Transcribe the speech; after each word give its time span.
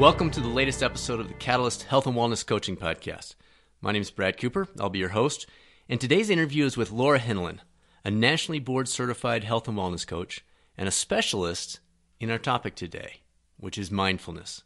Welcome 0.00 0.30
to 0.30 0.40
the 0.40 0.48
latest 0.48 0.82
episode 0.82 1.20
of 1.20 1.28
the 1.28 1.34
Catalyst 1.34 1.82
Health 1.82 2.06
and 2.06 2.16
Wellness 2.16 2.44
Coaching 2.46 2.74
Podcast. 2.74 3.34
My 3.82 3.92
name 3.92 4.00
is 4.00 4.10
Brad 4.10 4.38
Cooper. 4.38 4.66
I'll 4.80 4.88
be 4.88 4.98
your 4.98 5.10
host. 5.10 5.46
And 5.90 6.00
today's 6.00 6.30
interview 6.30 6.64
is 6.64 6.74
with 6.74 6.90
Laura 6.90 7.20
Henelund, 7.20 7.58
a 8.02 8.10
nationally 8.10 8.60
board 8.60 8.88
certified 8.88 9.44
health 9.44 9.68
and 9.68 9.76
wellness 9.76 10.06
coach 10.06 10.42
and 10.78 10.88
a 10.88 10.90
specialist 10.90 11.80
in 12.18 12.30
our 12.30 12.38
topic 12.38 12.76
today, 12.76 13.20
which 13.58 13.76
is 13.76 13.90
mindfulness. 13.90 14.62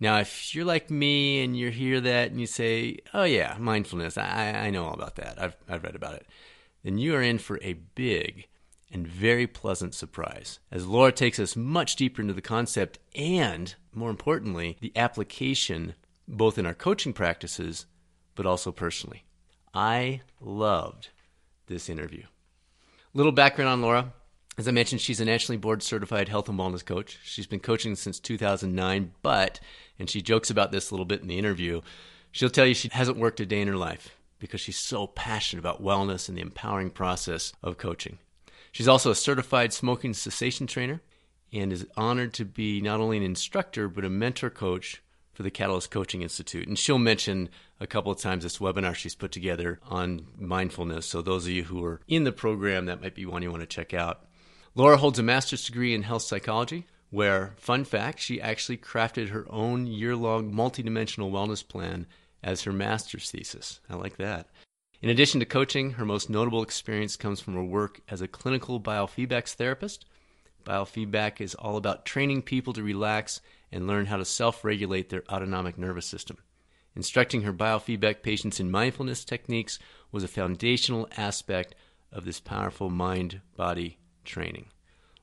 Now, 0.00 0.18
if 0.18 0.54
you're 0.54 0.66
like 0.66 0.90
me 0.90 1.42
and 1.42 1.56
you 1.56 1.70
hear 1.70 1.98
that 2.02 2.30
and 2.30 2.38
you 2.38 2.46
say, 2.46 2.98
oh, 3.14 3.24
yeah, 3.24 3.56
mindfulness, 3.58 4.18
I, 4.18 4.52
I 4.66 4.68
know 4.68 4.84
all 4.84 4.92
about 4.92 5.16
that, 5.16 5.40
I've, 5.40 5.56
I've 5.66 5.82
read 5.82 5.96
about 5.96 6.16
it, 6.16 6.26
then 6.84 6.98
you 6.98 7.14
are 7.14 7.22
in 7.22 7.38
for 7.38 7.58
a 7.62 7.72
big 7.72 8.48
and 8.92 9.06
very 9.06 9.46
pleasant 9.46 9.94
surprise 9.94 10.58
as 10.70 10.86
Laura 10.86 11.12
takes 11.12 11.38
us 11.38 11.56
much 11.56 11.96
deeper 11.96 12.22
into 12.22 12.34
the 12.34 12.40
concept 12.40 12.98
and, 13.14 13.74
more 13.92 14.10
importantly, 14.10 14.76
the 14.80 14.92
application 14.96 15.94
both 16.26 16.58
in 16.58 16.66
our 16.66 16.74
coaching 16.74 17.12
practices 17.12 17.86
but 18.34 18.46
also 18.46 18.70
personally. 18.70 19.24
I 19.74 20.20
loved 20.40 21.08
this 21.66 21.88
interview. 21.88 22.24
Little 23.14 23.32
background 23.32 23.68
on 23.68 23.82
Laura. 23.82 24.12
As 24.56 24.66
I 24.66 24.72
mentioned, 24.72 25.00
she's 25.00 25.20
a 25.20 25.24
nationally 25.24 25.56
board 25.56 25.82
certified 25.82 26.28
health 26.28 26.48
and 26.48 26.58
wellness 26.58 26.84
coach. 26.84 27.18
She's 27.22 27.46
been 27.46 27.60
coaching 27.60 27.94
since 27.94 28.18
2009, 28.18 29.12
but, 29.22 29.60
and 29.98 30.10
she 30.10 30.20
jokes 30.20 30.50
about 30.50 30.72
this 30.72 30.90
a 30.90 30.94
little 30.94 31.06
bit 31.06 31.20
in 31.20 31.28
the 31.28 31.38
interview, 31.38 31.80
she'll 32.32 32.50
tell 32.50 32.66
you 32.66 32.74
she 32.74 32.88
hasn't 32.92 33.18
worked 33.18 33.40
a 33.40 33.46
day 33.46 33.60
in 33.60 33.68
her 33.68 33.76
life 33.76 34.16
because 34.38 34.60
she's 34.60 34.78
so 34.78 35.06
passionate 35.06 35.60
about 35.60 35.82
wellness 35.82 36.28
and 36.28 36.36
the 36.36 36.42
empowering 36.42 36.90
process 36.90 37.52
of 37.62 37.78
coaching. 37.78 38.18
She's 38.72 38.88
also 38.88 39.10
a 39.10 39.16
certified 39.16 39.72
smoking 39.72 40.14
cessation 40.14 40.66
trainer 40.66 41.00
and 41.52 41.72
is 41.72 41.86
honored 41.96 42.34
to 42.34 42.44
be 42.44 42.80
not 42.80 43.00
only 43.00 43.16
an 43.16 43.22
instructor, 43.22 43.88
but 43.88 44.04
a 44.04 44.10
mentor 44.10 44.50
coach 44.50 45.02
for 45.32 45.42
the 45.42 45.50
Catalyst 45.50 45.90
Coaching 45.90 46.22
Institute. 46.22 46.66
And 46.66 46.78
she'll 46.78 46.98
mention 46.98 47.48
a 47.80 47.86
couple 47.86 48.10
of 48.10 48.18
times 48.18 48.42
this 48.42 48.58
webinar 48.58 48.94
she's 48.94 49.14
put 49.14 49.32
together 49.32 49.78
on 49.88 50.26
mindfulness. 50.36 51.06
So, 51.06 51.22
those 51.22 51.44
of 51.44 51.52
you 51.52 51.64
who 51.64 51.84
are 51.84 52.00
in 52.08 52.24
the 52.24 52.32
program, 52.32 52.86
that 52.86 53.00
might 53.00 53.14
be 53.14 53.24
one 53.24 53.42
you 53.42 53.50
want 53.50 53.62
to 53.62 53.66
check 53.66 53.94
out. 53.94 54.24
Laura 54.74 54.96
holds 54.96 55.18
a 55.18 55.22
master's 55.22 55.64
degree 55.64 55.94
in 55.94 56.02
health 56.02 56.22
psychology, 56.22 56.86
where, 57.10 57.54
fun 57.56 57.84
fact, 57.84 58.18
she 58.18 58.40
actually 58.40 58.76
crafted 58.76 59.28
her 59.28 59.46
own 59.48 59.86
year 59.86 60.14
long 60.14 60.52
multidimensional 60.52 61.30
wellness 61.30 61.66
plan 61.66 62.06
as 62.42 62.62
her 62.62 62.72
master's 62.72 63.30
thesis. 63.30 63.80
I 63.88 63.96
like 63.96 64.16
that. 64.18 64.48
In 65.00 65.10
addition 65.10 65.38
to 65.38 65.46
coaching, 65.46 65.92
her 65.92 66.04
most 66.04 66.28
notable 66.28 66.62
experience 66.62 67.16
comes 67.16 67.40
from 67.40 67.54
her 67.54 67.62
work 67.62 68.00
as 68.08 68.20
a 68.20 68.26
clinical 68.26 68.80
biofeedback 68.80 69.46
therapist. 69.46 70.04
Biofeedback 70.64 71.40
is 71.40 71.54
all 71.54 71.76
about 71.76 72.04
training 72.04 72.42
people 72.42 72.72
to 72.72 72.82
relax 72.82 73.40
and 73.70 73.86
learn 73.86 74.06
how 74.06 74.16
to 74.16 74.24
self 74.24 74.64
regulate 74.64 75.08
their 75.08 75.22
autonomic 75.30 75.78
nervous 75.78 76.06
system. 76.06 76.38
Instructing 76.96 77.42
her 77.42 77.52
biofeedback 77.52 78.22
patients 78.22 78.58
in 78.58 78.72
mindfulness 78.72 79.24
techniques 79.24 79.78
was 80.10 80.24
a 80.24 80.28
foundational 80.28 81.08
aspect 81.16 81.76
of 82.10 82.24
this 82.24 82.40
powerful 82.40 82.90
mind 82.90 83.40
body 83.56 83.98
training. 84.24 84.66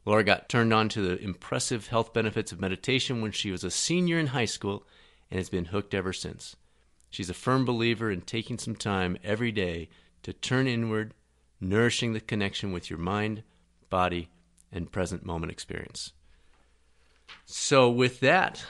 Laura 0.06 0.23
got 0.23 0.48
turned 0.48 0.73
on 0.73 0.88
to 0.88 1.02
the 1.02 1.22
impressive 1.22 1.88
health 1.88 2.14
benefits 2.14 2.53
of 2.53 2.62
meditation 2.62 3.22
when 3.22 3.31
she 3.31 3.52
was 3.52 3.66
a 3.66 3.72
senior 3.72 4.20
in 4.20 4.28
high 4.28 4.46
school 4.46 4.86
and 5.30 5.38
has 5.38 5.50
been 5.50 5.66
hooked 5.66 5.94
ever 5.94 6.14
since. 6.14 6.56
She's 7.09 7.30
a 7.30 7.34
firm 7.34 7.66
believer 7.66 8.11
in 8.11 8.22
taking 8.22 8.58
some 8.58 8.75
time 8.75 9.17
every 9.23 9.52
day 9.52 9.89
to 10.23 10.34
turn 10.34 10.67
inward, 10.67 11.14
nourishing 11.62 12.14
the 12.14 12.20
connection 12.20 12.72
with 12.72 12.89
your 12.89 13.00
mind, 13.00 13.44
body, 13.89 14.30
and 14.72 14.92
present 14.92 15.25
moment 15.25 15.52
experience. 15.52 16.14
So, 17.45 17.89
with 17.89 18.20
that, 18.20 18.66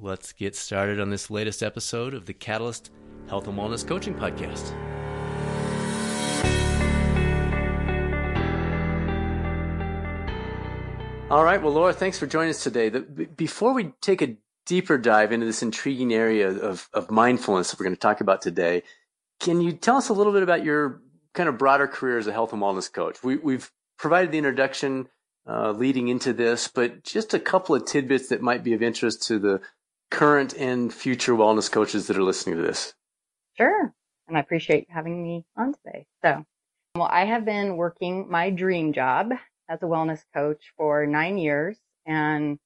let's 0.00 0.32
get 0.32 0.56
started 0.56 1.00
on 1.00 1.10
this 1.10 1.30
latest 1.30 1.62
episode 1.62 2.14
of 2.14 2.26
the 2.26 2.32
Catalyst 2.32 2.90
Health 3.28 3.46
and 3.46 3.58
Wellness 3.58 3.86
Coaching 3.86 4.14
Podcast. 4.14 4.72
All 11.32 11.44
right. 11.44 11.62
Well, 11.62 11.72
Laura, 11.72 11.94
thanks 11.94 12.18
for 12.18 12.26
joining 12.26 12.50
us 12.50 12.62
today. 12.62 12.90
The, 12.90 13.00
before 13.00 13.72
we 13.72 13.92
take 14.02 14.20
a 14.20 14.36
deeper 14.66 14.98
dive 14.98 15.32
into 15.32 15.46
this 15.46 15.62
intriguing 15.62 16.12
area 16.12 16.48
of, 16.48 16.88
of 16.92 17.10
mindfulness 17.10 17.70
that 17.70 17.80
we're 17.80 17.84
going 17.84 17.96
to 17.96 18.00
talk 18.00 18.20
about 18.20 18.42
today, 18.42 18.82
can 19.40 19.60
you 19.60 19.72
tell 19.72 19.96
us 19.96 20.08
a 20.08 20.12
little 20.12 20.32
bit 20.32 20.42
about 20.42 20.64
your 20.64 21.02
kind 21.34 21.48
of 21.48 21.58
broader 21.58 21.86
career 21.86 22.18
as 22.18 22.26
a 22.26 22.32
health 22.32 22.52
and 22.52 22.62
wellness 22.62 22.92
coach? 22.92 23.22
We, 23.22 23.54
have 23.54 23.70
provided 23.98 24.32
the 24.32 24.38
introduction 24.38 25.08
uh, 25.46 25.72
leading 25.72 26.08
into 26.08 26.32
this, 26.32 26.68
but 26.68 27.02
just 27.02 27.34
a 27.34 27.40
couple 27.40 27.74
of 27.74 27.84
tidbits 27.84 28.28
that 28.28 28.42
might 28.42 28.62
be 28.62 28.74
of 28.74 28.82
interest 28.82 29.26
to 29.28 29.38
the 29.38 29.60
current 30.10 30.54
and 30.54 30.92
future 30.92 31.32
wellness 31.32 31.70
coaches 31.70 32.06
that 32.06 32.16
are 32.16 32.22
listening 32.22 32.56
to 32.56 32.62
this. 32.62 32.94
Sure. 33.56 33.92
And 34.28 34.36
I 34.36 34.40
appreciate 34.40 34.86
having 34.88 35.22
me 35.22 35.44
on 35.56 35.74
today. 35.74 36.06
So, 36.22 36.44
well, 36.94 37.08
I 37.10 37.24
have 37.24 37.44
been 37.44 37.76
working 37.76 38.30
my 38.30 38.50
dream 38.50 38.92
job 38.92 39.32
as 39.68 39.82
a 39.82 39.86
wellness 39.86 40.22
coach 40.34 40.72
for 40.76 41.06
nine 41.06 41.38
years, 41.38 41.78
and 42.06 42.58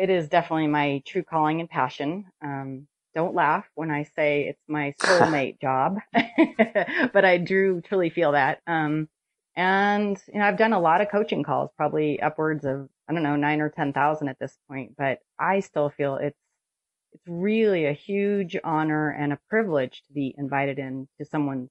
it 0.00 0.08
is 0.08 0.28
definitely 0.28 0.66
my 0.66 1.02
true 1.06 1.22
calling 1.22 1.60
and 1.60 1.68
passion. 1.68 2.24
Um, 2.42 2.86
don't 3.14 3.34
laugh 3.34 3.66
when 3.74 3.90
I 3.90 4.04
say 4.16 4.46
it's 4.48 4.62
my 4.66 4.94
soulmate 5.00 5.60
job, 5.60 5.98
but 7.12 7.24
I 7.26 7.36
do 7.36 7.82
truly 7.82 8.08
feel 8.08 8.32
that. 8.32 8.60
Um, 8.66 9.08
and, 9.54 10.16
you 10.32 10.38
know, 10.38 10.46
I've 10.46 10.56
done 10.56 10.72
a 10.72 10.80
lot 10.80 11.02
of 11.02 11.10
coaching 11.10 11.42
calls, 11.42 11.70
probably 11.76 12.18
upwards 12.18 12.64
of, 12.64 12.88
I 13.08 13.12
don't 13.12 13.22
know, 13.22 13.36
nine 13.36 13.60
or 13.60 13.68
10,000 13.68 14.28
at 14.28 14.38
this 14.38 14.56
point, 14.68 14.96
but 14.96 15.18
I 15.38 15.60
still 15.60 15.90
feel 15.90 16.16
it's, 16.16 16.38
it's 17.12 17.24
really 17.26 17.84
a 17.84 17.92
huge 17.92 18.56
honor 18.64 19.10
and 19.10 19.34
a 19.34 19.40
privilege 19.50 20.02
to 20.06 20.14
be 20.14 20.34
invited 20.38 20.78
in 20.78 21.08
to 21.18 21.26
someone's, 21.26 21.68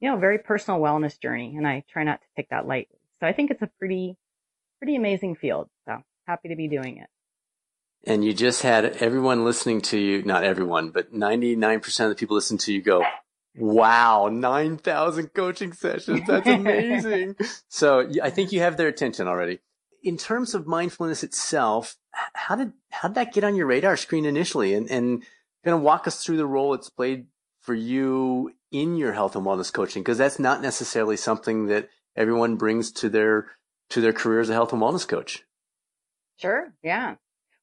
you 0.00 0.10
know, 0.10 0.16
very 0.16 0.38
personal 0.38 0.80
wellness 0.80 1.20
journey. 1.20 1.54
And 1.58 1.68
I 1.68 1.84
try 1.90 2.04
not 2.04 2.22
to 2.22 2.26
take 2.34 2.48
that 2.48 2.66
lightly. 2.66 2.98
So 3.20 3.26
I 3.26 3.34
think 3.34 3.50
it's 3.50 3.62
a 3.62 3.70
pretty, 3.78 4.16
pretty 4.78 4.96
amazing 4.96 5.34
field. 5.34 5.68
So 5.86 5.98
happy 6.26 6.48
to 6.48 6.56
be 6.56 6.68
doing 6.68 6.96
it. 6.96 7.08
And 8.04 8.24
you 8.24 8.32
just 8.32 8.62
had 8.62 8.84
everyone 8.96 9.44
listening 9.44 9.80
to 9.82 9.98
you, 9.98 10.22
not 10.22 10.42
everyone, 10.42 10.90
but 10.90 11.14
99% 11.14 12.00
of 12.00 12.08
the 12.08 12.16
people 12.16 12.34
listening 12.34 12.58
to 12.58 12.72
you 12.72 12.82
go, 12.82 13.04
Wow, 13.54 14.28
9,000 14.32 15.34
coaching 15.34 15.72
sessions. 15.72 16.22
That's 16.26 16.46
amazing. 16.48 17.36
so 17.68 18.08
I 18.22 18.30
think 18.30 18.52
you 18.52 18.60
have 18.60 18.76
their 18.76 18.88
attention 18.88 19.28
already. 19.28 19.60
In 20.02 20.16
terms 20.16 20.54
of 20.54 20.66
mindfulness 20.66 21.22
itself, 21.22 21.96
how 22.34 22.56
did, 22.56 22.72
how 22.90 23.08
did 23.08 23.14
that 23.16 23.32
get 23.32 23.44
on 23.44 23.54
your 23.54 23.66
radar 23.66 23.96
screen 23.96 24.24
initially? 24.24 24.74
And, 24.74 24.90
and 24.90 25.22
kind 25.64 25.76
of 25.76 25.82
walk 25.82 26.06
us 26.06 26.24
through 26.24 26.38
the 26.38 26.46
role 26.46 26.74
it's 26.74 26.90
played 26.90 27.26
for 27.60 27.74
you 27.74 28.52
in 28.72 28.96
your 28.96 29.12
health 29.12 29.36
and 29.36 29.44
wellness 29.44 29.72
coaching? 29.72 30.02
Cause 30.02 30.18
that's 30.18 30.38
not 30.38 30.62
necessarily 30.62 31.16
something 31.16 31.66
that 31.66 31.88
everyone 32.16 32.56
brings 32.56 32.90
to 32.92 33.08
their, 33.08 33.48
to 33.90 34.00
their 34.00 34.12
career 34.12 34.40
as 34.40 34.48
a 34.48 34.54
health 34.54 34.72
and 34.72 34.82
wellness 34.82 35.06
coach. 35.06 35.44
Sure. 36.38 36.72
Yeah. 36.82 37.16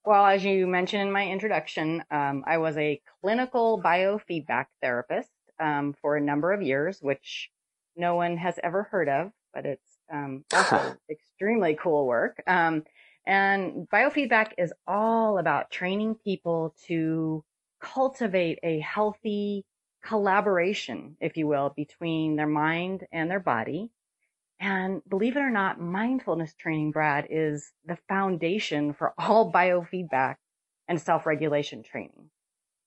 Well, 0.10 0.26
as 0.26 0.44
you 0.44 0.66
mentioned 0.66 1.04
in 1.04 1.12
my 1.12 1.28
introduction, 1.28 2.04
um, 2.10 2.44
I 2.48 2.58
was 2.58 2.76
a 2.78 3.00
clinical 3.22 3.80
biofeedback 3.80 4.66
therapist 4.82 5.30
um, 5.60 5.94
for 6.02 6.18
a 6.18 6.20
number 6.20 6.52
of 6.52 6.64
years, 6.64 6.98
which 7.00 7.52
no 7.96 8.16
one 8.16 8.36
has 8.38 8.60
ever 8.64 8.82
heard 8.90 9.08
of, 9.08 9.32
but 9.54 9.68
it's 9.68 10.00
um, 10.12 10.46
also 10.52 10.96
extremely 11.12 11.78
cool 11.80 12.08
work. 12.08 12.42
Um, 12.48 12.86
and 13.28 13.88
biofeedback 13.94 14.54
is 14.58 14.74
all 14.88 15.38
about 15.38 15.70
training 15.70 16.16
people 16.16 16.74
to 16.88 17.44
cultivate 17.80 18.58
a 18.64 18.80
healthy 18.80 19.64
collaboration, 20.04 21.18
if 21.22 21.38
you 21.38 21.46
will, 21.46 21.72
between 21.76 22.36
their 22.36 22.48
mind 22.48 23.06
and 23.12 23.30
their 23.30 23.40
body. 23.40 23.92
And 24.60 25.02
believe 25.10 25.38
it 25.38 25.42
or 25.42 25.50
not, 25.50 25.80
mindfulness 25.80 26.54
training, 26.54 26.92
Brad, 26.92 27.28
is 27.30 27.72
the 27.86 27.98
foundation 28.08 28.94
for 28.94 29.14
all 29.18 29.52
biofeedback 29.52 30.36
and 30.88 31.00
self-regulation 31.00 31.84
training. 31.84 32.30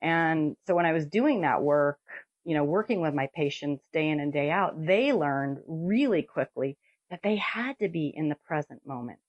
And 0.02 0.56
so 0.66 0.74
when 0.74 0.86
I 0.86 0.92
was 0.92 1.06
doing 1.06 1.42
that 1.42 1.62
work, 1.62 1.98
you 2.44 2.54
know, 2.54 2.64
working 2.64 3.00
with 3.00 3.14
my 3.14 3.28
patients 3.34 3.84
day 3.92 4.08
in 4.08 4.20
and 4.20 4.32
day 4.32 4.50
out, 4.50 4.84
they 4.84 5.12
learned 5.12 5.58
really 5.66 6.22
quickly 6.22 6.76
that 7.10 7.20
they 7.22 7.36
had 7.36 7.78
to 7.78 7.88
be 7.88 8.12
in 8.14 8.28
the 8.28 8.36
present 8.46 8.80
moment 8.84 9.20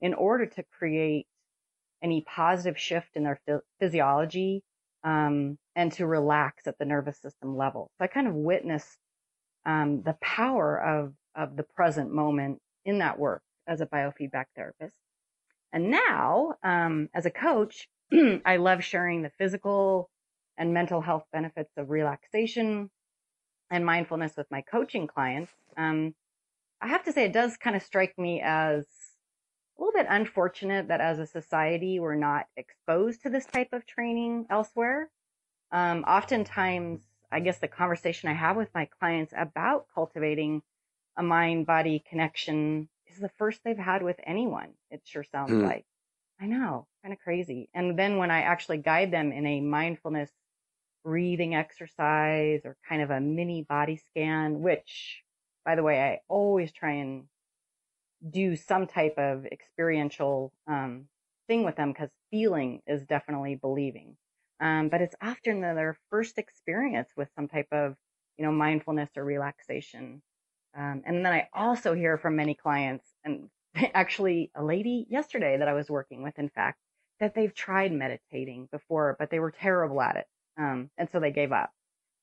in 0.00 0.14
order 0.14 0.46
to 0.46 0.64
create 0.78 1.26
any 2.02 2.24
positive 2.26 2.78
shift 2.78 3.08
in 3.14 3.24
their 3.24 3.40
physiology 3.78 4.62
um, 5.04 5.58
and 5.74 5.92
to 5.92 6.06
relax 6.06 6.66
at 6.66 6.78
the 6.78 6.84
nervous 6.84 7.20
system 7.20 7.56
level. 7.56 7.90
So 7.98 8.04
I 8.04 8.06
kind 8.06 8.26
of 8.26 8.34
witnessed 8.34 8.98
um, 9.64 10.02
the 10.02 10.16
power 10.20 10.80
of 10.80 11.12
of 11.36 11.56
the 11.56 11.62
present 11.62 12.12
moment 12.12 12.60
in 12.84 12.98
that 12.98 13.18
work 13.18 13.42
as 13.66 13.80
a 13.80 13.86
biofeedback 13.86 14.46
therapist. 14.56 14.96
And 15.72 15.90
now, 15.90 16.54
um, 16.62 17.08
as 17.14 17.26
a 17.26 17.30
coach, 17.30 17.88
I 18.44 18.56
love 18.56 18.82
sharing 18.82 19.22
the 19.22 19.32
physical 19.36 20.10
and 20.56 20.72
mental 20.72 21.00
health 21.00 21.24
benefits 21.32 21.72
of 21.76 21.90
relaxation 21.90 22.90
and 23.70 23.84
mindfulness 23.84 24.36
with 24.36 24.46
my 24.50 24.62
coaching 24.62 25.06
clients. 25.06 25.52
Um, 25.76 26.14
I 26.80 26.88
have 26.88 27.04
to 27.04 27.12
say, 27.12 27.24
it 27.24 27.32
does 27.32 27.56
kind 27.56 27.76
of 27.76 27.82
strike 27.82 28.16
me 28.18 28.40
as 28.42 28.86
a 29.76 29.82
little 29.82 29.92
bit 29.92 30.06
unfortunate 30.08 30.88
that 30.88 31.00
as 31.00 31.18
a 31.18 31.26
society 31.26 32.00
we're 32.00 32.14
not 32.14 32.46
exposed 32.56 33.22
to 33.22 33.30
this 33.30 33.46
type 33.46 33.68
of 33.72 33.86
training 33.86 34.46
elsewhere. 34.48 35.10
Um, 35.72 36.04
oftentimes, 36.04 37.00
I 37.30 37.40
guess 37.40 37.58
the 37.58 37.68
conversation 37.68 38.28
I 38.28 38.34
have 38.34 38.56
with 38.56 38.70
my 38.74 38.88
clients 38.98 39.34
about 39.36 39.86
cultivating 39.92 40.62
a 41.16 41.22
mind 41.22 41.66
body 41.66 42.04
connection 42.08 42.88
is 43.08 43.18
the 43.18 43.30
first 43.38 43.60
they've 43.64 43.76
had 43.76 44.02
with 44.02 44.16
anyone. 44.24 44.74
It 44.90 45.02
sure 45.04 45.24
sounds 45.24 45.52
mm. 45.52 45.64
like. 45.64 45.86
I 46.40 46.46
know, 46.46 46.86
kind 47.02 47.14
of 47.14 47.20
crazy. 47.20 47.70
And 47.72 47.98
then 47.98 48.18
when 48.18 48.30
I 48.30 48.42
actually 48.42 48.78
guide 48.78 49.10
them 49.10 49.32
in 49.32 49.46
a 49.46 49.60
mindfulness 49.60 50.30
breathing 51.02 51.54
exercise 51.54 52.60
or 52.64 52.76
kind 52.86 53.00
of 53.00 53.10
a 53.10 53.20
mini 53.20 53.62
body 53.62 53.96
scan, 53.96 54.60
which 54.60 55.22
by 55.66 55.74
the 55.74 55.82
way, 55.82 56.00
I 56.00 56.20
always 56.28 56.72
try 56.72 56.92
and 56.92 57.24
do 58.30 58.54
some 58.56 58.86
type 58.86 59.18
of 59.18 59.44
experiential 59.46 60.52
um, 60.68 61.06
thing 61.48 61.64
with 61.64 61.76
them 61.76 61.92
because 61.92 62.10
feeling 62.30 62.80
is 62.86 63.04
definitely 63.04 63.56
believing. 63.56 64.16
Um, 64.60 64.88
but 64.88 65.02
it's 65.02 65.16
often 65.20 65.60
their 65.60 65.98
first 66.08 66.38
experience 66.38 67.10
with 67.16 67.28
some 67.34 67.48
type 67.48 67.66
of, 67.72 67.96
you 68.38 68.44
know, 68.44 68.52
mindfulness 68.52 69.10
or 69.16 69.24
relaxation. 69.24 70.22
Um, 70.76 71.02
and 71.06 71.24
then 71.24 71.32
I 71.32 71.48
also 71.54 71.94
hear 71.94 72.18
from 72.18 72.36
many 72.36 72.54
clients, 72.54 73.06
and 73.24 73.48
actually 73.94 74.50
a 74.54 74.62
lady 74.62 75.06
yesterday 75.08 75.56
that 75.58 75.68
I 75.68 75.72
was 75.72 75.90
working 75.90 76.22
with, 76.22 76.38
in 76.38 76.48
fact, 76.48 76.78
that 77.20 77.34
they've 77.34 77.54
tried 77.54 77.92
meditating 77.92 78.68
before, 78.70 79.16
but 79.18 79.30
they 79.30 79.38
were 79.38 79.50
terrible 79.50 80.00
at 80.02 80.16
it. 80.16 80.26
Um, 80.58 80.90
and 80.98 81.08
so 81.10 81.18
they 81.20 81.32
gave 81.32 81.52
up. 81.52 81.70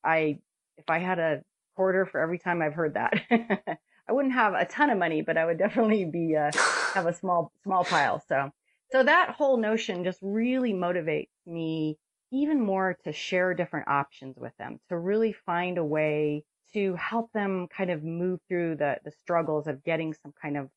I, 0.04 0.38
if 0.76 0.88
I 0.88 0.98
had 0.98 1.18
a 1.18 1.42
quarter 1.76 2.06
for 2.06 2.20
every 2.20 2.38
time 2.38 2.62
I've 2.62 2.74
heard 2.74 2.94
that, 2.94 3.14
I 4.08 4.12
wouldn't 4.12 4.34
have 4.34 4.54
a 4.54 4.64
ton 4.66 4.90
of 4.90 4.98
money, 4.98 5.22
but 5.22 5.36
I 5.36 5.44
would 5.44 5.58
definitely 5.58 6.04
be, 6.04 6.36
uh, 6.36 6.52
have 6.94 7.06
a 7.06 7.14
small, 7.14 7.52
small 7.64 7.84
pile. 7.84 8.22
So, 8.28 8.50
so 8.92 9.02
that 9.02 9.30
whole 9.30 9.56
notion 9.56 10.04
just 10.04 10.18
really 10.22 10.72
motivates 10.72 11.30
me 11.46 11.98
even 12.30 12.60
more 12.60 12.96
to 13.04 13.12
share 13.12 13.54
different 13.54 13.88
options 13.88 14.36
with 14.36 14.52
them, 14.58 14.78
to 14.88 14.98
really 14.98 15.32
find 15.32 15.78
a 15.78 15.84
way 15.84 16.44
to 16.74 16.94
help 16.96 17.32
them 17.32 17.68
kind 17.68 17.90
of 17.90 18.02
move 18.02 18.40
through 18.48 18.76
the, 18.76 18.98
the 19.04 19.10
struggles 19.10 19.66
of 19.66 19.82
getting 19.84 20.12
some 20.12 20.32
kind 20.40 20.56
of 20.56 20.68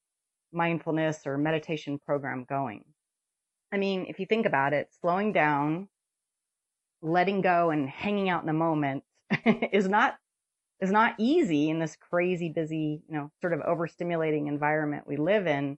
mindfulness 0.53 1.21
or 1.25 1.37
meditation 1.37 1.99
program 1.99 2.45
going. 2.47 2.83
I 3.71 3.77
mean, 3.77 4.05
if 4.07 4.19
you 4.19 4.25
think 4.25 4.45
about 4.45 4.73
it, 4.73 4.89
slowing 5.01 5.33
down, 5.33 5.89
letting 7.01 7.41
go 7.41 7.69
and 7.69 7.89
hanging 7.89 8.29
out 8.29 8.41
in 8.41 8.47
the 8.47 8.53
moment 8.53 9.03
is 9.71 9.87
not 9.87 10.15
is 10.79 10.91
not 10.91 11.15
easy 11.17 11.69
in 11.69 11.79
this 11.79 11.95
crazy 11.95 12.49
busy, 12.49 13.01
you 13.09 13.15
know, 13.15 13.31
sort 13.41 13.53
of 13.53 13.61
overstimulating 13.61 14.47
environment 14.47 15.07
we 15.07 15.17
live 15.17 15.47
in. 15.47 15.77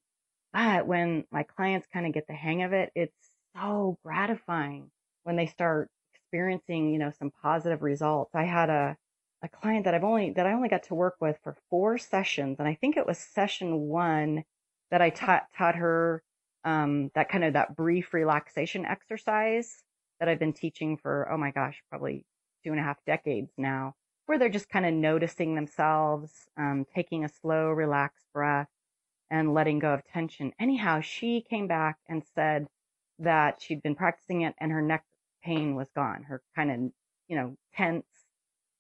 But 0.52 0.88
when 0.88 1.24
my 1.32 1.44
clients 1.44 1.88
kind 1.92 2.06
of 2.06 2.14
get 2.14 2.28
the 2.28 2.34
hang 2.34 2.64
of 2.64 2.74
it, 2.74 2.92
it's 2.96 3.16
so 3.56 3.98
gratifying 4.04 4.92
when 5.24 5.38
they 5.38 5.46
start 5.46 5.90
experiencing, 6.14 6.92
you 6.92 7.00
know, 7.00 7.12
some 7.18 7.32
positive 7.42 7.82
results. 7.82 8.32
I 8.36 8.44
had 8.44 8.70
a, 8.70 8.98
a 9.42 9.50
client 9.50 9.86
that 9.86 9.94
I've 9.94 10.04
only, 10.04 10.32
that 10.32 10.46
I 10.46 10.54
only 10.54 10.70
got 10.70 10.84
to 10.84 10.96
work 10.96 11.16
with 11.20 11.38
for 11.44 11.56
four 11.70 11.98
sessions. 11.98 12.58
And 12.60 12.68
I 12.68 12.76
think 12.76 12.98
it 12.98 13.08
was 13.08 13.18
session 13.18 13.80
one 13.80 14.44
that 14.92 15.02
I 15.02 15.10
taught, 15.10 15.44
taught 15.58 15.76
her, 15.76 16.24
um, 16.66 17.10
that 17.16 17.30
kind 17.30 17.44
of 17.44 17.54
that 17.54 17.76
brief 17.76 18.14
relaxation 18.14 18.86
exercise 18.86 19.84
that 20.20 20.28
I've 20.28 20.40
been 20.40 20.54
teaching 20.54 20.98
for, 20.98 21.32
oh 21.32 21.38
my 21.38 21.52
gosh, 21.52 21.82
probably 21.90 22.26
two 22.64 22.72
and 22.72 22.80
a 22.80 22.84
half 22.84 22.98
decades 23.06 23.52
now 23.58 23.96
where 24.30 24.38
they're 24.38 24.48
just 24.48 24.70
kind 24.70 24.86
of 24.86 24.94
noticing 24.94 25.56
themselves, 25.56 26.32
um, 26.56 26.86
taking 26.94 27.24
a 27.24 27.30
slow, 27.42 27.70
relaxed 27.70 28.28
breath 28.32 28.68
and 29.32 29.56
letting 29.56 29.80
go 29.80 29.92
of 29.92 30.06
tension. 30.06 30.52
Anyhow, 30.60 31.02
she 31.02 31.44
came 31.50 31.68
back 31.68 31.98
and 32.08 32.22
said 32.36 32.68
that 33.18 33.60
she'd 33.60 33.82
been 33.82 33.96
practicing 33.96 34.42
it 34.42 34.54
and 34.60 34.72
her 34.72 34.84
neck 34.84 35.04
pain 35.44 35.74
was 35.74 35.90
gone. 35.96 36.22
Her 36.22 36.44
kind 36.56 36.72
of, 36.72 36.92
you 37.28 37.38
know, 37.38 37.56
tense, 37.76 38.06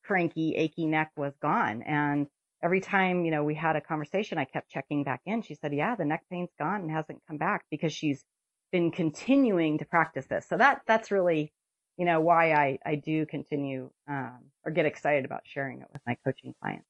cranky, 0.09 0.55
achy 0.55 0.87
neck 0.87 1.11
was 1.15 1.33
gone. 1.41 1.83
And 1.83 2.27
every 2.63 2.81
time, 2.81 3.25
you 3.25 3.31
know, 3.31 3.43
we 3.43 3.55
had 3.55 3.75
a 3.75 3.81
conversation, 3.81 4.37
I 4.37 4.45
kept 4.45 4.69
checking 4.69 5.03
back 5.03 5.21
in. 5.25 5.43
She 5.43 5.55
said, 5.55 5.73
yeah, 5.73 5.95
the 5.95 6.05
neck 6.05 6.23
pain's 6.31 6.53
gone 6.57 6.81
and 6.81 6.91
hasn't 6.91 7.21
come 7.27 7.37
back 7.37 7.65
because 7.69 7.93
she's 7.93 8.23
been 8.71 8.91
continuing 8.91 9.77
to 9.77 9.85
practice 9.85 10.25
this. 10.25 10.47
So 10.49 10.57
that, 10.57 10.81
that's 10.87 11.11
really 11.11 11.53
you 11.99 12.05
know, 12.05 12.21
why 12.21 12.53
I, 12.53 12.79
I 12.85 12.95
do 12.95 13.25
continue 13.25 13.89
um, 14.07 14.39
or 14.63 14.71
get 14.71 14.85
excited 14.85 15.25
about 15.25 15.41
sharing 15.43 15.81
it 15.81 15.87
with 15.91 16.01
my 16.07 16.15
coaching 16.23 16.55
clients. 16.61 16.87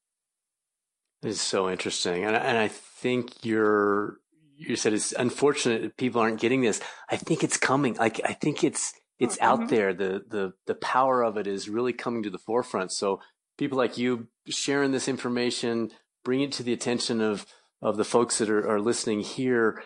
It's 1.24 1.40
so 1.40 1.68
interesting. 1.68 2.24
And, 2.24 2.36
and 2.36 2.56
I 2.56 2.68
think 2.68 3.44
you're, 3.44 4.18
you 4.56 4.76
said 4.76 4.92
it's 4.92 5.12
unfortunate 5.12 5.82
that 5.82 5.96
people 5.96 6.20
aren't 6.20 6.40
getting 6.40 6.60
this. 6.60 6.80
I 7.10 7.16
think 7.16 7.42
it's 7.42 7.56
coming. 7.56 7.94
Like, 7.94 8.20
I 8.24 8.34
think 8.34 8.62
it's, 8.62 8.94
it's 9.20 9.36
mm-hmm. 9.36 9.62
out 9.62 9.68
there. 9.68 9.94
The, 9.94 10.24
the, 10.28 10.52
the 10.66 10.74
power 10.74 11.22
of 11.22 11.36
it 11.36 11.46
is 11.46 11.68
really 11.68 11.92
coming 11.92 12.22
to 12.24 12.30
the 12.30 12.38
forefront. 12.38 12.90
So 12.90 13.20
people 13.58 13.78
like 13.78 13.98
you 13.98 14.28
sharing 14.48 14.90
this 14.90 15.06
information, 15.06 15.90
bring 16.24 16.40
it 16.40 16.52
to 16.52 16.62
the 16.62 16.72
attention 16.72 17.20
of, 17.20 17.46
of 17.82 17.96
the 17.96 18.04
folks 18.04 18.38
that 18.38 18.50
are, 18.50 18.68
are 18.68 18.80
listening 18.80 19.20
here, 19.20 19.82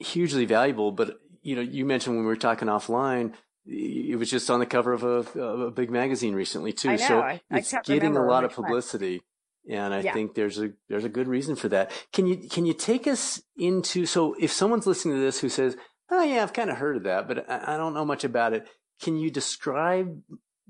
hugely 0.00 0.46
valuable. 0.46 0.90
But, 0.90 1.18
you 1.42 1.54
know, 1.54 1.62
you 1.62 1.84
mentioned 1.84 2.16
when 2.16 2.24
we 2.24 2.28
were 2.28 2.36
talking 2.36 2.68
offline, 2.68 3.34
it 3.66 4.18
was 4.18 4.30
just 4.30 4.50
on 4.50 4.60
the 4.60 4.66
cover 4.66 4.94
of 4.94 5.04
a, 5.04 5.40
of 5.40 5.60
a 5.60 5.70
big 5.70 5.90
magazine 5.90 6.34
recently 6.34 6.72
too. 6.72 6.96
so 6.96 7.20
I, 7.20 7.40
it's 7.50 7.74
getting 7.84 8.16
a 8.16 8.24
lot 8.24 8.44
of 8.44 8.52
publicity. 8.52 9.20
And 9.70 9.92
I 9.92 10.00
yeah. 10.00 10.14
think 10.14 10.34
there's 10.34 10.58
a 10.58 10.70
there's 10.88 11.04
a 11.04 11.10
good 11.10 11.28
reason 11.28 11.54
for 11.54 11.68
that. 11.68 11.92
Can 12.14 12.26
you 12.26 12.48
can 12.48 12.64
you 12.64 12.72
take 12.72 13.06
us 13.06 13.42
into 13.58 14.06
so 14.06 14.34
if 14.40 14.50
someone's 14.50 14.86
listening 14.86 15.16
to 15.16 15.20
this 15.20 15.40
who 15.40 15.50
says, 15.50 15.76
"Oh 16.10 16.22
yeah, 16.22 16.42
I've 16.42 16.52
kind 16.52 16.70
of 16.70 16.78
heard 16.78 16.96
of 16.96 17.02
that, 17.04 17.28
but 17.28 17.48
I, 17.50 17.76
don't 17.76 17.94
know 17.94 18.04
much 18.04 18.24
about 18.24 18.52
it." 18.52 18.68
Can 19.02 19.16
you 19.16 19.30
describe 19.30 20.20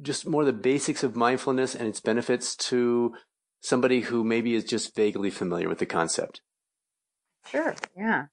just 0.00 0.26
more 0.26 0.44
the 0.44 0.52
basics 0.52 1.02
of 1.02 1.16
mindfulness 1.16 1.74
and 1.74 1.88
its 1.88 2.00
benefits 2.00 2.54
to 2.56 3.14
somebody 3.60 4.02
who 4.02 4.22
maybe 4.22 4.54
is 4.54 4.64
just 4.64 4.94
vaguely 4.94 5.30
familiar 5.30 5.68
with 5.68 5.78
the 5.78 5.86
concept? 5.86 6.40
Sure. 7.50 7.74
Yeah. 7.96 8.26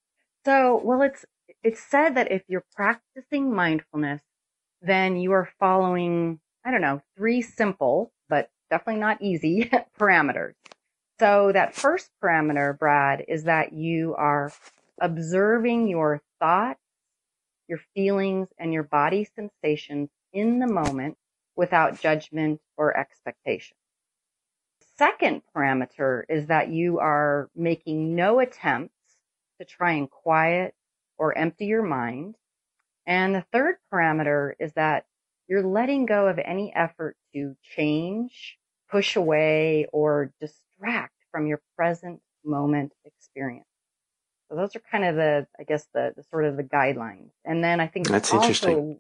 So, 0.43 0.81
well, 0.83 1.01
it's 1.01 1.25
it's 1.63 1.81
said 1.81 2.15
that 2.15 2.31
if 2.31 2.43
you're 2.47 2.65
practicing 2.75 3.53
mindfulness 3.53 4.21
then 4.85 5.17
you 5.17 5.31
are 5.31 5.49
following, 5.59 6.39
I 6.63 6.71
don't 6.71 6.81
know, 6.81 7.01
three 7.17 7.41
simple, 7.41 8.11
but 8.29 8.49
definitely 8.69 9.01
not 9.01 9.21
easy 9.21 9.71
parameters. 9.99 10.53
So 11.19 11.51
that 11.51 11.75
first 11.75 12.09
parameter, 12.23 12.77
Brad, 12.77 13.23
is 13.27 13.45
that 13.45 13.73
you 13.73 14.15
are 14.15 14.51
observing 14.99 15.87
your 15.87 16.21
thoughts, 16.39 16.79
your 17.67 17.79
feelings, 17.93 18.47
and 18.57 18.73
your 18.73 18.83
body 18.83 19.27
sensations 19.35 20.09
in 20.33 20.59
the 20.59 20.67
moment 20.67 21.17
without 21.55 21.99
judgment 21.99 22.59
or 22.77 22.97
expectation. 22.97 23.77
Second 24.97 25.41
parameter 25.55 26.23
is 26.29 26.47
that 26.47 26.69
you 26.69 26.99
are 26.99 27.49
making 27.55 28.15
no 28.15 28.39
attempts 28.39 28.93
to 29.59 29.65
try 29.65 29.93
and 29.93 30.09
quiet 30.09 30.73
or 31.17 31.37
empty 31.37 31.65
your 31.65 31.83
mind. 31.83 32.35
And 33.05 33.35
the 33.35 33.45
third 33.51 33.75
parameter 33.93 34.53
is 34.59 34.73
that 34.73 35.05
you're 35.47 35.63
letting 35.63 36.05
go 36.05 36.27
of 36.27 36.39
any 36.39 36.73
effort 36.73 37.15
to 37.33 37.55
change, 37.75 38.57
push 38.89 39.15
away, 39.15 39.87
or 39.91 40.31
distract 40.39 41.13
from 41.31 41.45
your 41.45 41.61
present 41.75 42.21
moment 42.43 42.93
experience. 43.03 43.67
So 44.49 44.55
those 44.55 44.75
are 44.75 44.81
kind 44.91 45.05
of 45.05 45.15
the, 45.15 45.47
I 45.59 45.63
guess, 45.63 45.87
the, 45.93 46.13
the 46.15 46.23
sort 46.23 46.45
of 46.45 46.57
the 46.57 46.63
guidelines. 46.63 47.31
And 47.43 47.63
then 47.63 47.79
I 47.79 47.87
think 47.87 48.07
that's 48.07 48.33
interesting. 48.33 48.99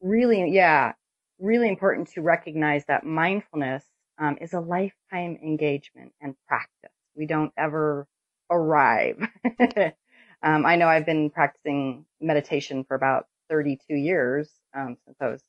Really, 0.00 0.50
yeah, 0.52 0.92
really 1.40 1.68
important 1.68 2.10
to 2.12 2.22
recognize 2.22 2.84
that 2.86 3.04
mindfulness 3.04 3.84
um, 4.18 4.38
is 4.40 4.52
a 4.52 4.60
lifetime 4.60 5.38
engagement 5.42 6.12
and 6.20 6.34
practice. 6.46 6.92
We 7.16 7.26
don't 7.26 7.52
ever 7.56 8.06
arrive. 8.50 9.28
Um, 10.42 10.64
I 10.66 10.76
know 10.76 10.88
I've 10.88 11.06
been 11.06 11.30
practicing 11.30 12.04
meditation 12.20 12.84
for 12.84 12.94
about 12.94 13.26
32 13.50 13.94
years, 13.94 14.48
um, 14.76 14.96
since 15.04 15.16
I 15.20 15.28
was 15.28 15.42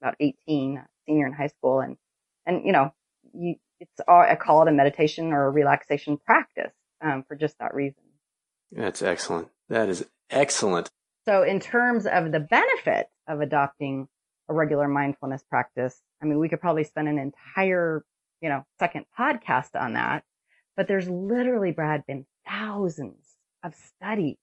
about 0.00 0.16
18, 0.18 0.82
senior 1.06 1.26
in 1.26 1.32
high 1.32 1.46
school. 1.46 1.80
And, 1.80 1.96
and, 2.44 2.64
you 2.66 2.72
know, 2.72 2.92
you, 3.32 3.56
it's 3.78 4.00
all, 4.08 4.20
I 4.20 4.34
call 4.34 4.62
it 4.62 4.68
a 4.68 4.72
meditation 4.72 5.32
or 5.32 5.46
a 5.46 5.50
relaxation 5.50 6.16
practice, 6.16 6.72
um, 7.00 7.24
for 7.28 7.36
just 7.36 7.58
that 7.58 7.74
reason. 7.74 8.02
That's 8.76 9.02
excellent. 9.02 9.48
That 9.68 9.88
is 9.88 10.06
excellent. 10.30 10.90
So 11.26 11.42
in 11.42 11.60
terms 11.60 12.06
of 12.06 12.30
the 12.30 12.40
benefit 12.40 13.08
of 13.26 13.40
adopting 13.40 14.06
a 14.48 14.54
regular 14.54 14.86
mindfulness 14.86 15.42
practice, 15.42 16.00
I 16.22 16.26
mean, 16.26 16.38
we 16.38 16.48
could 16.48 16.60
probably 16.60 16.84
spend 16.84 17.08
an 17.08 17.18
entire, 17.18 18.04
you 18.40 18.48
know, 18.48 18.64
second 18.78 19.06
podcast 19.18 19.80
on 19.80 19.94
that, 19.94 20.24
but 20.76 20.88
there's 20.88 21.08
literally, 21.08 21.72
Brad, 21.72 22.04
been 22.06 22.26
thousands 22.46 23.24
of 23.64 23.74
studies 23.74 24.36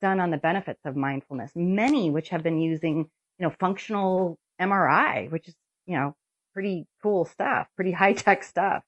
done 0.00 0.20
on 0.20 0.30
the 0.30 0.36
benefits 0.36 0.80
of 0.84 0.94
mindfulness, 0.94 1.52
many 1.54 2.10
which 2.10 2.28
have 2.28 2.42
been 2.42 2.60
using, 2.60 2.98
you 3.38 3.46
know, 3.46 3.54
functional 3.58 4.38
MRI, 4.60 5.30
which 5.30 5.48
is, 5.48 5.54
you 5.86 5.96
know, 5.96 6.14
pretty 6.52 6.86
cool 7.02 7.24
stuff, 7.24 7.68
pretty 7.74 7.92
high 8.02 8.12
tech 8.12 8.44
stuff. 8.44 8.82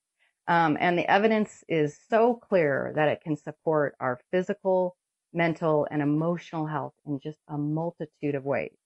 Um, 0.46 0.76
and 0.78 0.98
the 0.98 1.10
evidence 1.10 1.64
is 1.68 1.98
so 2.10 2.34
clear 2.34 2.92
that 2.96 3.08
it 3.08 3.22
can 3.22 3.36
support 3.36 3.94
our 4.00 4.20
physical, 4.30 4.96
mental 5.32 5.86
and 5.90 6.02
emotional 6.02 6.66
health 6.66 6.94
in 7.06 7.18
just 7.18 7.38
a 7.48 7.56
multitude 7.56 8.34
of 8.34 8.44
ways. 8.44 8.76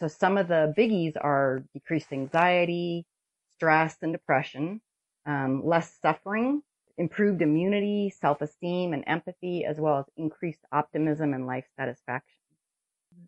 So 0.00 0.08
some 0.08 0.36
of 0.36 0.48
the 0.48 0.74
biggies 0.76 1.16
are 1.20 1.64
decreased 1.72 2.12
anxiety, 2.12 3.06
stress 3.54 3.96
and 4.02 4.12
depression, 4.12 4.80
um, 5.26 5.64
less 5.64 5.96
suffering, 6.02 6.62
improved 6.98 7.40
immunity, 7.40 8.12
self-esteem 8.20 8.92
and 8.92 9.04
empathy, 9.06 9.64
as 9.64 9.78
well 9.78 9.98
as 9.98 10.04
increased 10.16 10.60
optimism 10.72 11.32
and 11.32 11.46
life 11.46 11.64
satisfaction. 11.78 12.38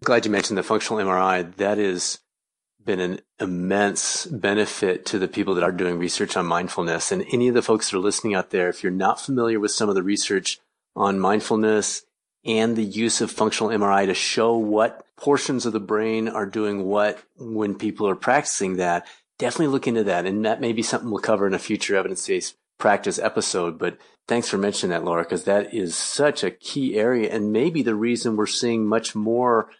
Glad 0.02 0.24
you 0.26 0.30
mentioned 0.30 0.58
the 0.58 0.62
functional 0.62 1.02
MRI. 1.02 1.54
That 1.56 1.78
has 1.78 2.18
been 2.84 3.00
an 3.00 3.20
immense 3.40 4.26
benefit 4.26 5.06
to 5.06 5.18
the 5.18 5.28
people 5.28 5.54
that 5.54 5.64
are 5.64 5.72
doing 5.72 5.98
research 5.98 6.36
on 6.36 6.46
mindfulness. 6.46 7.10
And 7.10 7.24
any 7.32 7.48
of 7.48 7.54
the 7.54 7.62
folks 7.62 7.90
that 7.90 7.96
are 7.96 8.00
listening 8.00 8.34
out 8.34 8.50
there, 8.50 8.68
if 8.68 8.82
you're 8.82 8.92
not 8.92 9.20
familiar 9.20 9.58
with 9.58 9.70
some 9.70 9.88
of 9.88 9.94
the 9.94 10.02
research 10.02 10.60
on 10.94 11.18
mindfulness 11.18 12.04
and 12.44 12.76
the 12.76 12.84
use 12.84 13.20
of 13.20 13.30
functional 13.30 13.72
MRI 13.72 14.06
to 14.06 14.14
show 14.14 14.56
what 14.56 15.04
portions 15.16 15.64
of 15.66 15.72
the 15.72 15.80
brain 15.80 16.28
are 16.28 16.46
doing 16.46 16.84
what 16.84 17.22
when 17.38 17.74
people 17.74 18.08
are 18.08 18.16
practicing 18.16 18.76
that, 18.76 19.06
definitely 19.38 19.68
look 19.68 19.86
into 19.86 20.04
that. 20.04 20.26
And 20.26 20.44
that 20.44 20.60
may 20.60 20.72
be 20.72 20.82
something 20.82 21.10
we'll 21.10 21.20
cover 21.20 21.46
in 21.46 21.54
a 21.54 21.58
future 21.58 21.96
evidence 21.96 22.26
based 22.26 22.56
practice 22.78 23.18
episode. 23.18 23.78
But 23.78 23.98
thanks 24.28 24.48
for 24.48 24.58
mentioning 24.58 24.90
that, 24.90 25.04
Laura, 25.04 25.22
because 25.22 25.44
that 25.44 25.72
is 25.72 25.96
such 25.96 26.44
a 26.44 26.50
key 26.50 26.96
area 26.96 27.32
and 27.32 27.52
maybe 27.52 27.82
the 27.82 27.94
reason 27.94 28.36
we're 28.36 28.46
seeing 28.46 28.86
much 28.86 29.14
more 29.14 29.70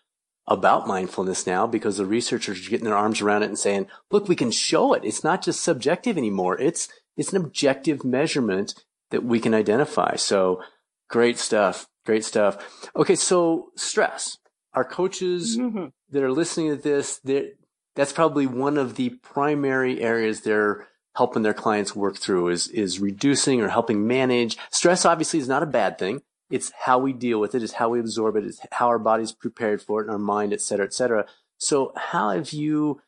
about 0.46 0.86
mindfulness 0.86 1.46
now 1.46 1.66
because 1.66 1.96
the 1.96 2.06
researchers 2.06 2.66
are 2.66 2.70
getting 2.70 2.84
their 2.84 2.96
arms 2.96 3.20
around 3.20 3.42
it 3.42 3.48
and 3.48 3.58
saying, 3.58 3.86
look, 4.10 4.28
we 4.28 4.36
can 4.36 4.50
show 4.50 4.92
it. 4.92 5.04
It's 5.04 5.24
not 5.24 5.42
just 5.42 5.62
subjective 5.62 6.18
anymore. 6.18 6.60
It's, 6.60 6.88
it's 7.16 7.32
an 7.32 7.42
objective 7.42 8.04
measurement 8.04 8.74
that 9.10 9.24
we 9.24 9.40
can 9.40 9.54
identify. 9.54 10.16
So 10.16 10.62
great 11.08 11.38
stuff. 11.38 11.86
Great 12.04 12.24
stuff. 12.24 12.90
Okay. 12.94 13.14
So 13.14 13.70
stress. 13.76 14.36
Our 14.74 14.84
coaches 14.84 15.56
mm-hmm. 15.56 15.86
that 16.10 16.22
are 16.22 16.32
listening 16.32 16.76
to 16.76 16.82
this, 16.82 17.18
that 17.20 17.54
that's 17.94 18.12
probably 18.12 18.46
one 18.46 18.76
of 18.76 18.96
the 18.96 19.10
primary 19.22 20.02
areas 20.02 20.40
they're 20.40 20.88
helping 21.14 21.42
their 21.42 21.54
clients 21.54 21.94
work 21.94 22.18
through 22.18 22.48
is, 22.48 22.66
is 22.68 22.98
reducing 22.98 23.60
or 23.60 23.68
helping 23.68 24.06
manage. 24.06 24.58
Stress 24.70 25.04
obviously 25.04 25.38
is 25.38 25.48
not 25.48 25.62
a 25.62 25.66
bad 25.66 25.96
thing. 25.96 26.20
It's 26.50 26.72
how 26.80 26.98
we 26.98 27.12
deal 27.12 27.40
with 27.40 27.54
it, 27.54 27.62
it's 27.62 27.74
how 27.74 27.88
we 27.90 28.00
absorb 28.00 28.36
it, 28.36 28.44
it's 28.44 28.60
how 28.72 28.88
our 28.88 28.98
body's 28.98 29.32
prepared 29.32 29.80
for 29.82 30.00
it 30.00 30.04
and 30.04 30.12
our 30.12 30.18
mind, 30.18 30.52
et 30.52 30.60
cetera, 30.60 30.84
et 30.84 30.92
cetera. 30.92 31.26
So 31.58 31.92
how 31.96 32.30
have 32.30 32.52
you 32.52 33.00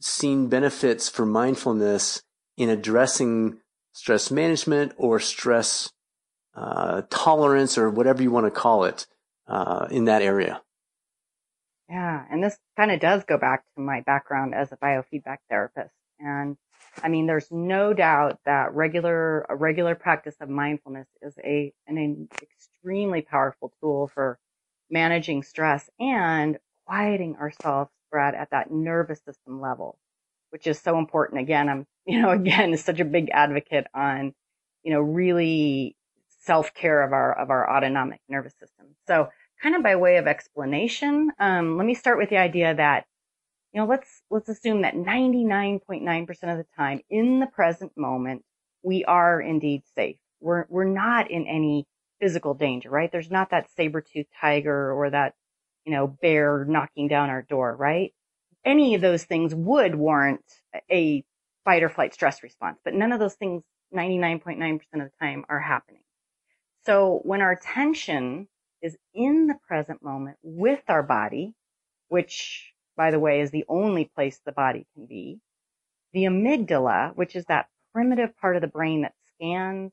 seen 0.00 0.48
benefits 0.48 1.08
for 1.08 1.24
mindfulness 1.24 2.22
in 2.56 2.68
addressing 2.68 3.58
stress 3.92 4.30
management 4.30 4.92
or 4.96 5.20
stress 5.20 5.90
uh, 6.54 7.02
tolerance 7.08 7.78
or 7.78 7.88
whatever 7.90 8.22
you 8.22 8.30
want 8.30 8.46
to 8.46 8.50
call 8.50 8.84
it 8.84 9.06
uh, 9.46 9.86
in 9.90 10.06
that 10.06 10.22
area? 10.22 10.62
Yeah, 11.88 12.24
and 12.30 12.42
this 12.42 12.58
kind 12.76 12.90
of 12.90 12.98
does 12.98 13.22
go 13.24 13.38
back 13.38 13.62
to 13.76 13.80
my 13.80 14.00
background 14.00 14.54
as 14.54 14.72
a 14.72 14.76
biofeedback 14.76 15.38
therapist. 15.48 15.94
And 16.18 16.56
I 17.02 17.08
mean, 17.08 17.26
there's 17.26 17.50
no 17.50 17.92
doubt 17.92 18.38
that 18.44 18.74
regular, 18.74 19.46
a 19.48 19.56
regular 19.56 19.94
practice 19.94 20.36
of 20.40 20.48
mindfulness 20.48 21.08
is 21.22 21.34
a, 21.44 21.72
an 21.86 22.28
extremely 22.42 23.22
powerful 23.22 23.72
tool 23.80 24.08
for 24.08 24.38
managing 24.90 25.42
stress 25.42 25.88
and 25.98 26.58
quieting 26.86 27.36
ourselves, 27.36 27.90
Brad, 28.10 28.34
at 28.34 28.50
that 28.50 28.70
nervous 28.70 29.20
system 29.24 29.60
level, 29.60 29.98
which 30.50 30.66
is 30.66 30.78
so 30.78 30.98
important. 30.98 31.40
Again, 31.40 31.68
I'm, 31.68 31.86
you 32.06 32.20
know, 32.20 32.30
again, 32.30 32.76
such 32.76 33.00
a 33.00 33.04
big 33.04 33.30
advocate 33.30 33.86
on, 33.94 34.32
you 34.82 34.92
know, 34.92 35.00
really 35.00 35.96
self 36.42 36.72
care 36.74 37.02
of 37.02 37.12
our, 37.12 37.36
of 37.36 37.50
our 37.50 37.68
autonomic 37.68 38.20
nervous 38.28 38.54
system. 38.60 38.86
So 39.06 39.28
kind 39.62 39.74
of 39.74 39.82
by 39.82 39.96
way 39.96 40.16
of 40.16 40.26
explanation, 40.26 41.30
um, 41.38 41.76
let 41.76 41.86
me 41.86 41.94
start 41.94 42.18
with 42.18 42.30
the 42.30 42.36
idea 42.36 42.74
that 42.74 43.04
you 43.76 43.82
know, 43.82 43.88
let's, 43.88 44.22
let's 44.30 44.48
assume 44.48 44.80
that 44.82 44.94
99.9% 44.94 46.30
of 46.30 46.56
the 46.56 46.64
time 46.78 47.02
in 47.10 47.40
the 47.40 47.46
present 47.46 47.92
moment, 47.94 48.42
we 48.82 49.04
are 49.04 49.38
indeed 49.38 49.82
safe. 49.94 50.16
We're, 50.40 50.64
we're 50.70 50.84
not 50.84 51.30
in 51.30 51.46
any 51.46 51.86
physical 52.18 52.54
danger, 52.54 52.88
right? 52.88 53.12
There's 53.12 53.30
not 53.30 53.50
that 53.50 53.68
saber-toothed 53.76 54.30
tiger 54.40 54.94
or 54.94 55.10
that, 55.10 55.34
you 55.84 55.92
know, 55.92 56.06
bear 56.06 56.64
knocking 56.66 57.08
down 57.08 57.28
our 57.28 57.42
door, 57.42 57.76
right? 57.76 58.14
Any 58.64 58.94
of 58.94 59.02
those 59.02 59.24
things 59.24 59.54
would 59.54 59.94
warrant 59.94 60.40
a 60.90 61.22
fight 61.66 61.82
or 61.82 61.90
flight 61.90 62.14
stress 62.14 62.42
response, 62.42 62.78
but 62.82 62.94
none 62.94 63.12
of 63.12 63.20
those 63.20 63.34
things 63.34 63.62
99.9% 63.94 64.80
of 64.94 65.00
the 65.00 65.10
time 65.20 65.44
are 65.50 65.60
happening. 65.60 66.00
So 66.86 67.20
when 67.24 67.42
our 67.42 67.52
attention 67.52 68.48
is 68.80 68.96
in 69.12 69.48
the 69.48 69.58
present 69.68 70.02
moment 70.02 70.38
with 70.42 70.80
our 70.88 71.02
body, 71.02 71.52
which 72.08 72.72
by 72.96 73.10
the 73.10 73.20
way, 73.20 73.40
is 73.40 73.50
the 73.50 73.64
only 73.68 74.10
place 74.14 74.40
the 74.44 74.52
body 74.52 74.86
can 74.94 75.06
be. 75.06 75.40
The 76.12 76.24
amygdala, 76.24 77.14
which 77.14 77.36
is 77.36 77.44
that 77.46 77.68
primitive 77.92 78.36
part 78.38 78.56
of 78.56 78.62
the 78.62 78.68
brain 78.68 79.02
that 79.02 79.14
scans 79.34 79.92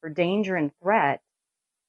for 0.00 0.10
danger 0.10 0.56
and 0.56 0.72
threat, 0.82 1.20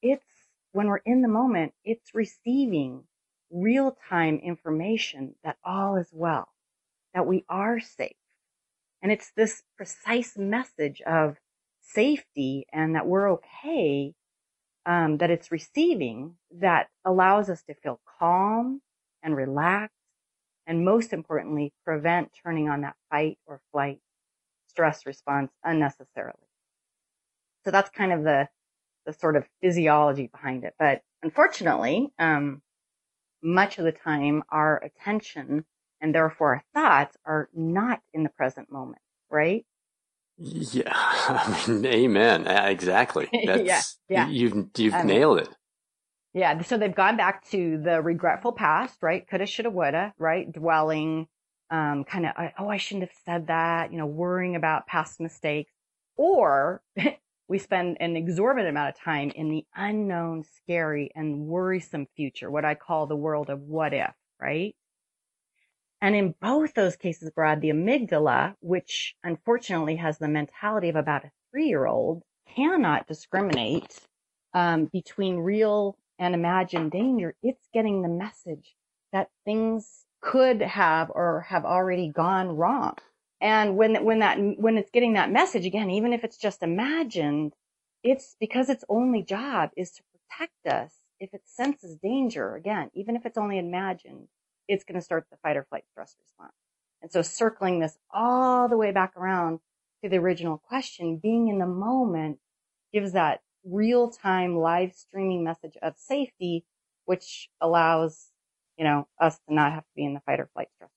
it's 0.01 0.25
when 0.71 0.87
we're 0.87 0.97
in 1.05 1.21
the 1.21 1.27
moment, 1.27 1.73
it's 1.83 2.13
receiving 2.13 3.03
real 3.51 3.95
time 4.09 4.39
information 4.39 5.35
that 5.43 5.57
all 5.63 5.95
is 5.95 6.09
well, 6.11 6.49
that 7.13 7.27
we 7.27 7.45
are 7.47 7.79
safe. 7.79 8.15
And 9.01 9.11
it's 9.11 9.31
this 9.35 9.63
precise 9.77 10.37
message 10.37 11.01
of 11.01 11.37
safety 11.81 12.65
and 12.71 12.95
that 12.95 13.05
we're 13.05 13.31
okay, 13.33 14.13
um, 14.85 15.17
that 15.17 15.29
it's 15.29 15.51
receiving 15.51 16.35
that 16.59 16.87
allows 17.05 17.49
us 17.49 17.61
to 17.63 17.75
feel 17.75 17.99
calm 18.19 18.81
and 19.21 19.35
relaxed 19.35 20.02
and 20.67 20.85
most 20.85 21.13
importantly, 21.13 21.73
prevent 21.85 22.31
turning 22.43 22.69
on 22.69 22.81
that 22.81 22.95
fight 23.09 23.37
or 23.45 23.61
flight 23.71 23.99
stress 24.67 25.05
response 25.05 25.51
unnecessarily. 25.63 26.47
So 27.63 27.71
that's 27.71 27.89
kind 27.89 28.11
of 28.11 28.23
the, 28.23 28.47
the 29.05 29.13
sort 29.13 29.35
of 29.35 29.45
physiology 29.61 30.27
behind 30.27 30.63
it. 30.63 30.73
But 30.79 31.01
unfortunately, 31.21 32.09
um, 32.19 32.61
much 33.41 33.77
of 33.77 33.85
the 33.85 33.91
time 33.91 34.43
our 34.49 34.81
attention 34.83 35.65
and 36.01 36.13
therefore 36.13 36.55
our 36.55 36.63
thoughts 36.73 37.17
are 37.25 37.49
not 37.53 38.01
in 38.13 38.23
the 38.23 38.29
present 38.29 38.71
moment, 38.71 39.01
right? 39.29 39.65
Yeah, 40.37 40.91
I 40.93 41.65
mean, 41.67 41.85
amen. 41.85 42.47
Exactly. 42.47 43.29
That's, 43.45 43.97
yeah, 44.09 44.27
yeah. 44.27 44.29
You've 44.29 44.69
you've 44.77 44.93
um, 44.93 45.07
nailed 45.07 45.39
it. 45.39 45.49
Yeah. 46.33 46.61
So 46.63 46.77
they've 46.77 46.93
gone 46.93 47.15
back 47.15 47.47
to 47.51 47.77
the 47.77 48.01
regretful 48.01 48.53
past, 48.53 48.97
right? 49.01 49.27
Coulda, 49.27 49.45
shoulda, 49.45 49.69
woulda, 49.69 50.13
right? 50.17 50.51
Dwelling, 50.51 51.27
um, 51.69 52.03
kind 52.03 52.25
of, 52.25 52.33
oh, 52.57 52.69
I 52.69 52.77
shouldn't 52.77 53.09
have 53.09 53.17
said 53.25 53.47
that, 53.47 53.91
you 53.91 53.97
know, 53.97 54.07
worrying 54.07 54.55
about 54.55 54.87
past 54.87 55.19
mistakes. 55.19 55.71
Or 56.15 56.81
we 57.47 57.59
spend 57.59 57.97
an 57.99 58.15
exorbitant 58.15 58.69
amount 58.69 58.89
of 58.89 59.01
time 59.01 59.31
in 59.35 59.49
the 59.49 59.65
unknown, 59.75 60.43
scary 60.43 61.11
and 61.15 61.45
worrisome 61.45 62.07
future, 62.15 62.49
what 62.49 62.65
I 62.65 62.75
call 62.75 63.05
the 63.05 63.15
world 63.15 63.49
of 63.49 63.61
what 63.61 63.93
if, 63.93 64.13
right? 64.41 64.75
And 66.01 66.15
in 66.15 66.35
both 66.41 66.73
those 66.73 66.95
cases, 66.95 67.29
Brad, 67.29 67.61
the 67.61 67.69
amygdala, 67.69 68.55
which 68.59 69.15
unfortunately 69.23 69.95
has 69.97 70.17
the 70.17 70.27
mentality 70.27 70.89
of 70.89 70.95
about 70.95 71.25
a 71.25 71.31
three 71.51 71.67
year 71.67 71.85
old, 71.85 72.23
cannot 72.55 73.07
discriminate 73.07 73.99
um, 74.53 74.85
between 74.91 75.37
real 75.37 75.97
and 76.23 76.33
imagine 76.33 76.89
danger, 76.89 77.35
it's 77.43 77.67
getting 77.73 78.01
the 78.01 78.09
message 78.09 78.75
that 79.11 79.29
things 79.45 80.05
could 80.21 80.61
have 80.61 81.11
or 81.13 81.41
have 81.49 81.65
already 81.65 82.07
gone 82.09 82.55
wrong. 82.55 82.95
And 83.41 83.75
when, 83.75 84.05
when 84.05 84.19
that, 84.19 84.37
when 84.57 84.77
it's 84.77 84.89
getting 84.89 85.13
that 85.13 85.31
message 85.31 85.65
again, 85.65 85.89
even 85.89 86.13
if 86.13 86.23
it's 86.23 86.37
just 86.37 86.63
imagined, 86.63 87.53
it's 88.03 88.35
because 88.39 88.69
its 88.69 88.85
only 88.87 89.21
job 89.21 89.71
is 89.75 89.91
to 89.91 90.03
protect 90.13 90.65
us. 90.65 90.93
If 91.19 91.33
it 91.33 91.41
senses 91.45 91.97
danger, 91.97 92.55
again, 92.55 92.89
even 92.93 93.15
if 93.15 93.25
it's 93.25 93.37
only 93.37 93.57
imagined, 93.57 94.27
it's 94.67 94.85
going 94.85 94.99
to 94.99 95.05
start 95.05 95.25
the 95.29 95.37
fight 95.37 95.57
or 95.57 95.65
flight 95.69 95.83
stress 95.91 96.15
response. 96.21 96.53
And 97.01 97.11
so 97.11 97.21
circling 97.21 97.79
this 97.79 97.97
all 98.13 98.69
the 98.69 98.77
way 98.77 98.91
back 98.91 99.17
around 99.17 99.59
to 100.03 100.09
the 100.09 100.17
original 100.17 100.57
question, 100.57 101.17
being 101.17 101.49
in 101.49 101.59
the 101.59 101.65
moment 101.67 102.39
gives 102.93 103.11
that 103.11 103.41
real 103.65 104.09
time 104.09 104.57
live 104.57 104.93
streaming 104.93 105.43
message 105.43 105.77
of 105.81 105.93
safety, 105.97 106.65
which 107.05 107.49
allows, 107.61 108.27
you 108.77 108.83
know, 108.83 109.07
us 109.19 109.39
to 109.47 109.53
not 109.53 109.71
have 109.73 109.83
to 109.83 109.89
be 109.95 110.05
in 110.05 110.13
the 110.13 110.21
fight 110.21 110.39
or 110.39 110.49
flight 110.53 110.69
stress. 110.75 110.89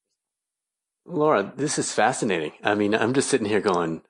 Laura, 1.04 1.52
this 1.56 1.78
is 1.78 1.92
fascinating. 1.92 2.52
I 2.62 2.74
mean, 2.74 2.94
I'm 2.94 3.14
just 3.14 3.28
sitting 3.28 3.46
here 3.46 3.60
going, 3.60 4.02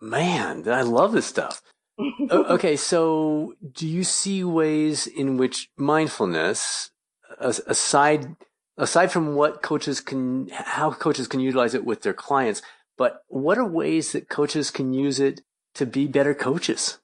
man, 0.00 0.68
I 0.68 0.82
love 0.82 1.12
this 1.12 1.26
stuff. 1.26 1.62
okay, 2.30 2.76
so 2.76 3.54
do 3.72 3.86
you 3.86 4.04
see 4.04 4.42
ways 4.42 5.06
in 5.06 5.36
which 5.36 5.70
mindfulness, 5.76 6.90
aside 7.38 8.36
aside 8.76 9.12
from 9.12 9.34
what 9.34 9.62
coaches 9.62 10.00
can, 10.00 10.48
how 10.52 10.90
coaches 10.90 11.28
can 11.28 11.40
utilize 11.40 11.74
it 11.74 11.84
with 11.84 12.02
their 12.02 12.14
clients, 12.14 12.62
but 12.96 13.22
what 13.28 13.58
are 13.58 13.64
ways 13.64 14.12
that 14.12 14.28
coaches 14.28 14.70
can 14.70 14.92
use 14.92 15.20
it 15.20 15.40
to 15.74 15.86
be 15.86 16.06
better 16.06 16.34
coaches? 16.34 16.98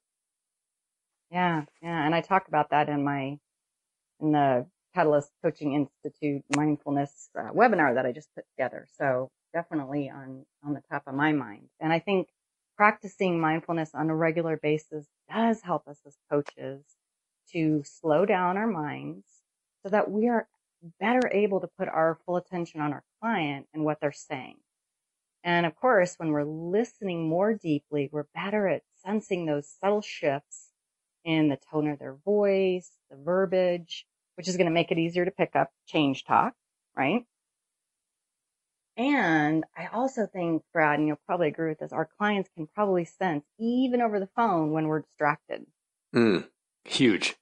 Yeah, 1.31 1.65
yeah, 1.83 2.07
and 2.07 2.15
I 2.15 2.21
talk 2.23 2.49
about 2.49 2.71
that 2.71 2.89
in 2.89 3.05
my 3.05 3.39
in 4.21 4.33
the 4.33 4.67
Catalyst 4.95 5.31
Coaching 5.43 5.75
Institute 5.75 6.43
mindfulness 6.57 7.31
uh, 7.39 7.53
webinar 7.53 7.95
that 7.95 8.07
I 8.07 8.13
just 8.13 8.35
put 8.35 8.45
together. 8.57 8.87
So 8.99 9.31
definitely 9.53 10.11
on, 10.11 10.45
on 10.65 10.75
the 10.75 10.83
top 10.91 11.05
of 11.07 11.15
my 11.15 11.33
mind. 11.33 11.69
And 11.81 11.93
I 11.93 11.99
think 12.01 12.29
practicing 12.77 13.41
mindfulness 13.41 13.91
on 13.95 14.11
a 14.11 14.17
regular 14.17 14.59
basis 14.63 15.07
does 15.33 15.63
help 15.63 15.87
us 15.89 15.99
as 16.07 16.17
coaches 16.31 16.85
to 17.53 17.83
slow 17.85 18.27
down 18.27 18.57
our 18.57 18.67
minds 18.67 19.27
so 19.85 19.91
that 19.91 20.11
we 20.11 20.29
are 20.29 20.49
better 21.01 21.31
able 21.33 21.61
to 21.61 21.69
put 21.79 21.89
our 21.89 22.19
full 22.27 22.37
attention 22.37 22.81
on 22.81 22.93
our 22.93 23.05
client 23.21 23.67
and 23.75 23.85
what 23.85 23.99
they're 24.01 24.13
saying. 24.13 24.57
And 25.45 25.67
of 25.67 25.77
course, 25.77 26.15
when 26.19 26.31
we're 26.31 26.45
listening 26.45 27.29
more 27.29 27.55
deeply, 27.55 28.09
we're 28.13 28.27
better 28.35 28.69
at 28.69 28.83
sensing 29.05 29.47
those 29.47 29.69
subtle 29.81 30.03
shifts 30.03 30.70
in 31.25 31.49
the 31.49 31.59
tone 31.71 31.89
of 31.89 31.99
their 31.99 32.17
voice, 32.25 32.91
the 33.11 33.17
verbiage, 33.17 34.07
which 34.37 34.49
is 34.49 34.57
going 34.57 34.67
to 34.67 34.73
make 34.73 34.91
it 34.91 34.99
easier 34.99 35.25
to 35.25 35.31
pick 35.31 35.55
up 35.55 35.71
change 35.87 36.25
talk, 36.25 36.55
right? 36.97 37.25
And 38.97 39.65
I 39.77 39.87
also 39.87 40.27
think, 40.27 40.63
Brad, 40.73 40.99
and 40.99 41.09
you'll 41.09 41.21
probably 41.27 41.49
agree 41.49 41.71
with 41.71 41.79
this, 41.79 41.93
our 41.93 42.09
clients 42.19 42.51
can 42.55 42.67
probably 42.75 43.05
sense 43.05 43.45
even 43.59 44.03
over 44.03 44.21
the 44.21 44.29
phone 44.37 44.73
when 44.73 44.89
we're 44.89 45.01
distracted. 45.01 45.65
Mm, 46.15 46.47
huge. 46.85 47.37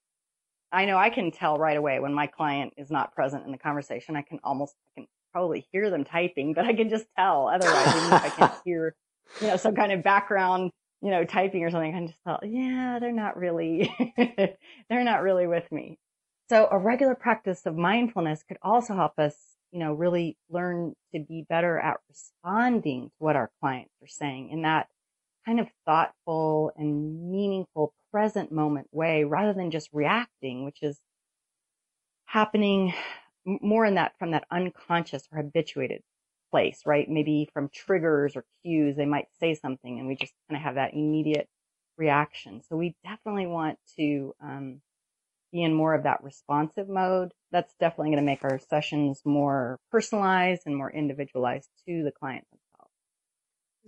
I 0.71 0.85
know 0.85 0.99
I 0.99 1.11
can 1.11 1.31
tell 1.31 1.57
right 1.59 1.77
away 1.77 1.99
when 1.99 2.13
my 2.13 2.27
client 2.27 2.75
is 2.77 2.91
not 2.91 3.15
present 3.15 3.45
in 3.47 3.53
the 3.53 3.59
conversation. 3.59 4.17
I 4.17 4.23
can 4.23 4.39
almost, 4.45 4.75
I 4.97 5.01
can 5.01 5.09
probably 5.33 5.67
hear 5.73 5.91
them 5.91 6.05
typing, 6.05 6.53
but 6.53 6.67
I 6.67 6.75
can 6.75 6.91
just 6.91 7.07
tell 7.17 7.49
otherwise, 7.49 7.89
even 7.89 8.13
if 8.13 8.25
I 8.25 8.29
can't 8.29 8.55
hear, 8.65 8.95
you 9.41 9.47
know, 9.49 9.57
some 9.57 9.75
kind 9.75 9.93
of 9.93 10.03
background, 10.03 10.71
you 11.03 11.11
know, 11.11 11.25
typing 11.25 11.65
or 11.65 11.71
something, 11.71 11.95
I 11.95 12.07
just 12.07 12.19
thought, 12.25 12.43
yeah, 12.45 12.99
they're 13.01 13.13
not 13.13 13.37
really, 13.37 13.93
they're 14.17 15.05
not 15.05 15.23
really 15.23 15.47
with 15.47 15.71
me. 15.71 15.99
So 16.49 16.69
a 16.71 16.79
regular 16.79 17.15
practice 17.15 17.67
of 17.67 17.77
mindfulness 17.77 18.43
could 18.43 18.57
also 18.63 18.95
help 18.95 19.19
us, 19.19 19.37
you 19.71 19.79
know, 19.79 19.93
really 19.93 20.37
learn 20.49 20.95
to 21.15 21.21
be 21.21 21.45
better 21.49 21.79
at 21.79 21.99
responding 22.09 23.09
to 23.09 23.15
what 23.19 23.37
our 23.37 23.51
clients 23.61 23.93
are 24.03 24.09
saying 24.09 24.51
in 24.51 24.63
that 24.63 24.89
kind 25.47 25.61
of 25.61 25.69
thoughtful 25.87 26.73
and 26.77 27.31
meaningful 27.31 27.93
present 28.11 28.51
moment 28.51 28.89
way 28.91 29.25
rather 29.25 29.53
than 29.53 29.71
just 29.71 29.89
reacting, 29.93 30.65
which 30.65 30.83
is 30.83 30.99
happening 32.25 32.93
more 33.45 33.87
in 33.87 33.95
that 33.95 34.13
from 34.19 34.33
that 34.33 34.45
unconscious 34.51 35.27
or 35.33 35.39
habituated 35.39 36.03
place, 36.51 36.83
right? 36.87 37.09
Maybe 37.09 37.49
from 37.53 37.69
triggers 37.73 38.37
or 38.37 38.45
cues, 38.63 38.97
they 38.97 39.05
might 39.05 39.27
say 39.41 39.55
something 39.55 39.99
and 39.99 40.09
we 40.09 40.17
just 40.17 40.33
kind 40.49 40.57
of 40.57 40.63
have 40.63 40.77
that 40.77 40.95
immediate 40.95 41.49
reaction. 41.97 42.63
So 42.69 42.77
we 42.77 42.95
definitely 43.05 43.47
want 43.47 43.79
to 43.97 44.35
um, 44.43 44.81
be 45.53 45.63
in 45.63 45.75
more 45.75 45.95
of 45.95 46.05
that 46.05 46.23
responsive 46.23 46.89
mode. 46.89 47.33
That's 47.51 47.75
definitely 47.81 48.11
going 48.11 48.25
to 48.25 48.31
make 48.31 48.45
our 48.45 48.59
sessions 48.59 49.23
more 49.25 49.79
personalized 49.91 50.63
and 50.67 50.77
more 50.77 50.91
individualized 50.91 51.69
to 51.87 52.03
the 52.05 52.13
client 52.13 52.45
themselves. 52.51 52.93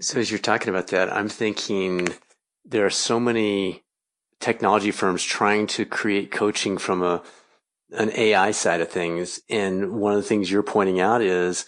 So 0.00 0.18
as 0.18 0.30
you're 0.30 0.38
talking 0.38 0.68
about 0.70 0.88
that, 0.88 1.12
I'm 1.12 1.28
thinking 1.28 2.08
there 2.64 2.86
are 2.86 2.90
so 2.90 3.20
many 3.20 3.82
technology 4.40 4.90
firms 4.90 5.22
trying 5.22 5.66
to 5.66 5.84
create 5.84 6.30
coaching 6.30 6.78
from 6.78 7.02
a 7.02 7.22
an 7.92 8.10
AI 8.14 8.52
side 8.52 8.80
of 8.80 8.88
things. 8.88 9.40
And 9.48 9.92
one 9.94 10.12
of 10.12 10.18
the 10.18 10.28
things 10.28 10.50
you're 10.50 10.62
pointing 10.62 11.00
out 11.00 11.22
is, 11.22 11.66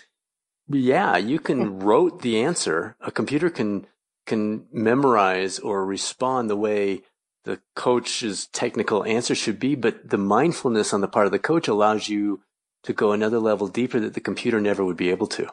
yeah, 0.73 1.17
you 1.17 1.39
can 1.39 1.81
rote 1.81 2.23
the 2.23 2.41
answer. 2.41 2.97
A 3.01 3.11
computer 3.11 3.51
can 3.51 3.87
can 4.27 4.67
memorize 4.73 5.59
or 5.59 5.85
respond 5.85 6.49
the 6.49 6.57
way 6.57 7.03
the 7.45 7.61
coach's 7.75 8.47
technical 8.47 9.05
answer 9.05 9.35
should 9.35 9.59
be, 9.59 9.75
but 9.75 10.09
the 10.11 10.19
mindfulness 10.19 10.93
on 10.93 11.01
the 11.01 11.09
part 11.09 11.27
of 11.27 11.33
the 11.33 11.39
coach 11.39 11.67
allows 11.67 12.09
you 12.09 12.43
to 12.85 12.93
go 12.93 13.13
another 13.13 13.39
level 13.39 13.69
deeper 13.69 13.99
that 14.01 14.15
the 14.15 14.21
computer 14.21 14.61
never 14.61 14.85
would 14.85 14.97
be 14.97 15.11
able 15.11 15.27
to. 15.27 15.49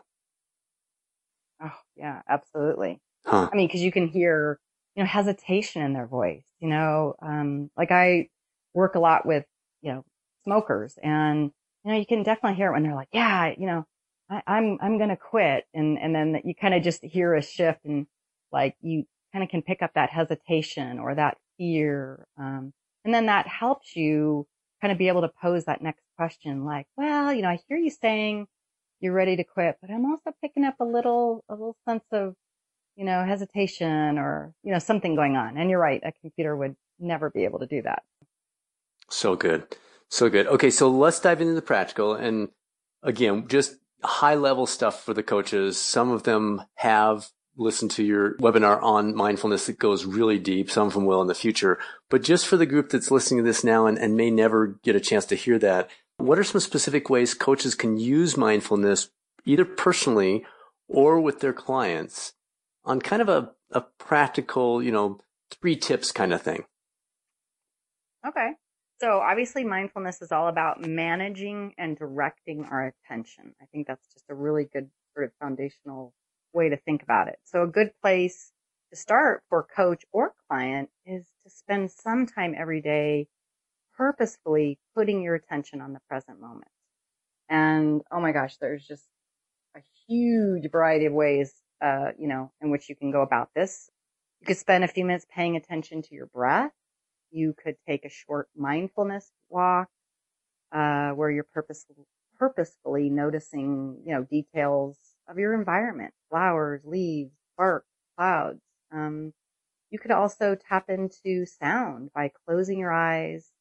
Oh, 1.61 1.75
yeah, 1.95 2.21
absolutely. 2.27 3.01
Huh. 3.25 3.49
I 3.51 3.55
mean, 3.55 3.69
cause 3.69 3.81
you 3.81 3.91
can 3.91 4.07
hear, 4.07 4.59
you 4.95 5.03
know, 5.03 5.07
hesitation 5.07 5.81
in 5.81 5.93
their 5.93 6.07
voice, 6.07 6.43
you 6.59 6.69
know, 6.69 7.15
um, 7.21 7.69
like 7.75 7.91
I 7.91 8.29
work 8.73 8.95
a 8.95 8.99
lot 8.99 9.25
with, 9.25 9.45
you 9.81 9.91
know, 9.91 10.05
smokers 10.43 10.97
and, 11.03 11.51
you 11.83 11.91
know, 11.91 11.97
you 11.97 12.05
can 12.05 12.23
definitely 12.23 12.55
hear 12.55 12.69
it 12.69 12.73
when 12.73 12.83
they're 12.83 12.95
like, 12.95 13.09
yeah, 13.11 13.53
you 13.57 13.65
know, 13.65 13.85
I, 14.29 14.41
I'm, 14.47 14.77
I'm 14.81 14.97
going 14.97 15.09
to 15.09 15.17
quit. 15.17 15.65
And, 15.73 15.97
and 15.97 16.13
then 16.13 16.41
you 16.43 16.53
kind 16.55 16.73
of 16.73 16.83
just 16.83 17.03
hear 17.03 17.35
a 17.35 17.41
shift 17.41 17.85
and 17.85 18.05
like 18.51 18.75
you 18.81 19.05
kind 19.33 19.43
of 19.43 19.49
can 19.49 19.61
pick 19.61 19.81
up 19.81 19.91
that 19.95 20.09
hesitation 20.09 20.99
or 20.99 21.15
that 21.15 21.37
fear. 21.57 22.25
Um, 22.37 22.73
and 23.05 23.13
then 23.13 23.27
that 23.27 23.47
helps 23.47 23.95
you 23.95 24.47
kind 24.81 24.91
of 24.91 24.97
be 24.97 25.07
able 25.07 25.21
to 25.21 25.31
pose 25.41 25.65
that 25.65 25.81
next 25.81 26.03
question 26.17 26.65
like, 26.65 26.87
well, 26.97 27.33
you 27.33 27.41
know, 27.41 27.49
I 27.49 27.59
hear 27.67 27.77
you 27.77 27.89
saying 27.89 28.47
you're 28.99 29.13
ready 29.13 29.35
to 29.37 29.43
quit, 29.43 29.77
but 29.81 29.89
I'm 29.89 30.05
also 30.05 30.31
picking 30.41 30.65
up 30.65 30.75
a 30.79 30.85
little, 30.85 31.43
a 31.49 31.53
little 31.53 31.77
sense 31.87 32.03
of, 32.11 32.35
you 32.95 33.05
know, 33.05 33.23
hesitation 33.23 34.17
or, 34.17 34.53
you 34.63 34.73
know, 34.73 34.79
something 34.79 35.15
going 35.15 35.37
on. 35.37 35.57
And 35.57 35.69
you're 35.69 35.79
right. 35.79 36.01
A 36.03 36.11
computer 36.21 36.55
would 36.55 36.75
never 36.99 37.29
be 37.29 37.45
able 37.45 37.59
to 37.59 37.67
do 37.67 37.81
that. 37.83 38.03
So 39.09 39.35
good. 39.35 39.75
So 40.09 40.29
good. 40.29 40.47
Okay. 40.47 40.69
So 40.69 40.89
let's 40.89 41.19
dive 41.19 41.41
into 41.41 41.53
the 41.53 41.61
practical 41.61 42.13
and 42.13 42.49
again, 43.01 43.47
just 43.47 43.77
high 44.03 44.35
level 44.35 44.65
stuff 44.65 45.03
for 45.03 45.13
the 45.13 45.23
coaches. 45.23 45.79
Some 45.79 46.11
of 46.11 46.23
them 46.23 46.63
have 46.75 47.29
listened 47.57 47.91
to 47.91 48.03
your 48.03 48.35
webinar 48.37 48.81
on 48.81 49.13
mindfulness 49.13 49.65
that 49.65 49.77
goes 49.77 50.05
really 50.05 50.39
deep. 50.39 50.71
Some 50.71 50.87
of 50.87 50.93
them 50.93 51.05
will 51.05 51.21
in 51.21 51.27
the 51.27 51.35
future. 51.35 51.77
But 52.09 52.23
just 52.23 52.47
for 52.47 52.57
the 52.57 52.65
group 52.65 52.89
that's 52.89 53.11
listening 53.11 53.43
to 53.43 53.47
this 53.47 53.63
now 53.63 53.85
and, 53.85 53.97
and 53.97 54.15
may 54.15 54.31
never 54.31 54.79
get 54.83 54.95
a 54.95 55.01
chance 55.01 55.25
to 55.25 55.35
hear 55.35 55.59
that, 55.59 55.89
what 56.17 56.39
are 56.39 56.43
some 56.43 56.61
specific 56.61 57.09
ways 57.09 57.33
coaches 57.33 57.75
can 57.75 57.97
use 57.97 58.37
mindfulness 58.37 59.09
either 59.45 59.65
personally 59.65 60.45
or 60.87 61.19
with 61.19 61.39
their 61.39 61.53
clients 61.53 62.33
on 62.85 63.01
kind 63.01 63.21
of 63.21 63.29
a, 63.29 63.51
a 63.71 63.81
practical, 63.81 64.81
you 64.81 64.91
know, 64.91 65.19
three 65.61 65.75
tips 65.75 66.11
kind 66.11 66.33
of 66.33 66.41
thing? 66.41 66.63
Okay. 68.27 68.51
So 68.99 69.19
obviously 69.19 69.63
mindfulness 69.63 70.21
is 70.21 70.31
all 70.31 70.49
about 70.49 70.85
managing 70.85 71.73
and 71.77 71.97
directing 71.97 72.65
our 72.65 72.93
attention. 73.05 73.55
I 73.61 73.65
think 73.71 73.87
that's 73.87 74.07
just 74.13 74.25
a 74.29 74.35
really 74.35 74.65
good 74.65 74.89
sort 75.13 75.25
of 75.25 75.31
foundational 75.39 76.13
way 76.53 76.69
to 76.69 76.77
think 76.77 77.01
about 77.01 77.29
it. 77.29 77.39
So 77.45 77.63
a 77.63 77.67
good 77.67 77.91
place 78.01 78.51
to 78.91 78.97
start 78.97 79.43
for 79.47 79.65
coach 79.73 80.03
or 80.11 80.33
client 80.49 80.89
is 81.05 81.27
to 81.43 81.49
spend 81.49 81.91
some 81.91 82.25
time 82.25 82.53
every 82.57 82.81
day 82.81 83.27
purposefully 83.95 84.79
putting 84.95 85.21
your 85.21 85.35
attention 85.35 85.79
on 85.79 85.93
the 85.93 85.99
present 86.09 86.41
moment. 86.41 86.71
And 87.47 88.01
oh 88.11 88.19
my 88.19 88.33
gosh, 88.33 88.57
there's 88.57 88.85
just 88.85 89.05
a 89.77 89.81
huge 90.07 90.69
variety 90.71 91.05
of 91.05 91.13
ways, 91.13 91.53
uh, 91.81 92.11
you 92.17 92.27
know, 92.27 92.51
in 92.61 92.69
which 92.69 92.89
you 92.89 92.95
can 92.95 93.11
go 93.11 93.21
about 93.21 93.49
this. 93.55 93.89
You 94.41 94.47
could 94.47 94.57
spend 94.57 94.83
a 94.83 94.87
few 94.89 95.05
minutes 95.05 95.25
paying 95.33 95.55
attention 95.55 96.01
to 96.01 96.15
your 96.15 96.27
breath. 96.27 96.71
You 97.31 97.53
could 97.61 97.75
take 97.87 98.05
a 98.05 98.09
short 98.09 98.49
mindfulness 98.55 99.31
walk, 99.49 99.89
uh, 100.71 101.11
where 101.11 101.31
you're 101.31 101.45
purposefully, 101.53 102.05
purposefully 102.37 103.09
noticing, 103.09 104.01
you 104.05 104.13
know, 104.13 104.23
details 104.23 104.97
of 105.27 105.37
your 105.37 105.53
environment, 105.53 106.13
flowers, 106.29 106.81
leaves, 106.85 107.33
bark, 107.57 107.85
clouds. 108.17 108.61
Um, 108.91 109.33
you 109.91 109.99
could 109.99 110.11
also 110.11 110.55
tap 110.55 110.89
into 110.89 111.45
sound 111.45 112.11
by 112.13 112.31
closing 112.45 112.79
your 112.79 112.93
eyes 112.93 113.51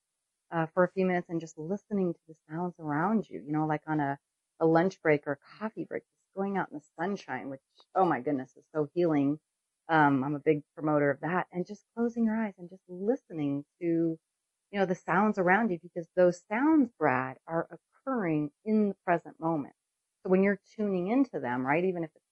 uh, 0.53 0.67
for 0.75 0.85
a 0.85 0.91
few 0.93 1.07
minutes 1.07 1.29
and 1.29 1.41
just 1.41 1.59
listening 1.59 2.15
to 2.15 2.21
the 2.29 2.35
sounds 2.51 2.75
around 2.79 3.29
you. 3.29 3.43
You 3.47 3.53
know, 3.53 3.67
like 3.67 3.83
on 3.87 4.01
a, 4.01 4.19
a 4.61 4.67
lunch 4.67 5.01
break 5.03 5.27
or 5.27 5.39
coffee 5.59 5.85
break, 5.85 6.03
just 6.17 6.35
going 6.37 6.57
out 6.57 6.69
in 6.71 6.79
the 6.79 6.85
sunshine, 6.99 7.51
which 7.51 7.61
oh 7.95 8.05
my 8.05 8.21
goodness 8.21 8.53
is 8.57 8.65
so 8.75 8.89
healing. 8.95 9.39
Um, 9.89 10.25
I'm 10.25 10.35
a 10.35 10.41
big 10.41 10.63
promoter 10.77 11.11
of 11.11 11.21
that, 11.21 11.47
and 11.53 11.67
just 11.67 11.85
closing 11.97 12.25
your 12.27 12.37
eyes 12.37 12.55
and 12.59 12.69
just 12.71 12.83
listening 12.89 13.65
to 13.81 14.19
you 14.71 14.79
know 14.79 14.87
the 14.87 14.95
sounds 14.95 15.39
around 15.39 15.71
you 15.71 15.79
because 15.83 16.09
those 16.17 16.43
sounds, 16.51 16.91
Brad, 16.99 17.37
are 17.47 17.69
occurring 18.07 18.51
in 18.65 18.89
the 18.91 18.97
present 19.05 19.37
moment. 19.41 19.75
So 20.25 20.31
when 20.31 20.43
you're 20.43 20.61
tuning 20.77 21.09
into 21.09 21.41
them, 21.41 21.67
right, 21.67 21.85
even 21.85 22.05
if 22.05 22.11
it's 22.15 22.25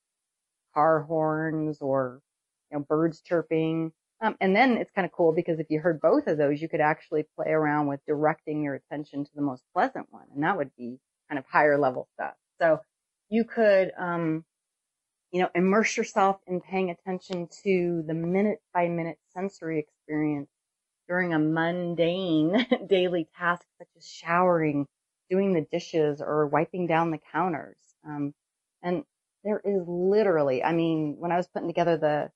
car 0.74 1.02
horns 1.02 1.78
or, 1.80 2.20
you 2.70 2.78
know, 2.78 2.84
birds 2.88 3.20
chirping, 3.22 3.92
um, 4.20 4.36
and 4.40 4.56
then 4.56 4.78
it's 4.78 4.90
kind 4.92 5.04
of 5.06 5.12
cool 5.12 5.32
because 5.34 5.58
if 5.60 5.66
you 5.70 5.80
heard 5.80 6.00
both 6.00 6.26
of 6.26 6.38
those, 6.38 6.60
you 6.62 6.68
could 6.68 6.80
actually 6.80 7.26
play 7.36 7.50
around 7.50 7.86
with 7.86 8.00
directing 8.06 8.62
your 8.62 8.74
attention 8.74 9.24
to 9.24 9.30
the 9.34 9.42
most 9.42 9.62
pleasant 9.74 10.06
one. 10.10 10.24
And 10.34 10.42
that 10.42 10.56
would 10.56 10.70
be 10.76 10.98
kind 11.28 11.38
of 11.38 11.44
higher 11.46 11.78
level 11.78 12.08
stuff. 12.14 12.34
So 12.60 12.80
you 13.28 13.44
could, 13.44 13.92
um, 13.98 14.44
you 15.32 15.42
know, 15.42 15.50
immerse 15.54 15.96
yourself 15.96 16.40
in 16.46 16.60
paying 16.60 16.90
attention 16.90 17.48
to 17.64 18.04
the 18.06 18.14
minute 18.14 18.60
by 18.72 18.88
minute 18.88 19.18
sensory 19.34 19.78
experience 19.78 20.48
during 21.08 21.34
a 21.34 21.38
mundane 21.38 22.66
daily 22.88 23.28
task 23.36 23.64
such 23.78 23.88
as 23.96 24.06
showering 24.06 24.86
doing 25.30 25.52
the 25.52 25.66
dishes 25.72 26.20
or 26.20 26.46
wiping 26.46 26.86
down 26.86 27.10
the 27.10 27.20
counters. 27.32 27.76
Um, 28.06 28.32
and 28.82 29.04
there 29.44 29.60
is 29.64 29.82
literally, 29.86 30.62
I 30.62 30.72
mean, 30.72 31.16
when 31.18 31.32
I 31.32 31.36
was 31.36 31.48
putting 31.48 31.68
together 31.68 31.96
the, 31.96 32.30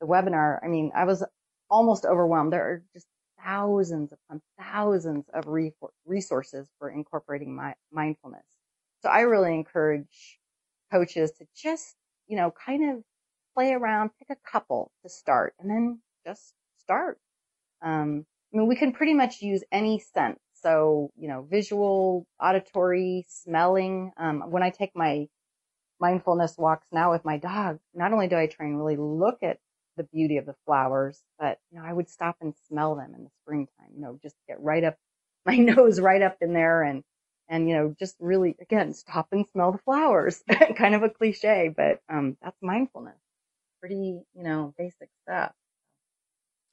the 0.00 0.06
webinar, 0.06 0.58
I 0.62 0.68
mean, 0.68 0.92
I 0.94 1.04
was 1.04 1.24
almost 1.70 2.04
overwhelmed. 2.04 2.52
There 2.52 2.62
are 2.62 2.82
just 2.92 3.06
thousands 3.42 4.12
upon 4.12 4.40
thousands 4.58 5.26
of 5.32 5.44
resources 6.06 6.68
for 6.78 6.90
incorporating 6.90 7.54
my 7.54 7.74
mindfulness. 7.92 8.44
So 9.02 9.08
I 9.08 9.20
really 9.20 9.54
encourage 9.54 10.38
coaches 10.90 11.32
to 11.32 11.46
just, 11.54 11.96
you 12.26 12.36
know, 12.36 12.52
kind 12.52 12.90
of 12.90 13.02
play 13.54 13.72
around, 13.72 14.10
pick 14.18 14.28
a 14.30 14.50
couple 14.50 14.90
to 15.02 15.08
start 15.08 15.54
and 15.58 15.70
then 15.70 16.00
just 16.26 16.54
start. 16.78 17.18
Um, 17.82 18.26
I 18.52 18.58
mean, 18.58 18.68
we 18.68 18.76
can 18.76 18.92
pretty 18.92 19.14
much 19.14 19.42
use 19.42 19.62
any 19.72 19.98
sense. 19.98 20.38
So, 20.54 21.10
you 21.16 21.28
know, 21.28 21.46
visual, 21.50 22.26
auditory, 22.40 23.26
smelling. 23.28 24.12
Um, 24.16 24.44
when 24.50 24.62
I 24.62 24.70
take 24.70 24.92
my 24.94 25.26
mindfulness 26.00 26.56
walks 26.56 26.86
now 26.92 27.10
with 27.12 27.24
my 27.24 27.36
dog, 27.36 27.78
not 27.94 28.12
only 28.12 28.28
do 28.28 28.36
I 28.36 28.46
try 28.46 28.66
and 28.66 28.78
really 28.78 28.96
look 28.96 29.38
at 29.42 29.58
the 29.96 30.04
beauty 30.04 30.38
of 30.38 30.46
the 30.46 30.54
flowers, 30.66 31.22
but 31.38 31.58
you 31.70 31.78
know, 31.78 31.84
I 31.84 31.92
would 31.92 32.08
stop 32.08 32.36
and 32.40 32.54
smell 32.68 32.96
them 32.96 33.14
in 33.14 33.24
the 33.24 33.30
springtime, 33.42 33.90
you 33.94 34.00
know, 34.00 34.18
just 34.22 34.36
get 34.48 34.60
right 34.60 34.84
up 34.84 34.96
my 35.46 35.56
nose 35.56 36.00
right 36.00 36.22
up 36.22 36.38
in 36.40 36.54
there 36.54 36.82
and 36.82 37.04
and 37.48 37.68
you 37.68 37.74
know, 37.74 37.94
just 37.98 38.16
really 38.20 38.56
again 38.60 38.94
stop 38.94 39.28
and 39.32 39.46
smell 39.48 39.72
the 39.72 39.78
flowers. 39.78 40.42
kind 40.76 40.94
of 40.94 41.02
a 41.02 41.10
cliche, 41.10 41.72
but 41.74 42.00
um 42.08 42.36
that's 42.42 42.56
mindfulness. 42.62 43.18
Pretty, 43.80 43.96
you 44.34 44.42
know, 44.42 44.74
basic 44.78 45.08
stuff. 45.22 45.52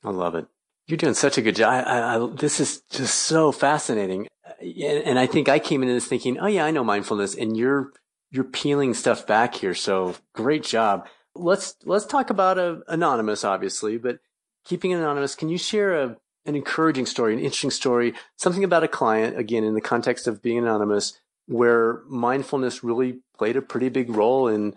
I 0.03 0.09
love 0.09 0.35
it. 0.35 0.47
You're 0.87 0.97
doing 0.97 1.13
such 1.13 1.37
a 1.37 1.41
good 1.41 1.55
job. 1.55 1.71
I, 1.71 1.81
I, 1.81 2.15
I, 2.15 2.27
this 2.35 2.59
is 2.59 2.81
just 2.89 3.15
so 3.15 3.51
fascinating. 3.51 4.27
And, 4.59 5.17
I 5.19 5.27
think 5.27 5.47
I 5.47 5.59
came 5.59 5.83
into 5.83 5.93
this 5.93 6.07
thinking, 6.07 6.39
oh 6.39 6.47
yeah, 6.47 6.65
I 6.65 6.71
know 6.71 6.83
mindfulness 6.83 7.35
and 7.35 7.55
you're, 7.55 7.91
you're 8.31 8.43
peeling 8.43 8.93
stuff 8.93 9.27
back 9.27 9.55
here. 9.55 9.75
So 9.75 10.15
great 10.33 10.63
job. 10.63 11.07
Let's, 11.35 11.75
let's 11.85 12.05
talk 12.05 12.29
about 12.29 12.57
uh, 12.57 12.77
anonymous, 12.87 13.43
obviously, 13.43 13.97
but 13.97 14.19
keeping 14.65 14.91
it 14.91 14.95
anonymous. 14.95 15.35
Can 15.35 15.49
you 15.49 15.57
share 15.57 15.95
a, 15.95 16.17
an 16.45 16.55
encouraging 16.55 17.05
story, 17.05 17.33
an 17.33 17.39
interesting 17.39 17.71
story, 17.71 18.13
something 18.35 18.63
about 18.63 18.83
a 18.83 18.87
client, 18.87 19.37
again, 19.37 19.63
in 19.63 19.73
the 19.73 19.81
context 19.81 20.27
of 20.27 20.41
being 20.41 20.57
anonymous, 20.57 21.19
where 21.47 22.01
mindfulness 22.07 22.83
really 22.83 23.19
played 23.37 23.55
a 23.55 23.61
pretty 23.61 23.89
big 23.89 24.09
role 24.09 24.47
in 24.47 24.75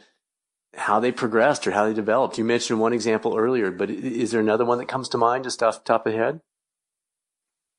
how 0.77 1.01
they 1.01 1.13
progressed 1.13 1.67
or 1.67 1.71
how 1.71 1.87
they 1.87 1.95
developed. 1.95 2.37
You 2.37 2.45
mentioned 2.45 2.81
one 2.81 2.93
example 2.93 3.37
earlier, 3.37 3.71
but 3.71 3.91
is 3.91 4.33
there 4.33 4.41
another 4.41 4.65
one 4.65 4.79
that 4.79 4.89
comes 4.89 5.09
to 5.11 5.19
mind 5.19 5.45
just 5.45 5.63
off 5.63 5.79
the 5.79 5.85
top 5.85 6.07
of 6.07 6.13
the 6.13 6.19
head? 6.19 6.41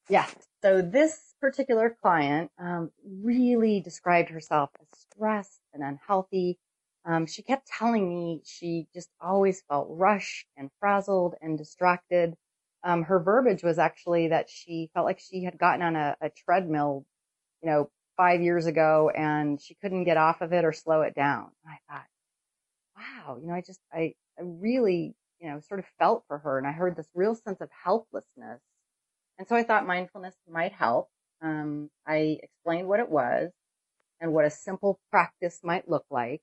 Yeah. 0.09 0.27
So 0.61 0.81
this 0.81 1.33
particular 1.41 1.95
client 2.01 2.51
um, 2.57 2.91
really 3.05 3.81
described 3.81 4.29
herself 4.29 4.69
as 4.79 4.87
stressed 4.99 5.59
and 5.73 5.83
unhealthy. 5.83 6.57
Um, 7.05 7.27
she 7.27 7.43
kept 7.43 7.67
telling 7.67 8.09
me 8.09 8.41
she 8.45 8.87
just 8.93 9.09
always 9.21 9.61
felt 9.69 9.87
rushed 9.91 10.47
and 10.57 10.71
frazzled 10.79 11.35
and 11.41 11.57
distracted. 11.57 12.35
Um, 12.85 13.03
her 13.03 13.19
verbiage 13.19 13.63
was 13.63 13.79
actually 13.79 14.27
that 14.27 14.47
she 14.49 14.91
felt 14.93 15.07
like 15.07 15.19
she 15.19 15.43
had 15.43 15.57
gotten 15.57 15.81
on 15.81 15.95
a, 15.95 16.15
a 16.21 16.29
treadmill, 16.29 17.05
you 17.63 17.69
know, 17.69 17.89
five 18.15 18.41
years 18.41 18.67
ago 18.67 19.09
and 19.09 19.59
she 19.59 19.75
couldn't 19.75 20.03
get 20.03 20.17
off 20.17 20.41
of 20.41 20.53
it 20.53 20.63
or 20.63 20.71
slow 20.71 21.01
it 21.01 21.15
down. 21.15 21.49
And 21.65 21.73
I 21.73 21.93
thought, 21.93 22.05
wow, 22.95 23.37
you 23.41 23.47
know, 23.47 23.55
I 23.55 23.61
just, 23.61 23.79
I, 23.91 24.13
I 24.39 24.43
really, 24.43 25.15
you 25.39 25.49
know, 25.49 25.59
sort 25.67 25.79
of 25.79 25.85
felt 25.97 26.25
for 26.27 26.37
her 26.37 26.59
and 26.59 26.67
I 26.67 26.71
heard 26.71 26.95
this 26.95 27.09
real 27.15 27.33
sense 27.33 27.59
of 27.59 27.69
helplessness. 27.83 28.61
And 29.39 29.47
so 29.47 29.55
I 29.55 29.63
thought 29.63 29.87
mindfulness 29.87 30.35
might 30.47 30.71
help. 30.71 31.09
Um, 31.41 31.89
I 32.07 32.39
explained 32.41 32.87
what 32.87 32.99
it 32.99 33.09
was 33.09 33.51
and 34.21 34.31
what 34.31 34.45
a 34.45 34.51
simple 34.51 34.99
practice 35.09 35.59
might 35.63 35.89
look 35.89 36.05
like. 36.11 36.41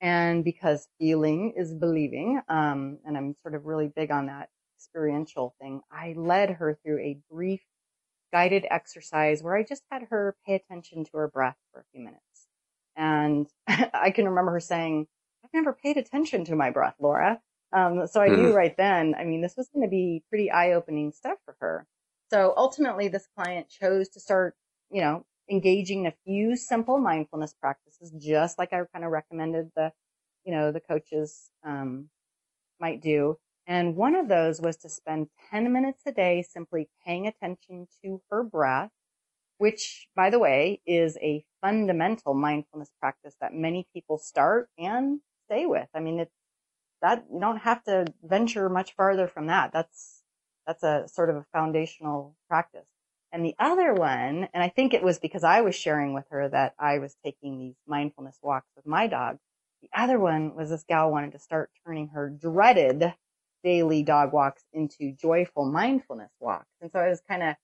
And 0.00 0.44
because 0.44 0.88
feeling 0.98 1.52
is 1.56 1.74
believing, 1.74 2.40
um, 2.48 2.98
and 3.06 3.16
I'm 3.16 3.36
sort 3.42 3.54
of 3.54 3.66
really 3.66 3.88
big 3.94 4.10
on 4.10 4.26
that 4.26 4.48
experiential 4.84 5.54
thing, 5.60 5.80
I 5.90 6.14
led 6.16 6.50
her 6.50 6.78
through 6.82 7.00
a 7.00 7.18
brief 7.30 7.62
guided 8.32 8.66
exercise 8.70 9.42
where 9.42 9.56
I 9.56 9.62
just 9.62 9.82
had 9.90 10.02
her 10.10 10.36
pay 10.46 10.54
attention 10.54 11.04
to 11.04 11.10
her 11.18 11.28
breath 11.28 11.56
for 11.72 11.80
a 11.80 11.84
few 11.92 12.04
minutes. 12.04 12.48
And 12.96 13.46
I 13.68 14.10
can 14.10 14.26
remember 14.26 14.52
her 14.52 14.60
saying, 14.60 15.06
I've 15.44 15.50
never 15.54 15.72
paid 15.72 15.96
attention 15.96 16.44
to 16.46 16.56
my 16.56 16.70
breath, 16.70 16.94
Laura. 17.00 17.40
Um, 17.72 18.06
so 18.06 18.20
I 18.20 18.28
knew 18.28 18.52
right 18.52 18.76
then, 18.76 19.14
I 19.18 19.24
mean, 19.24 19.40
this 19.40 19.54
was 19.56 19.68
going 19.74 19.84
to 19.84 19.90
be 19.90 20.22
pretty 20.28 20.50
eye 20.50 20.72
opening 20.72 21.12
stuff 21.12 21.38
for 21.44 21.56
her. 21.60 21.86
So 22.30 22.54
ultimately, 22.56 23.08
this 23.08 23.26
client 23.36 23.68
chose 23.68 24.08
to 24.10 24.20
start, 24.20 24.54
you 24.90 25.00
know, 25.00 25.24
engaging 25.50 26.00
in 26.00 26.06
a 26.06 26.14
few 26.24 26.56
simple 26.56 26.98
mindfulness 26.98 27.54
practices, 27.60 28.12
just 28.18 28.58
like 28.58 28.72
I 28.72 28.82
kind 28.92 29.04
of 29.04 29.10
recommended 29.10 29.70
the, 29.76 29.92
you 30.44 30.52
know, 30.54 30.72
the 30.72 30.80
coaches, 30.80 31.50
um, 31.64 32.08
might 32.80 33.00
do. 33.00 33.38
And 33.66 33.96
one 33.96 34.14
of 34.14 34.28
those 34.28 34.60
was 34.60 34.76
to 34.78 34.88
spend 34.88 35.28
10 35.50 35.72
minutes 35.72 36.02
a 36.06 36.12
day 36.12 36.42
simply 36.42 36.88
paying 37.04 37.26
attention 37.26 37.88
to 38.02 38.20
her 38.30 38.42
breath, 38.42 38.90
which 39.58 40.08
by 40.14 40.30
the 40.30 40.38
way 40.38 40.80
is 40.86 41.16
a 41.22 41.44
fundamental 41.62 42.34
mindfulness 42.34 42.90
practice 43.00 43.36
that 43.40 43.54
many 43.54 43.86
people 43.94 44.18
start 44.18 44.68
and 44.78 45.20
stay 45.46 45.64
with. 45.64 45.88
I 45.94 46.00
mean, 46.00 46.20
it's 46.20 46.34
that 47.00 47.24
you 47.32 47.40
don't 47.40 47.58
have 47.58 47.82
to 47.84 48.06
venture 48.22 48.68
much 48.68 48.94
farther 48.94 49.28
from 49.28 49.46
that. 49.46 49.72
That's, 49.72 50.22
that's 50.66 50.82
a 50.82 51.06
sort 51.08 51.30
of 51.30 51.36
a 51.36 51.46
foundational 51.52 52.36
practice. 52.48 52.86
And 53.32 53.44
the 53.44 53.54
other 53.58 53.92
one, 53.92 54.48
and 54.54 54.62
I 54.62 54.68
think 54.68 54.94
it 54.94 55.02
was 55.02 55.18
because 55.18 55.42
I 55.42 55.62
was 55.62 55.74
sharing 55.74 56.14
with 56.14 56.24
her 56.30 56.48
that 56.48 56.74
I 56.78 56.98
was 56.98 57.16
taking 57.24 57.58
these 57.58 57.74
mindfulness 57.86 58.38
walks 58.42 58.68
with 58.76 58.86
my 58.86 59.06
dog. 59.06 59.38
The 59.82 59.90
other 59.92 60.18
one 60.18 60.54
was 60.54 60.70
this 60.70 60.84
gal 60.88 61.10
wanted 61.10 61.32
to 61.32 61.38
start 61.38 61.70
turning 61.84 62.08
her 62.08 62.30
dreaded 62.30 63.12
daily 63.64 64.02
dog 64.02 64.32
walks 64.32 64.62
into 64.72 65.12
joyful 65.12 65.64
mindfulness 65.64 66.30
walks. 66.38 66.68
And 66.80 66.92
so 66.92 67.00
I 67.00 67.08
was 67.08 67.22
kind 67.28 67.42
of 67.42 67.56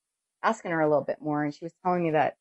asking 0.42 0.72
her 0.72 0.80
a 0.80 0.88
little 0.88 1.04
bit 1.04 1.18
more 1.20 1.44
and 1.44 1.54
she 1.54 1.64
was 1.64 1.74
telling 1.84 2.02
me 2.02 2.10
that 2.12 2.34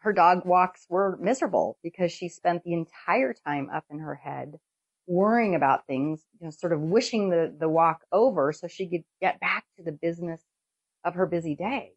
her 0.00 0.12
dog 0.12 0.44
walks 0.44 0.84
were 0.88 1.16
miserable 1.16 1.78
because 1.82 2.12
she 2.12 2.28
spent 2.28 2.62
the 2.62 2.74
entire 2.74 3.34
time 3.46 3.70
up 3.74 3.84
in 3.90 4.00
her 4.00 4.14
head 4.14 4.58
worrying 5.06 5.54
about 5.54 5.86
things, 5.86 6.22
you 6.38 6.46
know, 6.46 6.50
sort 6.50 6.74
of 6.74 6.80
wishing 6.80 7.30
the, 7.30 7.54
the 7.58 7.68
walk 7.68 8.02
over 8.12 8.52
so 8.52 8.68
she 8.68 8.86
could 8.86 9.04
get 9.20 9.40
back 9.40 9.64
to 9.76 9.82
the 9.82 9.92
business 9.92 10.42
of 11.04 11.14
her 11.14 11.26
busy 11.26 11.54
day. 11.54 11.92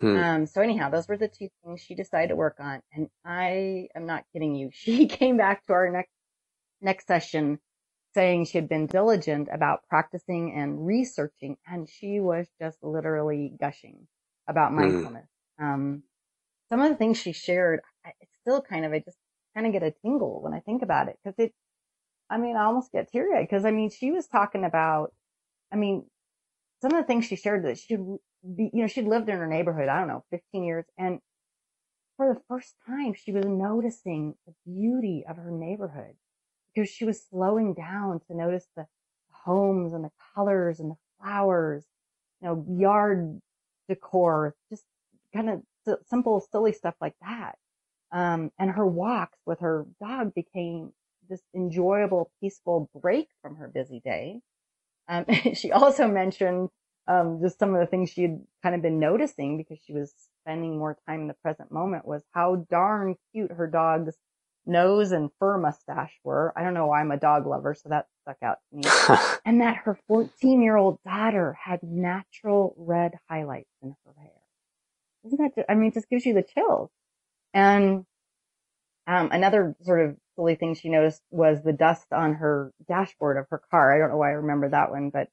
Hmm. 0.00 0.16
Um, 0.16 0.46
so 0.46 0.62
anyhow, 0.62 0.88
those 0.88 1.06
were 1.06 1.18
the 1.18 1.28
two 1.28 1.48
things 1.62 1.82
she 1.82 1.94
decided 1.94 2.28
to 2.28 2.36
work 2.36 2.56
on. 2.58 2.80
And 2.94 3.08
I 3.24 3.88
am 3.94 4.06
not 4.06 4.24
kidding 4.32 4.54
you. 4.54 4.70
She 4.74 5.06
came 5.06 5.36
back 5.36 5.66
to 5.66 5.74
our 5.74 5.90
next, 5.90 6.12
next 6.80 7.06
session 7.06 7.58
saying 8.14 8.44
she 8.44 8.58
had 8.58 8.68
been 8.68 8.86
diligent 8.86 9.48
about 9.52 9.86
practicing 9.88 10.54
and 10.54 10.86
researching 10.86 11.56
and 11.66 11.88
she 11.88 12.20
was 12.20 12.48
just 12.60 12.78
literally 12.82 13.52
gushing 13.60 14.06
about 14.48 14.70
hmm. 14.70 14.80
mindfulness. 14.80 15.28
Um, 15.60 16.02
some 16.70 16.80
of 16.80 16.90
the 16.90 16.96
things 16.96 17.18
she 17.18 17.32
shared, 17.32 17.80
it's 18.20 18.32
still 18.40 18.62
kind 18.62 18.84
of, 18.84 18.92
I 18.92 19.00
just 19.00 19.18
kind 19.54 19.66
of 19.66 19.72
get 19.72 19.82
a 19.82 19.92
tingle 20.02 20.40
when 20.42 20.54
I 20.54 20.60
think 20.60 20.82
about 20.82 21.08
it. 21.08 21.18
Cause 21.24 21.34
it, 21.38 21.52
I 22.28 22.38
mean, 22.38 22.56
I 22.56 22.64
almost 22.64 22.92
get 22.92 23.10
teary 23.10 23.36
eyed 23.36 23.48
because 23.48 23.64
I 23.64 23.70
mean, 23.70 23.90
she 23.90 24.10
was 24.10 24.26
talking 24.26 24.64
about, 24.64 25.12
I 25.72 25.76
mean, 25.76 26.04
some 26.82 26.92
of 26.92 27.02
the 27.02 27.06
things 27.06 27.26
she 27.26 27.36
shared 27.36 27.64
that 27.64 27.78
she'd 27.78 27.98
be, 28.56 28.70
you 28.72 28.82
know, 28.82 28.86
she'd 28.86 29.06
lived 29.06 29.28
in 29.28 29.36
her 29.36 29.46
neighborhood, 29.46 29.88
I 29.88 29.98
don't 29.98 30.08
know, 30.08 30.24
15 30.30 30.64
years. 30.64 30.84
And 30.96 31.18
for 32.16 32.32
the 32.32 32.40
first 32.48 32.74
time, 32.86 33.14
she 33.14 33.32
was 33.32 33.44
noticing 33.46 34.34
the 34.46 34.54
beauty 34.64 35.24
of 35.28 35.36
her 35.36 35.50
neighborhood 35.50 36.14
because 36.74 36.90
she 36.90 37.04
was 37.04 37.24
slowing 37.30 37.74
down 37.74 38.20
to 38.26 38.36
notice 38.36 38.66
the 38.76 38.86
homes 39.30 39.92
and 39.92 40.04
the 40.04 40.10
colors 40.34 40.80
and 40.80 40.90
the 40.90 40.96
flowers, 41.20 41.84
you 42.40 42.48
know, 42.48 42.64
yard 42.68 43.40
decor, 43.88 44.54
just 44.70 44.84
kind 45.34 45.50
of 45.50 45.62
simple, 46.08 46.40
silly 46.52 46.72
stuff 46.72 46.94
like 47.00 47.14
that. 47.22 47.56
Um, 48.12 48.50
and 48.58 48.70
her 48.70 48.86
walks 48.86 49.38
with 49.46 49.60
her 49.60 49.86
dog 50.00 50.34
became 50.34 50.92
this 51.28 51.42
enjoyable, 51.54 52.30
peaceful 52.40 52.90
break 53.00 53.28
from 53.40 53.56
her 53.56 53.68
busy 53.68 54.00
day. 54.00 54.40
Um, 55.08 55.24
she 55.54 55.72
also 55.72 56.08
mentioned 56.08 56.68
um, 57.06 57.40
just 57.42 57.58
some 57.58 57.74
of 57.74 57.80
the 57.80 57.86
things 57.86 58.10
she 58.10 58.22
had 58.22 58.40
kind 58.62 58.74
of 58.74 58.82
been 58.82 58.98
noticing 58.98 59.56
because 59.56 59.78
she 59.84 59.92
was 59.92 60.12
spending 60.42 60.78
more 60.78 60.96
time 61.06 61.22
in 61.22 61.28
the 61.28 61.34
present 61.34 61.72
moment 61.72 62.06
was 62.06 62.22
how 62.32 62.66
darn 62.70 63.16
cute 63.32 63.52
her 63.52 63.66
dog's 63.66 64.16
nose 64.66 65.12
and 65.12 65.30
fur 65.38 65.58
mustache 65.58 66.12
were. 66.24 66.52
I 66.56 66.62
don't 66.62 66.74
know 66.74 66.86
why 66.86 67.00
I'm 67.00 67.10
a 67.10 67.16
dog 67.16 67.46
lover, 67.46 67.74
so 67.74 67.88
that 67.88 68.06
stuck 68.22 68.38
out 68.42 68.58
to 68.70 68.76
me. 68.76 69.36
and 69.44 69.60
that 69.60 69.76
her 69.84 69.98
14 70.08 70.62
year 70.62 70.76
old 70.76 70.98
daughter 71.04 71.56
had 71.62 71.82
natural 71.82 72.74
red 72.76 73.14
highlights 73.28 73.70
in 73.82 73.94
her 74.04 74.14
hair. 74.18 74.30
Isn't 75.24 75.38
that, 75.38 75.54
just, 75.54 75.70
I 75.70 75.74
mean, 75.74 75.88
it 75.88 75.94
just 75.94 76.08
gives 76.08 76.24
you 76.24 76.34
the 76.34 76.42
chills. 76.42 76.90
And, 77.52 78.06
um, 79.06 79.30
another 79.32 79.74
sort 79.82 80.00
of 80.08 80.16
silly 80.36 80.54
thing 80.54 80.74
she 80.74 80.88
noticed 80.88 81.22
was 81.30 81.62
the 81.62 81.72
dust 81.72 82.06
on 82.12 82.34
her 82.34 82.72
dashboard 82.86 83.36
of 83.36 83.46
her 83.50 83.60
car. 83.70 83.94
I 83.94 83.98
don't 83.98 84.10
know 84.10 84.18
why 84.18 84.28
I 84.28 84.34
remember 84.34 84.68
that 84.68 84.90
one, 84.90 85.10
but 85.10 85.28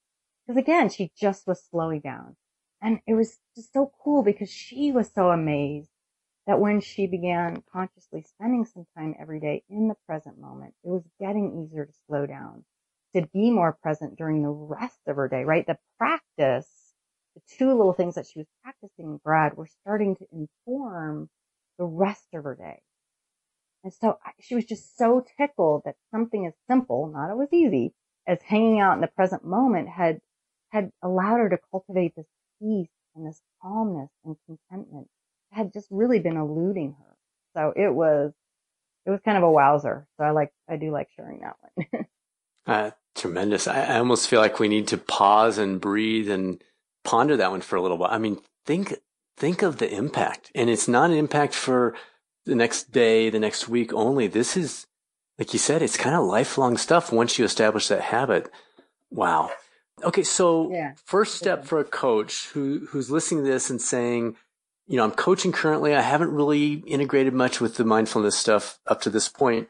because 0.45 0.59
again, 0.59 0.89
she 0.89 1.11
just 1.17 1.45
was 1.45 1.63
slowing 1.69 1.99
down. 1.99 2.35
And 2.81 2.99
it 3.07 3.13
was 3.13 3.37
just 3.55 3.73
so 3.73 3.91
cool 4.03 4.23
because 4.23 4.51
she 4.51 4.91
was 4.91 5.11
so 5.13 5.29
amazed 5.29 5.89
that 6.47 6.59
when 6.59 6.81
she 6.81 7.07
began 7.07 7.61
consciously 7.71 8.23
spending 8.23 8.65
some 8.65 8.85
time 8.97 9.13
every 9.19 9.39
day 9.39 9.63
in 9.69 9.87
the 9.87 9.95
present 10.07 10.39
moment, 10.39 10.73
it 10.83 10.89
was 10.89 11.03
getting 11.19 11.63
easier 11.63 11.85
to 11.85 11.93
slow 12.07 12.25
down, 12.25 12.63
to 13.15 13.27
be 13.33 13.51
more 13.51 13.77
present 13.83 14.17
during 14.17 14.41
the 14.41 14.49
rest 14.49 14.99
of 15.07 15.17
her 15.17 15.27
day, 15.27 15.43
right? 15.43 15.67
The 15.67 15.77
practice 15.97 16.67
the 17.37 17.55
two 17.55 17.67
little 17.67 17.93
things 17.93 18.15
that 18.15 18.25
she 18.25 18.39
was 18.39 18.47
practicing, 18.63 19.19
Brad, 19.23 19.55
were 19.55 19.67
starting 19.67 20.15
to 20.15 20.25
inform 20.31 21.29
the 21.77 21.85
rest 21.85 22.27
of 22.33 22.43
her 22.43 22.55
day. 22.55 22.81
And 23.83 23.93
so 23.93 24.17
she 24.39 24.55
was 24.55 24.65
just 24.65 24.97
so 24.97 25.23
tickled 25.37 25.83
that 25.85 25.95
something 26.09 26.47
as 26.47 26.53
simple, 26.67 27.07
not 27.13 27.29
always 27.29 27.53
easy, 27.53 27.93
as 28.25 28.41
hanging 28.41 28.79
out 28.79 28.95
in 28.95 29.01
the 29.01 29.07
present 29.07 29.45
moment 29.45 29.87
had, 29.87 30.19
had 30.69 30.91
allowed 31.03 31.37
her 31.37 31.49
to 31.49 31.59
cultivate 31.69 32.15
this 32.15 32.25
peace 32.59 32.89
and 33.15 33.27
this 33.27 33.41
calmness 33.61 34.09
and 34.25 34.35
contentment 34.47 35.07
had 35.51 35.73
just 35.73 35.87
really 35.89 36.19
been 36.19 36.37
eluding 36.37 36.95
her. 36.99 37.15
So 37.55 37.73
it 37.75 37.93
was, 37.93 38.33
it 39.05 39.11
was 39.11 39.19
kind 39.23 39.37
of 39.37 39.43
a 39.43 39.51
wowzer. 39.51 40.07
So 40.17 40.23
I 40.23 40.31
like, 40.31 40.51
I 40.69 40.77
do 40.77 40.91
like 40.91 41.09
sharing 41.15 41.41
that 41.41 41.55
one. 41.75 42.05
uh, 42.67 42.91
tremendous. 43.15 43.67
I, 43.67 43.83
I 43.83 43.97
almost 43.99 44.27
feel 44.27 44.41
like 44.41 44.59
we 44.59 44.67
need 44.67 44.87
to 44.89 44.97
pause 44.97 45.57
and 45.57 45.81
breathe 45.81 46.29
and 46.29 46.61
ponder 47.03 47.37
that 47.37 47.51
one 47.51 47.61
for 47.61 47.75
a 47.75 47.81
little 47.81 47.97
while. 47.97 48.11
I 48.11 48.17
mean, 48.17 48.39
think, 48.65 48.95
think 49.37 49.61
of 49.61 49.77
the 49.77 49.91
impact 49.91 50.51
and 50.53 50.69
it's 50.69 50.87
not 50.87 51.09
an 51.09 51.17
impact 51.17 51.53
for 51.53 51.95
the 52.45 52.55
next 52.55 52.91
day, 52.91 53.29
the 53.29 53.39
next 53.39 53.67
week 53.67 53.93
only. 53.93 54.27
This 54.27 54.55
is, 54.55 54.87
like 55.39 55.53
you 55.53 55.59
said, 55.59 55.81
it's 55.81 55.97
kind 55.97 56.15
of 56.15 56.25
lifelong 56.25 56.77
stuff 56.77 57.11
once 57.11 57.37
you 57.37 57.45
establish 57.45 57.87
that 57.87 58.01
habit. 58.01 58.51
Wow. 59.09 59.51
Okay. 60.03 60.23
So 60.23 60.71
yeah. 60.71 60.93
first 61.05 61.35
step 61.35 61.65
for 61.65 61.79
a 61.79 61.83
coach 61.83 62.49
who, 62.49 62.87
who's 62.89 63.09
listening 63.09 63.45
to 63.45 63.51
this 63.51 63.69
and 63.69 63.81
saying, 63.81 64.35
you 64.87 64.95
know, 64.97 65.03
I'm 65.03 65.11
coaching 65.11 65.51
currently. 65.51 65.93
I 65.93 66.01
haven't 66.01 66.31
really 66.31 66.75
integrated 66.87 67.33
much 67.33 67.59
with 67.59 67.75
the 67.75 67.83
mindfulness 67.83 68.37
stuff 68.37 68.79
up 68.87 69.01
to 69.01 69.09
this 69.09 69.27
point, 69.27 69.67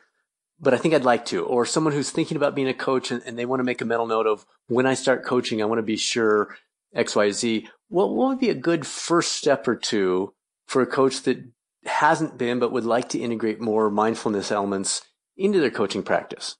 but 0.60 0.73
I 0.73 0.77
think 0.77 0.93
I'd 0.93 1.03
like 1.03 1.25
to. 1.25 1.43
Or 1.43 1.65
someone 1.65 1.93
who's 1.93 2.12
thinking 2.12 2.38
about 2.38 2.56
being 2.56 2.67
a 2.67 2.73
coach 2.73 3.10
and, 3.10 3.23
and 3.25 3.38
they 3.38 3.45
want 3.45 3.60
to 3.60 3.63
make 3.63 3.82
a 3.82 3.86
mental 3.86 4.06
note 4.06 4.27
of 4.27 4.45
when 4.67 4.86
I 4.86 4.93
start 4.93 5.25
coaching, 5.25 5.62
I 5.62 5.65
want 5.65 5.80
to 5.80 5.84
be 5.84 5.97
sure 5.97 6.56
X, 6.93 7.15
Y, 7.15 7.32
Z. 7.32 7.67
What, 7.89 8.12
what 8.12 8.30
would 8.30 8.39
be 8.39 8.51
a 8.51 8.56
good 8.56 8.86
first 8.86 9.34
step 9.34 9.67
or 9.67 9.75
two 9.75 10.34
for 10.67 10.82
a 10.82 10.88
coach 10.88 11.23
that 11.23 11.43
hasn't 11.86 12.38
been, 12.38 12.60
but 12.60 12.71
would 12.71 12.86
like 12.86 13.10
to 13.10 13.19
integrate 13.19 13.60
more 13.60 13.89
mindfulness 13.89 14.51
elements 14.51 15.01
into 15.36 15.60
their 15.60 15.71
coaching 15.71 16.03
practice? 16.03 16.58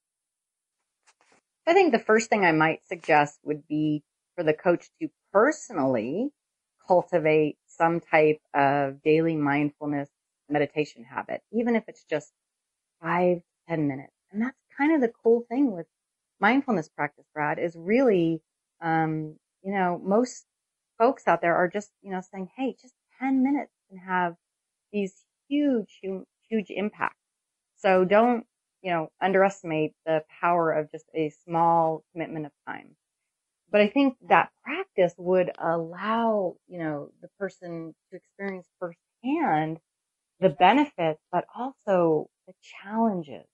I 1.68 1.74
think 1.74 1.92
the 1.92 2.00
first 2.00 2.30
thing 2.30 2.46
I 2.46 2.54
might 2.54 2.88
suggest 2.88 3.40
would 3.44 3.68
be 3.68 4.04
for 4.36 4.44
the 4.44 4.54
coach 4.54 4.88
to 5.02 5.10
personally 5.34 6.30
cultivate 6.88 7.58
some 7.78 8.00
type 8.00 8.42
of 8.54 9.02
daily 9.04 9.36
mindfulness 9.36 10.10
meditation 10.50 11.04
habit, 11.04 11.42
even 11.52 11.76
if 11.76 11.84
it's 11.88 12.04
just 12.06 12.32
five, 13.02 13.42
ten 13.68 13.88
minutes. 13.88 14.14
And 14.32 14.42
that's 14.42 14.58
kind 14.78 14.94
of 14.96 15.02
the 15.02 15.12
cool 15.24 15.46
thing 15.50 15.72
with 15.72 15.88
mindfulness 16.40 16.90
practice, 16.90 17.26
Brad, 17.34 17.60
is 17.60 17.76
really, 17.78 18.42
um, 18.82 19.36
you 19.64 19.74
know, 19.74 20.02
most 20.04 20.46
folks 20.98 21.28
out 21.28 21.42
there 21.42 21.56
are 21.56 21.68
just, 21.68 21.92
you 22.02 22.12
know, 22.12 22.22
saying, 22.32 22.50
Hey, 22.56 22.76
just 22.82 22.94
10 23.20 23.44
minutes 23.44 23.72
can 23.90 23.98
have 24.00 24.36
these 24.92 25.14
huge, 25.50 26.02
huge 26.50 26.70
impacts. 26.70 27.18
So 27.78 28.06
don't, 28.06 28.46
you 28.82 28.92
know, 28.92 29.10
underestimate 29.22 29.94
the 30.06 30.24
power 30.42 30.72
of 30.72 30.92
just 30.92 31.06
a 31.16 31.30
small 31.46 32.04
commitment 32.12 32.46
of 32.46 32.52
time. 32.68 32.96
But 33.72 33.82
I 33.82 33.88
think 33.88 34.16
that 34.30 34.52
practice 34.64 35.14
would 35.18 35.52
allow, 35.60 36.56
you 36.68 36.80
know, 36.80 37.10
the 37.22 37.28
person 37.40 37.94
to 38.10 38.16
experience 38.18 38.68
firsthand 38.80 39.80
the 40.40 40.50
benefits, 40.50 41.20
but 41.32 41.46
also 41.56 42.30
the 42.48 42.54
challenges 42.62 43.46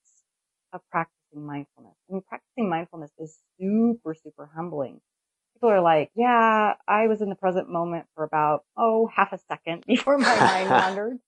of 0.74 0.82
practicing 0.92 1.46
mindfulness. 1.46 1.96
I 2.10 2.14
mean, 2.14 2.24
practicing 2.28 2.70
mindfulness 2.70 3.12
is 3.18 3.38
super, 3.60 4.14
super 4.14 4.50
humbling. 4.54 5.00
People 5.56 5.70
are 5.70 5.82
like, 5.82 6.12
yeah, 6.16 6.74
I 6.88 7.08
was 7.08 7.22
in 7.22 7.30
the 7.30 7.36
present 7.36 7.70
moment 7.70 8.06
for 8.16 8.24
about, 8.24 8.64
oh, 8.76 9.08
half 9.08 9.34
a 9.34 9.40
second 9.48 9.86
before 9.88 10.18
my 10.18 10.36
mind 10.40 10.70
wandered. 10.70 11.20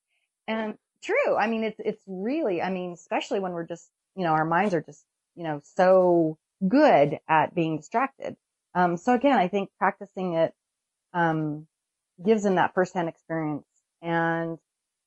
And 0.47 0.77
true. 1.01 1.35
I 1.35 1.47
mean, 1.47 1.63
it's, 1.63 1.79
it's 1.79 2.01
really, 2.07 2.61
I 2.61 2.69
mean, 2.69 2.91
especially 2.93 3.39
when 3.39 3.53
we're 3.53 3.65
just, 3.65 3.89
you 4.15 4.23
know, 4.23 4.31
our 4.31 4.45
minds 4.45 4.73
are 4.73 4.81
just, 4.81 5.03
you 5.35 5.43
know, 5.43 5.61
so 5.75 6.37
good 6.67 7.19
at 7.27 7.53
being 7.55 7.77
distracted. 7.77 8.35
Um, 8.75 8.97
so 8.97 9.13
again, 9.13 9.37
I 9.37 9.47
think 9.47 9.69
practicing 9.79 10.33
it, 10.33 10.53
um, 11.13 11.67
gives 12.23 12.43
them 12.43 12.55
that 12.55 12.73
firsthand 12.73 13.09
experience 13.09 13.65
and 14.01 14.57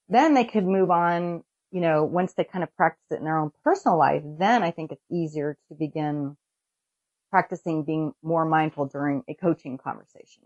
then 0.08 0.34
they 0.34 0.44
could 0.44 0.66
move 0.66 0.90
on, 0.90 1.44
you 1.70 1.80
know, 1.80 2.04
once 2.04 2.32
they 2.32 2.44
kind 2.44 2.62
of 2.62 2.74
practice 2.76 3.04
it 3.10 3.18
in 3.18 3.24
their 3.24 3.38
own 3.38 3.52
personal 3.62 3.98
life, 3.98 4.22
then 4.24 4.62
I 4.62 4.70
think 4.70 4.90
it's 4.90 5.04
easier 5.10 5.56
to 5.68 5.74
begin 5.74 6.36
practicing 7.30 7.84
being 7.84 8.12
more 8.22 8.46
mindful 8.46 8.86
during 8.86 9.22
a 9.28 9.34
coaching 9.34 9.76
conversation. 9.76 10.42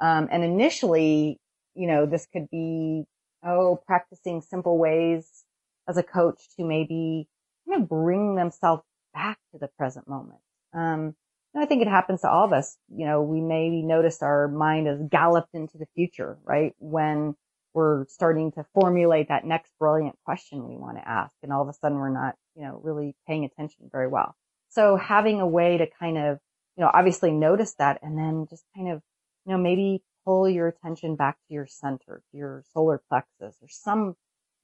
Um, 0.00 0.28
and 0.30 0.42
initially, 0.42 1.38
you 1.74 1.86
know, 1.86 2.06
this 2.06 2.26
could 2.32 2.48
be, 2.50 3.04
oh, 3.44 3.80
practicing 3.86 4.40
simple 4.40 4.78
ways 4.78 5.44
as 5.86 5.96
a 5.96 6.02
coach 6.02 6.40
to 6.56 6.64
maybe 6.64 7.28
kind 7.68 7.82
of 7.82 7.88
bring 7.88 8.36
themselves 8.36 8.82
back 9.12 9.38
to 9.52 9.58
the 9.58 9.68
present 9.78 10.08
moment. 10.08 10.40
Um, 10.72 11.14
I 11.58 11.66
think 11.66 11.82
it 11.82 11.88
happens 11.88 12.22
to 12.22 12.30
all 12.30 12.44
of 12.44 12.52
us. 12.52 12.76
You 12.94 13.06
know, 13.06 13.22
we 13.22 13.40
maybe 13.40 13.82
notice 13.82 14.22
our 14.22 14.48
mind 14.48 14.86
has 14.86 15.00
galloped 15.10 15.54
into 15.54 15.78
the 15.78 15.86
future, 15.94 16.38
right? 16.44 16.74
When 16.78 17.34
we're 17.74 18.06
starting 18.06 18.52
to 18.52 18.64
formulate 18.74 19.28
that 19.28 19.44
next 19.44 19.70
brilliant 19.78 20.16
question 20.24 20.68
we 20.68 20.76
want 20.76 20.96
to 20.96 21.08
ask. 21.08 21.32
And 21.42 21.52
all 21.52 21.62
of 21.62 21.68
a 21.68 21.72
sudden 21.72 21.98
we're 21.98 22.08
not, 22.08 22.34
you 22.56 22.62
know, 22.62 22.80
really 22.82 23.14
paying 23.26 23.44
attention 23.44 23.88
very 23.92 24.08
well. 24.08 24.34
So 24.70 24.96
having 24.96 25.40
a 25.40 25.46
way 25.46 25.78
to 25.78 25.86
kind 25.98 26.18
of, 26.18 26.38
you 26.76 26.84
know, 26.84 26.90
obviously 26.92 27.30
notice 27.30 27.74
that 27.74 27.98
and 28.02 28.18
then 28.18 28.46
just 28.48 28.64
kind 28.74 28.88
of, 28.88 29.02
you 29.46 29.52
know, 29.52 29.58
maybe 29.58 30.02
pull 30.24 30.48
your 30.48 30.68
attention 30.68 31.16
back 31.16 31.36
to 31.46 31.54
your 31.54 31.66
center, 31.66 32.22
to 32.30 32.36
your 32.36 32.64
solar 32.72 33.00
plexus 33.08 33.56
or 33.62 33.68
some 33.68 34.14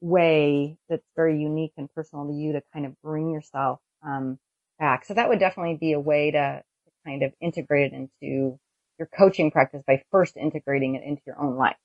way 0.01 0.77
that's 0.89 1.07
very 1.15 1.39
unique 1.39 1.73
and 1.77 1.89
personal 1.93 2.27
to 2.27 2.33
you 2.33 2.53
to 2.53 2.61
kind 2.73 2.85
of 2.85 2.99
bring 3.01 3.31
yourself, 3.31 3.79
um, 4.05 4.37
back. 4.77 5.05
So 5.05 5.13
that 5.13 5.29
would 5.29 5.39
definitely 5.39 5.77
be 5.77 5.93
a 5.93 5.99
way 5.99 6.31
to, 6.31 6.61
kind 7.05 7.23
of 7.23 7.33
integrate 7.39 7.93
it 7.93 7.95
into 7.95 8.59
your 8.97 9.09
coaching 9.17 9.51
practice 9.51 9.83
by 9.85 10.01
first 10.11 10.37
integrating 10.37 10.95
it 10.95 11.03
into 11.03 11.21
your 11.25 11.39
own 11.39 11.55
life. 11.55 11.75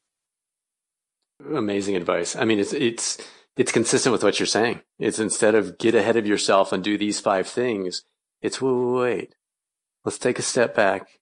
Amazing 1.55 1.97
advice. 1.97 2.37
I 2.37 2.45
mean, 2.45 2.59
it's, 2.59 2.73
it's, 2.73 3.19
it's 3.57 3.73
consistent 3.73 4.13
with 4.13 4.23
what 4.23 4.39
you're 4.39 4.47
saying. 4.47 4.81
It's 4.99 5.19
instead 5.19 5.55
of 5.55 5.79
get 5.79 5.95
ahead 5.95 6.17
of 6.17 6.27
yourself 6.27 6.73
and 6.73 6.85
do 6.85 6.97
these 6.97 7.21
five 7.21 7.47
things, 7.47 8.05
it's 8.43 8.61
wait. 8.61 9.35
Let's 10.05 10.19
take 10.19 10.39
a 10.39 10.43
step 10.43 10.75
back 10.75 11.21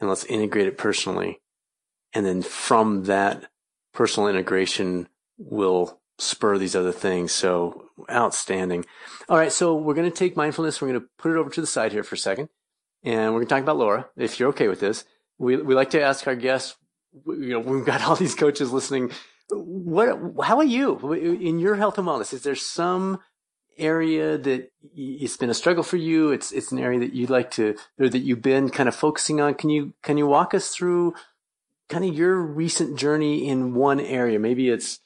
and 0.00 0.08
let's 0.08 0.24
integrate 0.24 0.66
it 0.66 0.78
personally. 0.78 1.40
And 2.12 2.24
then 2.24 2.42
from 2.42 3.04
that 3.04 3.50
personal 3.92 4.28
integration 4.28 5.08
will 5.36 6.00
spur 6.18 6.58
these 6.58 6.76
other 6.76 6.92
things. 6.92 7.32
So 7.32 7.86
outstanding. 8.10 8.84
All 9.28 9.36
right. 9.36 9.52
So 9.52 9.74
we're 9.74 9.94
going 9.94 10.10
to 10.10 10.16
take 10.16 10.36
mindfulness. 10.36 10.80
We're 10.80 10.88
going 10.88 11.00
to 11.00 11.08
put 11.18 11.32
it 11.32 11.36
over 11.36 11.50
to 11.50 11.60
the 11.60 11.66
side 11.66 11.92
here 11.92 12.04
for 12.04 12.14
a 12.14 12.18
second 12.18 12.48
and 13.04 13.32
we're 13.32 13.40
going 13.40 13.46
to 13.46 13.54
talk 13.54 13.62
about 13.62 13.76
Laura, 13.76 14.08
if 14.16 14.40
you're 14.40 14.48
okay 14.48 14.68
with 14.68 14.80
this. 14.80 15.04
We, 15.38 15.56
we 15.56 15.74
like 15.74 15.90
to 15.90 16.02
ask 16.02 16.26
our 16.26 16.34
guests, 16.34 16.76
you 17.26 17.50
know, 17.50 17.60
we've 17.60 17.84
got 17.84 18.02
all 18.02 18.16
these 18.16 18.34
coaches 18.34 18.72
listening. 18.72 19.12
What, 19.50 20.08
how 20.42 20.58
are 20.58 20.64
you 20.64 21.12
in 21.12 21.58
your 21.58 21.76
health 21.76 21.98
and 21.98 22.06
wellness? 22.06 22.32
Is 22.32 22.42
there 22.42 22.54
some 22.54 23.20
area 23.76 24.38
that 24.38 24.70
it's 24.94 25.36
been 25.36 25.50
a 25.50 25.54
struggle 25.54 25.82
for 25.82 25.96
you? 25.96 26.30
It's, 26.30 26.50
it's 26.52 26.72
an 26.72 26.78
area 26.78 27.00
that 27.00 27.12
you'd 27.12 27.30
like 27.30 27.50
to, 27.52 27.76
or 27.98 28.08
that 28.08 28.20
you've 28.20 28.42
been 28.42 28.70
kind 28.70 28.88
of 28.88 28.94
focusing 28.94 29.40
on. 29.40 29.54
Can 29.54 29.70
you, 29.70 29.92
can 30.02 30.16
you 30.16 30.26
walk 30.26 30.54
us 30.54 30.70
through 30.70 31.14
kind 31.88 32.04
of 32.04 32.14
your 32.14 32.40
recent 32.40 32.98
journey 32.98 33.46
in 33.48 33.74
one 33.74 34.00
area? 34.00 34.38
Maybe 34.38 34.70
it's 34.70 35.00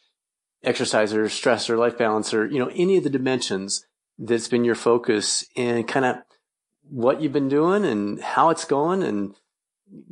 exercise 0.62 1.14
or 1.14 1.28
stress 1.28 1.68
or 1.68 1.76
life 1.76 1.98
balance 1.98 2.32
or, 2.32 2.46
you 2.46 2.58
know, 2.58 2.70
any 2.74 2.96
of 2.96 3.04
the 3.04 3.10
dimensions 3.10 3.86
that's 4.18 4.48
been 4.48 4.64
your 4.64 4.74
focus 4.74 5.46
and 5.56 5.86
kind 5.88 6.04
of 6.04 6.16
what 6.90 7.20
you've 7.20 7.32
been 7.32 7.48
doing 7.48 7.84
and 7.84 8.20
how 8.20 8.50
it's 8.50 8.64
going 8.64 9.02
and 9.02 9.34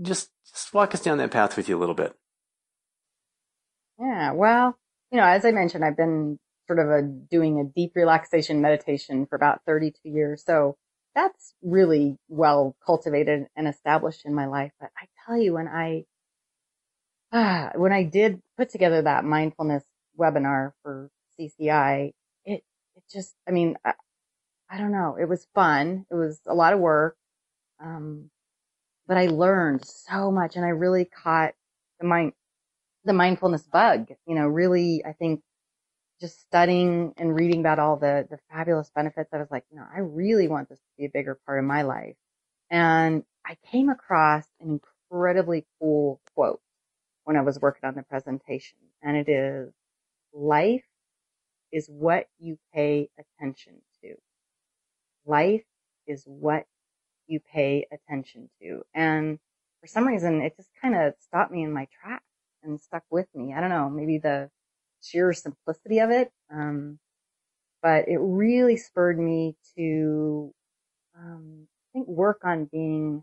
just, 0.02 0.30
just 0.50 0.72
walk 0.72 0.94
us 0.94 1.02
down 1.02 1.18
that 1.18 1.30
path 1.30 1.56
with 1.56 1.68
you 1.68 1.76
a 1.76 1.80
little 1.80 1.94
bit. 1.94 2.14
Yeah. 3.98 4.32
Well, 4.32 4.76
you 5.10 5.18
know, 5.18 5.24
as 5.24 5.44
I 5.44 5.52
mentioned, 5.52 5.84
I've 5.84 5.96
been 5.96 6.38
sort 6.66 6.78
of 6.78 6.88
a, 6.88 7.02
doing 7.02 7.60
a 7.60 7.64
deep 7.64 7.92
relaxation 7.94 8.60
meditation 8.60 9.26
for 9.26 9.36
about 9.36 9.60
32 9.66 10.08
years. 10.08 10.42
So 10.44 10.76
that's 11.14 11.54
really 11.62 12.18
well 12.28 12.76
cultivated 12.84 13.46
and 13.56 13.66
established 13.66 14.26
in 14.26 14.34
my 14.34 14.46
life. 14.46 14.72
But 14.78 14.90
I 14.98 15.06
tell 15.24 15.38
you, 15.38 15.54
when 15.54 15.68
I, 15.68 16.04
ah, 17.32 17.70
when 17.74 17.92
I 17.92 18.02
did 18.02 18.42
put 18.58 18.68
together 18.70 19.02
that 19.02 19.24
mindfulness 19.24 19.84
webinar 20.18 20.72
for 20.82 21.10
CCI, 21.38 22.12
it, 22.44 22.62
it 22.96 23.02
just, 23.10 23.34
I 23.48 23.52
mean, 23.52 23.76
don't 24.78 24.92
know. 24.92 25.16
It 25.20 25.28
was 25.28 25.46
fun. 25.54 26.06
It 26.10 26.14
was 26.14 26.40
a 26.46 26.54
lot 26.54 26.72
of 26.72 26.80
work. 26.80 27.16
Um, 27.80 28.30
but 29.06 29.16
I 29.16 29.26
learned 29.28 29.84
so 29.84 30.30
much 30.30 30.56
and 30.56 30.64
I 30.64 30.70
really 30.70 31.04
caught 31.06 31.54
the 32.00 32.06
mind, 32.06 32.32
the 33.04 33.12
mindfulness 33.12 33.62
bug, 33.64 34.08
you 34.26 34.34
know, 34.34 34.46
really, 34.46 35.04
I 35.04 35.12
think 35.12 35.42
just 36.20 36.40
studying 36.40 37.12
and 37.18 37.34
reading 37.34 37.60
about 37.60 37.78
all 37.78 37.96
the, 37.96 38.26
the 38.30 38.38
fabulous 38.50 38.90
benefits. 38.94 39.30
I 39.32 39.38
was 39.38 39.50
like, 39.50 39.64
you 39.70 39.78
know, 39.78 39.86
I 39.94 40.00
really 40.00 40.48
want 40.48 40.68
this 40.68 40.78
to 40.78 40.84
be 40.98 41.06
a 41.06 41.10
bigger 41.10 41.38
part 41.46 41.58
of 41.58 41.64
my 41.64 41.82
life. 41.82 42.16
And 42.70 43.24
I 43.46 43.56
came 43.70 43.90
across 43.90 44.46
an 44.60 44.80
incredibly 45.10 45.66
cool 45.80 46.20
quote 46.34 46.60
when 47.24 47.36
I 47.36 47.42
was 47.42 47.60
working 47.60 47.88
on 47.88 47.94
the 47.94 48.02
presentation. 48.02 48.78
And 49.02 49.16
it 49.16 49.28
is 49.30 49.72
life 50.34 50.84
is 51.72 51.88
what 51.88 52.28
you 52.38 52.58
pay 52.74 53.10
attention 53.18 53.74
to. 53.74 53.85
Life 55.26 55.64
is 56.06 56.24
what 56.26 56.64
you 57.26 57.40
pay 57.40 57.86
attention 57.92 58.48
to. 58.62 58.82
And 58.94 59.38
for 59.80 59.86
some 59.86 60.06
reason, 60.06 60.42
it 60.42 60.56
just 60.56 60.70
kind 60.80 60.94
of 60.94 61.14
stopped 61.20 61.52
me 61.52 61.62
in 61.62 61.72
my 61.72 61.88
tracks 62.00 62.24
and 62.62 62.80
stuck 62.80 63.02
with 63.10 63.26
me. 63.34 63.54
I 63.54 63.60
don't 63.60 63.70
know, 63.70 63.90
maybe 63.90 64.18
the 64.18 64.50
sheer 65.02 65.32
simplicity 65.32 65.98
of 65.98 66.10
it. 66.10 66.30
Um, 66.52 66.98
but 67.82 68.08
it 68.08 68.18
really 68.18 68.76
spurred 68.76 69.18
me 69.18 69.56
to, 69.76 70.52
um, 71.18 71.68
I 71.68 71.98
think 71.98 72.08
work 72.08 72.40
on 72.44 72.64
being 72.66 73.22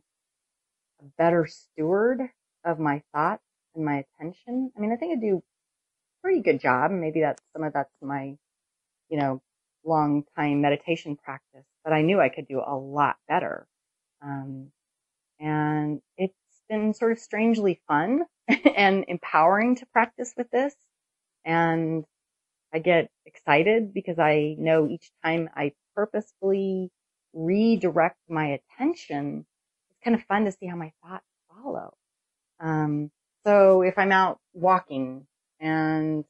a 1.01 1.05
better 1.17 1.47
steward 1.47 2.21
of 2.65 2.79
my 2.79 3.01
thoughts 3.13 3.43
and 3.75 3.85
my 3.85 4.05
attention. 4.05 4.71
I 4.75 4.79
mean, 4.79 4.91
I 4.91 4.95
think 4.95 5.17
I 5.17 5.19
do 5.19 5.37
a 5.37 6.21
pretty 6.21 6.41
good 6.41 6.59
job. 6.59 6.91
Maybe 6.91 7.21
that's 7.21 7.43
some 7.53 7.63
of 7.63 7.73
that's 7.73 7.93
my, 8.01 8.37
you 9.09 9.17
know, 9.17 9.41
long 9.83 10.23
time 10.37 10.61
meditation 10.61 11.17
practice, 11.17 11.65
but 11.83 11.93
I 11.93 12.01
knew 12.01 12.19
I 12.19 12.29
could 12.29 12.47
do 12.47 12.61
a 12.65 12.75
lot 12.75 13.17
better. 13.27 13.67
Um, 14.21 14.71
and 15.39 16.01
it's 16.17 16.33
been 16.69 16.93
sort 16.93 17.11
of 17.11 17.19
strangely 17.19 17.81
fun 17.87 18.23
and 18.75 19.05
empowering 19.07 19.75
to 19.77 19.85
practice 19.87 20.33
with 20.37 20.49
this. 20.51 20.75
And 21.45 22.05
I 22.73 22.79
get 22.79 23.09
excited 23.25 23.93
because 23.93 24.19
I 24.19 24.55
know 24.57 24.87
each 24.87 25.11
time 25.23 25.49
I 25.55 25.73
purposefully 25.95 26.89
redirect 27.33 28.17
my 28.29 28.59
attention, 28.59 29.45
it's 29.91 29.99
kind 30.03 30.15
of 30.15 30.23
fun 30.23 30.45
to 30.45 30.51
see 30.51 30.67
how 30.67 30.75
my 30.75 30.91
thoughts 31.03 31.25
follow. 31.49 31.93
Um, 32.59 33.11
so 33.45 33.81
if 33.81 33.97
I'm 33.97 34.11
out 34.11 34.39
walking 34.53 35.27
and 35.59 36.23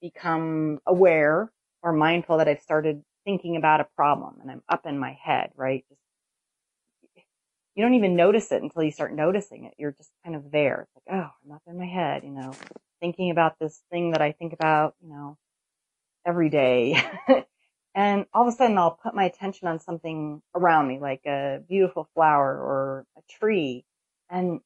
become 0.00 0.80
aware 0.86 1.50
or 1.82 1.92
mindful 1.92 2.38
that 2.38 2.48
I've 2.48 2.62
started 2.62 3.02
thinking 3.26 3.56
about 3.56 3.82
a 3.82 3.88
problem 3.96 4.36
and 4.40 4.50
I'm 4.50 4.62
up 4.70 4.86
in 4.86 4.98
my 4.98 5.18
head, 5.22 5.50
right? 5.56 5.84
Just, 5.90 6.00
you 7.74 7.84
don't 7.84 7.94
even 7.94 8.16
notice 8.16 8.52
it 8.52 8.62
until 8.62 8.82
you 8.84 8.92
start 8.92 9.12
noticing 9.12 9.64
it. 9.66 9.74
You're 9.76 9.92
just 9.92 10.10
kind 10.24 10.34
of 10.34 10.50
there. 10.50 10.86
It's 10.86 11.06
like, 11.06 11.18
oh, 11.20 11.30
I'm 11.44 11.52
up 11.52 11.62
in 11.66 11.78
my 11.78 11.86
head, 11.86 12.22
you 12.24 12.30
know, 12.30 12.54
thinking 13.00 13.30
about 13.30 13.58
this 13.58 13.82
thing 13.90 14.12
that 14.12 14.22
I 14.22 14.32
think 14.32 14.54
about, 14.54 14.94
you 15.02 15.10
know, 15.10 15.36
every 16.26 16.48
day. 16.48 17.02
and 17.94 18.26
all 18.32 18.46
of 18.46 18.54
a 18.54 18.56
sudden 18.56 18.78
I'll 18.78 18.98
put 19.02 19.14
my 19.14 19.24
attention 19.24 19.68
on 19.68 19.80
something 19.80 20.40
around 20.54 20.88
me, 20.88 20.98
like 21.00 21.26
a 21.26 21.60
beautiful 21.68 22.08
flower 22.14 22.56
or 22.56 23.06
a 23.18 23.22
tree. 23.28 23.84
And 24.30 24.60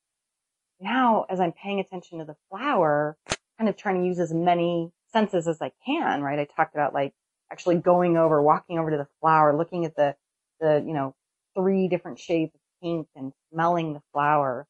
now 0.80 1.26
as 1.28 1.40
I'm 1.40 1.52
paying 1.52 1.80
attention 1.80 2.18
to 2.18 2.26
the 2.26 2.36
flower, 2.50 3.16
kind 3.58 3.68
of 3.68 3.76
trying 3.76 4.00
to 4.02 4.06
use 4.06 4.18
as 4.18 4.32
many 4.32 4.92
senses 5.12 5.48
as 5.48 5.60
I 5.60 5.72
can, 5.84 6.22
right? 6.22 6.38
I 6.38 6.46
talked 6.56 6.74
about 6.74 6.94
like 6.94 7.14
actually 7.52 7.76
going 7.76 8.16
over, 8.16 8.42
walking 8.42 8.78
over 8.78 8.90
to 8.90 8.96
the 8.96 9.08
flower, 9.20 9.56
looking 9.56 9.84
at 9.84 9.96
the, 9.96 10.14
the, 10.60 10.82
you 10.86 10.92
know, 10.92 11.14
three 11.56 11.88
different 11.88 12.18
shades 12.18 12.54
of 12.54 12.60
pink 12.82 13.08
and 13.16 13.32
smelling 13.52 13.92
the 13.92 14.02
flower. 14.12 14.66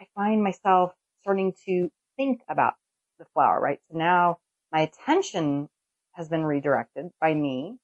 I 0.00 0.06
find 0.14 0.42
myself 0.42 0.92
starting 1.22 1.54
to 1.66 1.90
think 2.16 2.42
about 2.48 2.74
the 3.18 3.24
flower, 3.34 3.60
right? 3.60 3.80
So 3.90 3.98
now 3.98 4.38
my 4.72 4.80
attention 4.80 5.68
has 6.12 6.28
been 6.28 6.44
redirected 6.44 7.10
by 7.20 7.34
me 7.34 7.76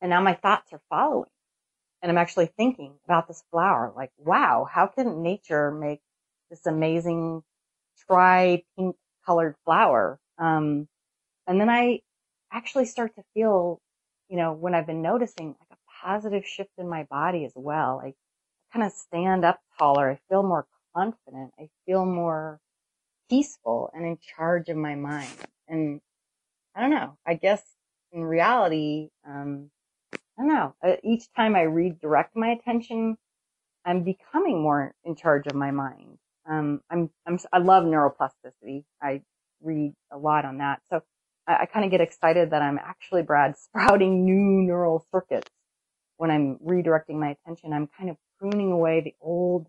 and 0.00 0.10
now 0.10 0.22
my 0.22 0.34
thoughts 0.34 0.72
are 0.72 0.80
following 0.90 1.30
and 2.02 2.10
I'm 2.10 2.18
actually 2.18 2.46
thinking 2.46 2.94
about 3.06 3.28
this 3.28 3.42
flower. 3.50 3.92
Like, 3.96 4.12
wow, 4.18 4.68
how 4.70 4.86
can 4.86 5.22
nature 5.22 5.70
make 5.70 6.00
this 6.50 6.66
amazing 6.66 7.42
tri 8.06 8.62
pink 8.76 8.96
colored 9.24 9.56
flower? 9.64 10.20
Um, 10.38 10.86
and 11.46 11.60
then 11.60 11.70
I 11.70 12.00
actually 12.54 12.86
start 12.86 13.14
to 13.16 13.24
feel, 13.34 13.80
you 14.28 14.36
know, 14.36 14.52
when 14.52 14.74
I've 14.74 14.86
been 14.86 15.02
noticing 15.02 15.48
like 15.48 15.68
a 15.72 16.06
positive 16.06 16.46
shift 16.46 16.70
in 16.78 16.88
my 16.88 17.04
body 17.04 17.44
as 17.44 17.52
well. 17.54 18.00
I 18.02 18.14
kind 18.72 18.86
of 18.86 18.92
stand 18.92 19.44
up 19.44 19.60
taller. 19.78 20.10
I 20.10 20.18
feel 20.28 20.42
more 20.42 20.66
confident. 20.94 21.52
I 21.58 21.68
feel 21.86 22.06
more 22.06 22.60
peaceful 23.28 23.90
and 23.94 24.04
in 24.04 24.18
charge 24.36 24.68
of 24.68 24.76
my 24.76 24.94
mind. 24.94 25.32
And 25.68 26.00
I 26.74 26.80
don't 26.80 26.90
know. 26.90 27.16
I 27.26 27.34
guess 27.34 27.62
in 28.12 28.22
reality, 28.24 29.08
um, 29.26 29.70
I 30.38 30.42
don't 30.42 30.48
know. 30.48 30.74
Uh, 30.82 30.96
each 31.02 31.24
time 31.36 31.56
I 31.56 31.62
redirect 31.62 32.36
my 32.36 32.48
attention, 32.48 33.16
I'm 33.84 34.02
becoming 34.02 34.62
more 34.62 34.94
in 35.04 35.16
charge 35.16 35.46
of 35.46 35.54
my 35.54 35.70
mind. 35.70 36.18
Um, 36.48 36.80
I'm, 36.90 37.10
I'm, 37.26 37.38
I 37.52 37.58
love 37.58 37.84
neuroplasticity. 37.84 38.84
I 39.02 39.22
read 39.62 39.94
a 40.12 40.18
lot 40.18 40.44
on 40.44 40.58
that. 40.58 40.80
So 40.90 41.02
I, 41.46 41.62
I 41.62 41.66
kind 41.66 41.84
of 41.84 41.90
get 41.90 42.00
excited 42.00 42.50
that 42.50 42.62
I'm 42.62 42.78
actually, 42.78 43.22
Brad, 43.22 43.56
sprouting 43.58 44.24
new 44.24 44.66
neural 44.66 45.04
circuits 45.10 45.50
when 46.16 46.30
I'm 46.30 46.58
redirecting 46.64 47.16
my 47.16 47.30
attention. 47.30 47.72
I'm 47.72 47.88
kind 47.98 48.10
of 48.10 48.16
pruning 48.38 48.72
away 48.72 49.00
the 49.00 49.14
old 49.20 49.68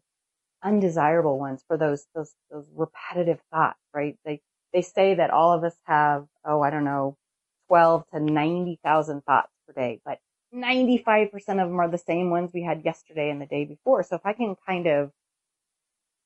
undesirable 0.63 1.39
ones 1.39 1.63
for 1.67 1.77
those, 1.77 2.05
those, 2.15 2.33
those 2.51 2.67
repetitive 2.75 3.39
thoughts, 3.51 3.79
right? 3.93 4.17
They, 4.25 4.41
they 4.73 4.81
say 4.81 5.15
that 5.15 5.29
all 5.29 5.53
of 5.53 5.63
us 5.63 5.75
have, 5.83 6.25
oh, 6.43 6.61
I 6.61 6.69
don't 6.69 6.83
know, 6.83 7.17
12 7.67 8.03
to 8.13 8.19
90,000 8.19 9.21
thoughts 9.21 9.51
per 9.67 9.73
day, 9.73 10.01
but 10.05 10.19
95% 10.53 11.33
of 11.33 11.43
them 11.45 11.79
are 11.79 11.89
the 11.89 11.97
same 11.97 12.29
ones 12.29 12.51
we 12.53 12.63
had 12.63 12.85
yesterday 12.85 13.29
and 13.29 13.41
the 13.41 13.45
day 13.45 13.65
before. 13.65 14.03
So 14.03 14.15
if 14.15 14.25
I 14.25 14.33
can 14.33 14.55
kind 14.65 14.87
of 14.87 15.11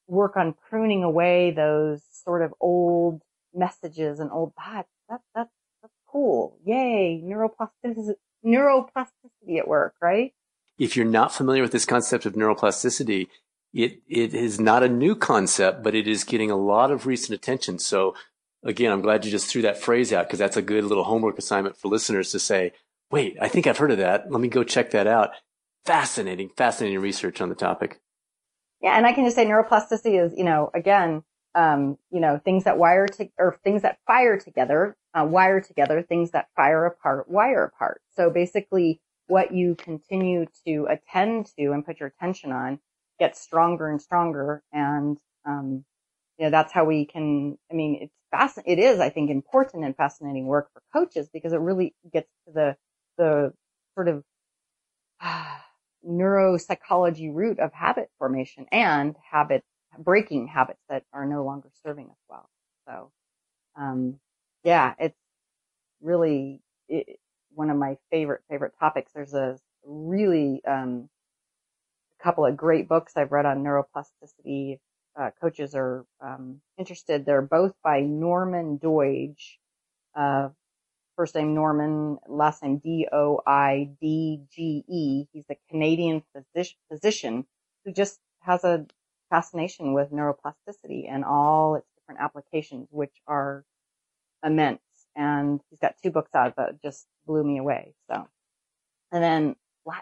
work 0.07 0.37
on 0.37 0.55
pruning 0.69 1.03
away 1.03 1.51
those 1.51 2.01
sort 2.11 2.41
of 2.41 2.53
old 2.59 3.21
messages 3.53 4.19
and 4.19 4.31
old 4.31 4.53
thoughts, 4.55 4.89
that, 5.09 5.21
that's, 5.35 5.49
that's 5.81 5.93
cool. 6.07 6.57
Yay. 6.65 7.21
Neuroplasticity, 7.25 8.15
neuroplasticity 8.45 9.57
at 9.57 9.67
work, 9.67 9.95
right? 10.01 10.33
If 10.77 10.95
you're 10.95 11.05
not 11.05 11.33
familiar 11.33 11.61
with 11.61 11.71
this 11.71 11.85
concept 11.85 12.25
of 12.25 12.33
neuroplasticity, 12.33 13.27
it, 13.73 14.01
it 14.07 14.33
is 14.33 14.59
not 14.59 14.83
a 14.83 14.89
new 14.89 15.15
concept, 15.15 15.83
but 15.83 15.93
it 15.93 16.07
is 16.07 16.23
getting 16.23 16.49
a 16.49 16.57
lot 16.57 16.91
of 16.91 17.05
recent 17.05 17.35
attention. 17.35 17.79
So 17.79 18.15
again, 18.63 18.91
I'm 18.91 19.01
glad 19.01 19.25
you 19.25 19.31
just 19.31 19.47
threw 19.49 19.61
that 19.63 19.81
phrase 19.81 20.11
out 20.13 20.27
because 20.27 20.39
that's 20.39 20.57
a 20.57 20.61
good 20.61 20.83
little 20.83 21.03
homework 21.03 21.37
assignment 21.37 21.77
for 21.77 21.87
listeners 21.87 22.31
to 22.31 22.39
say, 22.39 22.71
wait, 23.11 23.37
I 23.41 23.47
think 23.47 23.67
I've 23.67 23.77
heard 23.77 23.91
of 23.91 23.97
that. 23.97 24.31
Let 24.31 24.41
me 24.41 24.47
go 24.47 24.63
check 24.63 24.91
that 24.91 25.07
out. 25.07 25.31
Fascinating, 25.85 26.49
fascinating 26.55 26.99
research 26.99 27.41
on 27.41 27.49
the 27.49 27.55
topic. 27.55 27.99
Yeah. 28.81 28.95
And 28.97 29.05
I 29.05 29.13
can 29.13 29.25
just 29.25 29.35
say 29.35 29.45
neuroplasticity 29.45 30.23
is, 30.23 30.33
you 30.37 30.43
know, 30.43 30.71
again, 30.73 31.23
um, 31.55 31.97
you 32.11 32.19
know, 32.19 32.39
things 32.43 32.63
that 32.65 32.77
wire 32.77 33.07
to, 33.07 33.29
or 33.37 33.59
things 33.63 33.81
that 33.81 33.97
fire 34.05 34.37
together, 34.37 34.95
uh, 35.13 35.25
wire 35.25 35.61
together, 35.61 36.01
things 36.01 36.31
that 36.31 36.47
fire 36.55 36.85
apart, 36.85 37.29
wire 37.29 37.65
apart. 37.65 38.01
So 38.15 38.29
basically 38.29 39.01
what 39.27 39.53
you 39.53 39.75
continue 39.75 40.45
to 40.65 40.87
attend 40.89 41.47
to 41.57 41.71
and 41.71 41.85
put 41.85 41.99
your 41.99 42.09
attention 42.09 42.51
on 42.51 42.79
gets 43.19 43.39
stronger 43.39 43.89
and 43.89 44.01
stronger. 44.01 44.63
And, 44.71 45.17
um, 45.45 45.85
you 46.37 46.45
know, 46.45 46.51
that's 46.51 46.71
how 46.71 46.85
we 46.85 47.05
can, 47.05 47.57
I 47.71 47.75
mean, 47.75 47.99
it's 48.01 48.13
fascinating. 48.31 48.79
It 48.79 48.81
is, 48.81 48.99
I 48.99 49.09
think, 49.09 49.29
important 49.29 49.85
and 49.85 49.95
fascinating 49.95 50.45
work 50.45 50.69
for 50.73 50.81
coaches 50.93 51.29
because 51.31 51.53
it 51.53 51.59
really 51.59 51.93
gets 52.11 52.29
to 52.47 52.53
the, 52.53 52.75
the 53.17 53.53
sort 53.95 54.07
of, 54.07 54.23
uh, 55.21 55.45
neuropsychology 56.07 57.29
root 57.33 57.59
of 57.59 57.73
habit 57.73 58.09
formation 58.17 58.65
and 58.71 59.17
habit 59.29 59.65
breaking 59.97 60.47
habits 60.47 60.79
that 60.87 61.03
are 61.11 61.25
no 61.25 61.43
longer 61.43 61.69
serving 61.83 62.09
us 62.09 62.17
well. 62.29 62.49
So, 62.87 63.11
um, 63.75 64.19
yeah, 64.63 64.93
it's 64.99 65.17
really 66.01 66.61
it, 66.87 67.19
one 67.53 67.69
of 67.69 67.77
my 67.77 67.97
favorite, 68.11 68.41
favorite 68.49 68.73
topics. 68.79 69.11
There's 69.13 69.33
a 69.33 69.59
really, 69.85 70.61
um, 70.65 71.09
a 72.19 72.23
couple 72.23 72.45
of 72.45 72.57
great 72.57 72.87
books 72.87 73.13
I've 73.15 73.31
read 73.31 73.45
on 73.45 73.63
neuroplasticity. 73.63 74.79
Uh, 75.19 75.31
coaches 75.41 75.75
are, 75.75 76.05
um, 76.21 76.61
interested. 76.77 77.25
They're 77.25 77.41
both 77.41 77.73
by 77.83 78.01
Norman 78.01 78.79
Doidge, 78.79 79.57
uh, 80.15 80.49
first 81.15 81.35
name 81.35 81.53
Norman, 81.53 82.17
last 82.27 82.63
name 82.63 82.77
D-O-I-D-G-E. 82.77 83.17
He's 85.33 85.45
a 85.49 85.57
Canadian 85.69 86.23
physician 86.89 87.45
who 87.83 87.91
just 87.91 88.19
has 88.41 88.63
a 88.63 88.85
fascination 89.29 89.93
with 89.93 90.11
neuroplasticity 90.11 91.09
and 91.09 91.25
all 91.25 91.75
its 91.75 91.87
different 91.97 92.21
applications, 92.21 92.87
which 92.91 93.13
are 93.27 93.65
immense. 94.43 94.81
And 95.15 95.59
he's 95.69 95.79
got 95.79 95.95
two 96.01 96.11
books 96.11 96.33
out 96.33 96.55
that 96.55 96.81
just 96.81 97.07
blew 97.25 97.43
me 97.43 97.57
away. 97.57 97.93
So, 98.09 98.27
and 99.11 99.23
then 99.23 99.55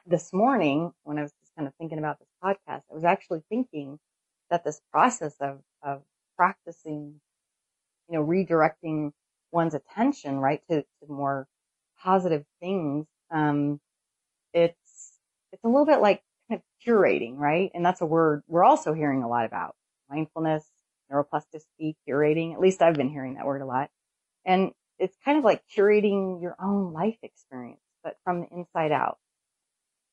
this 0.06 0.34
morning 0.34 0.92
when 1.04 1.18
I 1.18 1.22
was 1.24 1.32
just 1.42 1.56
kind 1.56 1.68
of 1.68 1.74
thinking 1.76 1.98
about 1.98 2.20
this 2.20 2.28
podcast, 2.44 2.84
I 2.92 2.94
was 2.94 3.04
actually 3.04 3.42
thinking 3.50 4.00
that 4.50 4.64
this 4.64 4.82
process 4.92 5.36
of, 5.40 5.60
of 5.82 6.02
practicing, 6.36 7.20
you 8.10 8.18
know, 8.18 8.26
redirecting 8.26 9.12
one's 9.52 9.74
attention, 9.74 10.40
right, 10.40 10.62
to, 10.70 10.82
to 10.82 11.08
more 11.08 11.48
positive 12.02 12.46
things, 12.60 13.08
um, 13.32 13.80
it's, 14.54 15.14
it's 15.52 15.64
a 15.64 15.68
little 15.68 15.86
bit 15.86 16.00
like 16.00 16.22
kind 16.50 16.62
of 16.62 16.86
curating, 16.88 17.38
right? 17.38 17.72
And 17.74 17.86
that's 17.86 18.02
a 18.02 18.06
word 18.06 18.44
we're 18.48 18.64
also 18.64 18.94
hearing 18.94 19.24
a 19.24 19.28
lot 19.28 19.46
about 19.46 19.76
mindfulness, 20.10 20.66
neuroplasticity, 21.12 21.96
curating. 22.08 22.54
At 22.54 22.60
least 22.60 22.82
I've 22.82 22.96
been 22.96 23.10
hearing 23.10 23.36
that 23.36 23.46
word 23.46 23.62
a 23.62 23.66
lot. 23.66 23.90
And 24.48 24.72
it's 24.98 25.18
kind 25.24 25.38
of 25.38 25.44
like 25.44 25.62
curating 25.76 26.42
your 26.42 26.56
own 26.60 26.94
life 26.94 27.18
experience, 27.22 27.82
but 28.04 28.16
from 28.24 28.42
the 28.42 28.48
inside 28.52 28.92
out. 28.92 29.20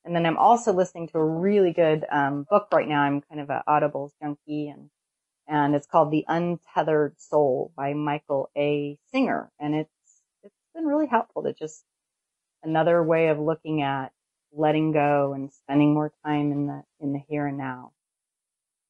And 0.05 0.15
then 0.15 0.27
I'm 0.27 0.37
also 0.37 0.73
listening 0.73 1.09
to 1.09 1.19
a 1.19 1.25
really 1.25 1.73
good 1.73 2.05
um, 2.11 2.45
book 2.51 2.69
right 2.73 2.87
now. 2.87 3.01
I'm 3.01 3.23
kind 3.23 3.41
of 3.41 3.49
an 3.49 3.63
Audibles 3.67 4.11
junkie, 4.21 4.69
and 4.69 4.91
and 5.49 5.75
it's 5.75 5.87
called 5.87 6.11
The 6.11 6.25
Untethered 6.29 7.15
Soul 7.19 7.73
by 7.77 7.95
Michael 7.95 8.51
A. 8.57 8.99
Singer, 9.11 9.51
and 9.59 9.75
it's 9.75 9.91
it's 10.43 10.55
been 10.75 10.85
really 10.85 11.07
helpful 11.07 11.45
to 11.45 11.55
just 11.55 11.85
another 12.63 13.03
way 13.03 13.29
of 13.29 13.39
looking 13.39 13.81
at 13.81 14.13
letting 14.53 14.93
go 14.93 15.33
and 15.33 15.51
spending 15.53 15.95
more 15.95 16.13
time 16.25 16.53
in 16.53 16.67
the 16.67 16.83
in 17.01 17.15
the 17.15 17.21
here 17.29 17.47
and 17.47 17.57
now. 17.57 17.93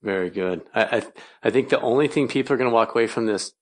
Very 0.03 0.31
good. 0.31 0.63
I 0.75 0.85
I, 0.85 1.03
I 1.45 1.51
think 1.51 1.69
the 1.69 1.81
only 1.81 2.09
thing 2.09 2.27
people 2.27 2.55
are 2.55 2.57
going 2.57 2.71
to 2.71 2.75
walk 2.75 2.93
away 2.93 3.07
from 3.07 3.27
this 3.27 3.53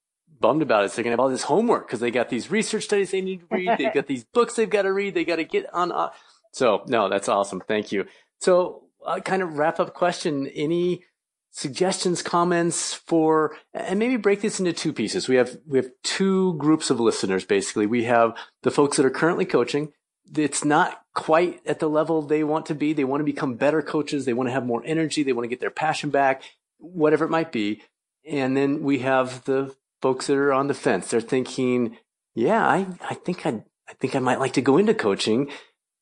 bummed 0.40 0.62
about 0.62 0.84
is 0.84 0.94
they're 0.94 1.04
going 1.04 1.10
to 1.10 1.14
have 1.14 1.20
all 1.20 1.28
this 1.28 1.44
homework 1.44 1.86
because 1.86 2.00
they 2.00 2.10
got 2.10 2.28
these 2.28 2.50
research 2.50 2.84
studies 2.84 3.10
they 3.10 3.20
need 3.20 3.40
to 3.40 3.46
read, 3.50 3.78
they've 3.78 3.94
got 3.94 4.06
these 4.08 4.24
books 4.24 4.54
they've 4.54 4.70
got 4.70 4.82
to 4.82 4.92
read, 4.92 5.14
they 5.14 5.24
got 5.24 5.36
to 5.36 5.44
get 5.44 5.72
on. 5.74 5.92
Uh, 5.92 6.10
so 6.52 6.82
no, 6.86 7.08
that's 7.08 7.28
awesome. 7.28 7.60
Thank 7.60 7.92
you. 7.92 8.06
So 8.40 8.84
uh, 9.06 9.20
kind 9.20 9.42
of 9.42 9.58
wrap 9.58 9.80
up 9.80 9.94
question. 9.94 10.46
Any 10.48 11.04
suggestions, 11.52 12.22
comments 12.22 12.94
for, 12.94 13.56
and 13.74 13.98
maybe 13.98 14.16
break 14.16 14.40
this 14.40 14.58
into 14.58 14.72
two 14.72 14.92
pieces. 14.92 15.28
We 15.28 15.36
have, 15.36 15.58
we 15.66 15.78
have 15.78 15.90
two 16.02 16.54
groups 16.54 16.90
of 16.90 16.98
listeners, 16.98 17.44
basically. 17.44 17.86
We 17.86 18.04
have 18.04 18.34
the 18.62 18.70
folks 18.70 18.96
that 18.96 19.06
are 19.06 19.10
currently 19.10 19.44
coaching. 19.44 19.92
It's 20.34 20.64
not 20.64 21.02
quite 21.14 21.60
at 21.66 21.78
the 21.78 21.90
level 21.90 22.22
they 22.22 22.42
want 22.42 22.66
to 22.66 22.74
be. 22.74 22.94
They 22.94 23.04
want 23.04 23.20
to 23.20 23.24
become 23.24 23.54
better 23.54 23.82
coaches. 23.82 24.24
They 24.24 24.32
want 24.32 24.48
to 24.48 24.52
have 24.52 24.64
more 24.64 24.82
energy. 24.84 25.22
They 25.22 25.34
want 25.34 25.44
to 25.44 25.48
get 25.48 25.60
their 25.60 25.70
passion 25.70 26.08
back, 26.08 26.42
whatever 26.78 27.26
it 27.26 27.30
might 27.30 27.52
be. 27.52 27.82
And 28.26 28.56
then 28.56 28.82
we 28.82 29.00
have 29.00 29.44
the 29.44 29.74
folks 30.02 30.26
that 30.26 30.36
are 30.36 30.52
on 30.52 30.66
the 30.66 30.74
fence. 30.74 31.10
They're 31.10 31.20
thinking, 31.20 31.96
yeah, 32.34 32.66
I, 32.66 32.86
I 33.08 33.14
think 33.14 33.46
I, 33.46 33.62
I 33.88 33.94
think 33.94 34.14
I 34.14 34.18
might 34.18 34.40
like 34.40 34.52
to 34.54 34.60
go 34.60 34.76
into 34.76 34.94
coaching 34.94 35.48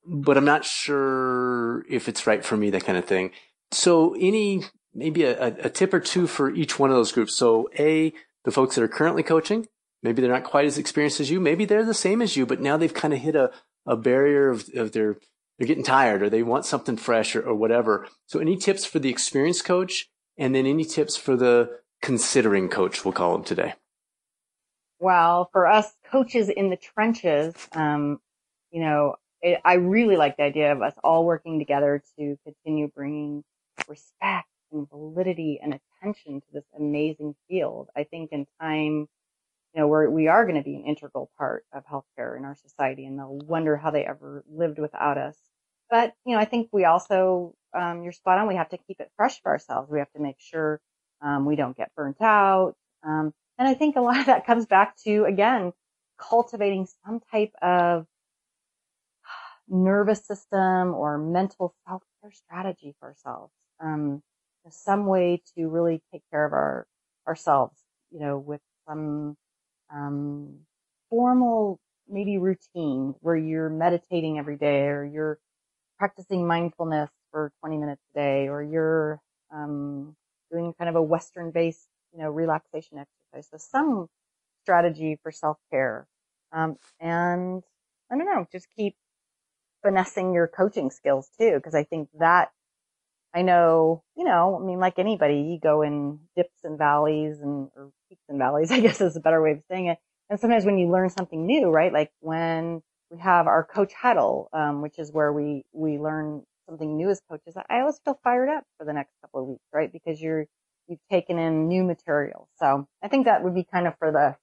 but 0.05 0.37
I'm 0.37 0.45
not 0.45 0.65
sure 0.65 1.85
if 1.89 2.09
it's 2.09 2.27
right 2.27 2.45
for 2.45 2.57
me, 2.57 2.71
that 2.71 2.85
kind 2.85 2.99
of 2.99 3.05
thing. 3.05 3.31
So 3.71 4.15
any, 4.15 4.65
maybe 4.95 5.25
a, 5.25 5.47
a 5.47 5.71
tip 5.71 5.95
or 5.95 6.01
two 6.01 6.27
for 6.27 6.51
each 6.51 6.79
one 6.79 6.91
of 6.91 6.97
those 6.97 7.13
groups. 7.13 7.35
So 7.35 7.69
A, 7.79 8.13
the 8.45 8.51
folks 8.51 8.75
that 8.75 8.83
are 8.83 8.89
currently 8.89 9.23
coaching, 9.23 9.67
maybe 10.03 10.23
they're 10.23 10.33
not 10.33 10.45
quite 10.45 10.65
as 10.65 10.79
experienced 10.79 11.21
as 11.21 11.31
you. 11.31 11.41
Maybe 11.41 11.65
they're 11.65 11.85
the 11.85 11.95
same 11.95 12.23
as 12.23 12.37
you, 12.37 12.47
but 12.47 12.61
now 12.61 12.77
they've 12.77 12.93
kind 12.93 13.15
of 13.15 13.21
hit 13.21 13.37
a, 13.37 13.51
a 13.87 13.97
barrier 13.97 14.51
of, 14.51 14.69
of 14.75 14.93
their, 14.93 15.19
they're 15.59 15.69
getting 15.69 15.85
tired 15.85 16.23
or 16.23 16.31
they 16.31 16.43
want 16.43 16.65
something 16.65 16.97
fresh 16.97 17.37
or, 17.37 17.43
or 17.43 17.55
whatever. 17.55 18.09
So 18.27 18.41
any 18.41 18.57
tips 18.57 18.85
for 18.85 18.99
the 18.99 19.11
experienced 19.11 19.65
coach 19.65 20.09
and 20.39 20.55
then 20.55 20.67
any 20.67 20.85
tips 20.85 21.17
for 21.17 21.37
the 21.37 21.79
considering 22.01 22.69
coach, 22.69 23.05
we'll 23.05 23.13
call 23.13 23.35
them 23.35 23.45
today. 23.45 23.75
Well, 25.01 25.49
for 25.53 25.67
us 25.67 25.93
coaches 26.05 26.49
in 26.51 26.71
the 26.71 26.77
trenches, 26.77 27.55
um, 27.73 28.21
you 28.71 28.83
know, 28.83 29.17
it, 29.43 29.61
I 29.65 29.75
really 29.75 30.17
like 30.17 30.37
the 30.39 30.45
idea 30.45 30.73
of 30.73 30.83
us 30.83 30.95
all 31.05 31.25
working 31.27 31.59
together 31.59 32.03
to 32.19 32.39
continue 32.45 32.89
bringing 32.89 33.45
respect 33.89 34.49
and 34.73 34.89
validity 34.91 35.61
and 35.63 35.75
attention 35.75 36.41
to 36.43 36.47
this 36.53 36.67
amazing 36.79 37.35
field. 37.49 37.89
I 37.97 38.05
think 38.05 38.33
in 38.33 38.47
time, 38.61 39.09
you 39.75 39.81
know, 39.81 39.89
we're, 39.89 40.11
we 40.11 40.29
are 40.29 40.45
going 40.47 40.57
to 40.59 40.65
be 40.65 40.77
an 40.77 40.85
integral 40.87 41.31
part 41.39 41.65
of 41.73 41.85
healthcare 41.87 42.37
in 42.39 42.45
our 42.45 42.57
society 42.57 43.07
and 43.07 43.19
they'll 43.19 43.39
wonder 43.39 43.77
how 43.77 43.91
they 43.93 44.05
ever 44.07 44.45
lived 44.51 44.79
without 44.79 45.19
us. 45.19 45.37
But, 45.91 46.15
you 46.27 46.35
know, 46.35 46.41
I 46.43 46.47
think 46.47 46.71
we 46.73 46.85
also, 46.87 47.55
um, 47.75 48.03
you're 48.03 48.13
spot 48.13 48.39
on. 48.39 48.49
We 48.49 48.57
have 48.57 48.71
to 48.71 48.79
keep 48.79 49.01
it 49.01 49.11
fresh 49.17 49.43
for 49.43 49.51
ourselves. 49.53 49.91
We 49.91 50.01
have 50.01 50.13
to 50.13 50.21
make 50.21 50.37
sure, 50.41 50.81
um, 51.23 51.47
we 51.47 51.57
don't 51.57 51.77
get 51.77 51.93
burnt 51.97 52.21
out. 52.23 52.75
Um, 53.05 53.33
and 53.61 53.69
I 53.69 53.75
think 53.75 53.97
a 53.97 54.01
lot 54.03 54.19
of 54.19 54.27
that 54.27 54.47
comes 54.47 54.67
back 54.67 54.97
to, 55.05 55.27
again, 55.27 55.75
cultivating 56.19 56.89
some 57.05 57.21
type 57.31 57.53
of 57.63 58.07
nervous 59.69 60.27
system 60.27 60.95
or 60.95 61.19
mental 61.19 61.75
self 61.87 62.03
care 62.23 62.33
strategy 62.33 62.95
for 62.99 63.09
ourselves. 63.11 63.53
Um, 63.81 64.23
some 64.71 65.07
way 65.07 65.43
to 65.57 65.69
really 65.69 66.03
take 66.13 66.23
care 66.31 66.45
of 66.47 66.53
our 66.53 66.87
ourselves, 67.29 67.79
you 68.11 68.21
know, 68.21 68.39
with 68.39 68.61
some 68.89 69.37
um, 69.95 70.61
formal 71.11 71.81
maybe 72.09 72.39
routine 72.39 73.15
where 73.21 73.37
you're 73.37 73.71
meditating 73.71 74.39
every 74.39 74.57
day 74.57 74.87
or 74.89 75.05
you're 75.05 75.39
practicing 75.99 76.47
mindfulness 76.47 77.11
for 77.33 77.53
20 77.61 77.79
minutes 77.79 78.03
a 78.15 78.19
day 78.19 78.49
or 78.49 78.63
you're 78.63 79.21
um, 79.53 80.17
doing 80.53 80.75
kind 80.79 80.89
of 80.91 80.97
a 80.97 81.03
Western 81.03 81.51
based, 81.53 81.89
you 82.15 82.23
know, 82.23 82.31
relaxation 82.31 82.99
exercise. 82.99 83.20
So 83.35 83.59
some 83.59 84.09
strategy 84.65 85.19
for 85.23 85.33
self 85.33 85.59
care. 85.71 86.07
Um, 86.53 86.77
and 87.01 87.63
I 88.13 88.17
don't 88.17 88.27
know, 88.27 88.47
just 88.53 88.69
keep 88.77 88.97
finessing 89.85 90.35
your 90.35 90.49
coaching 90.49 90.91
skills 90.91 91.31
too, 91.39 91.55
because 91.57 91.75
I 91.75 91.85
think 91.85 92.09
that 92.19 92.51
I 93.35 93.43
know, 93.43 94.03
you 94.17 94.25
know, 94.25 94.59
I 94.61 94.65
mean, 94.67 94.81
like 94.81 94.99
anybody, 94.99 95.37
you 95.37 95.61
go 95.63 95.83
in 95.83 96.19
dips 96.37 96.65
and 96.65 96.79
valleys 96.79 97.41
and, 97.41 97.69
or 97.77 97.91
peaks 98.09 98.25
and 98.29 98.39
valleys, 98.39 98.71
I 98.73 98.81
guess 98.81 99.01
is 99.01 99.17
a 99.17 99.21
better 99.21 99.43
way 99.43 99.53
of 99.53 99.63
saying 99.71 99.87
it. 99.87 99.99
And 100.31 100.41
sometimes 100.41 100.65
when 100.65 100.79
you 100.79 100.91
learn 100.91 101.11
something 101.11 101.47
new, 101.47 101.71
right? 101.71 101.93
Like 101.93 102.11
when 102.21 102.83
we 103.11 103.19
have 103.19 103.47
our 103.47 103.65
coach 103.65 103.93
huddle, 103.95 104.49
um, 104.53 104.83
which 104.83 104.99
is 104.99 105.13
where 105.13 105.33
we, 105.33 105.65
we 105.73 105.99
learn 105.99 106.43
something 106.69 106.97
new 106.97 107.11
as 107.11 107.21
coaches, 107.31 107.57
I 107.69 107.81
always 107.81 108.01
feel 108.05 108.19
fired 108.25 108.49
up 108.49 108.65
for 108.79 108.85
the 108.85 108.93
next 108.93 109.13
couple 109.23 109.43
of 109.43 109.49
weeks, 109.49 109.65
right? 109.73 109.93
Because 109.93 110.21
you're, 110.21 110.47
you've 110.91 110.99
taken 111.11 111.39
in 111.39 111.69
new 111.69 111.85
material. 111.85 112.49
So 112.59 112.87
I 113.03 113.09
think 113.09 113.27
that 113.27 113.43
would 113.45 113.55
be 113.55 113.65
kind 113.65 113.87
of 113.87 113.97
for 113.99 114.13
the 114.13 114.37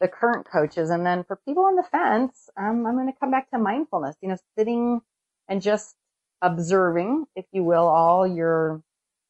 the 0.00 0.08
current 0.08 0.46
coaches. 0.50 0.90
And 0.90 1.06
then 1.06 1.22
for 1.22 1.36
people 1.46 1.64
on 1.64 1.76
the 1.76 1.84
fence, 1.84 2.50
um, 2.56 2.84
I'm 2.84 2.94
going 2.94 3.06
to 3.06 3.18
come 3.20 3.30
back 3.30 3.48
to 3.50 3.58
mindfulness, 3.58 4.16
you 4.20 4.28
know, 4.28 4.36
sitting 4.58 5.00
and 5.48 5.62
just 5.62 5.94
observing, 6.42 7.26
if 7.36 7.44
you 7.52 7.62
will, 7.62 7.86
all 7.86 8.26
your 8.26 8.82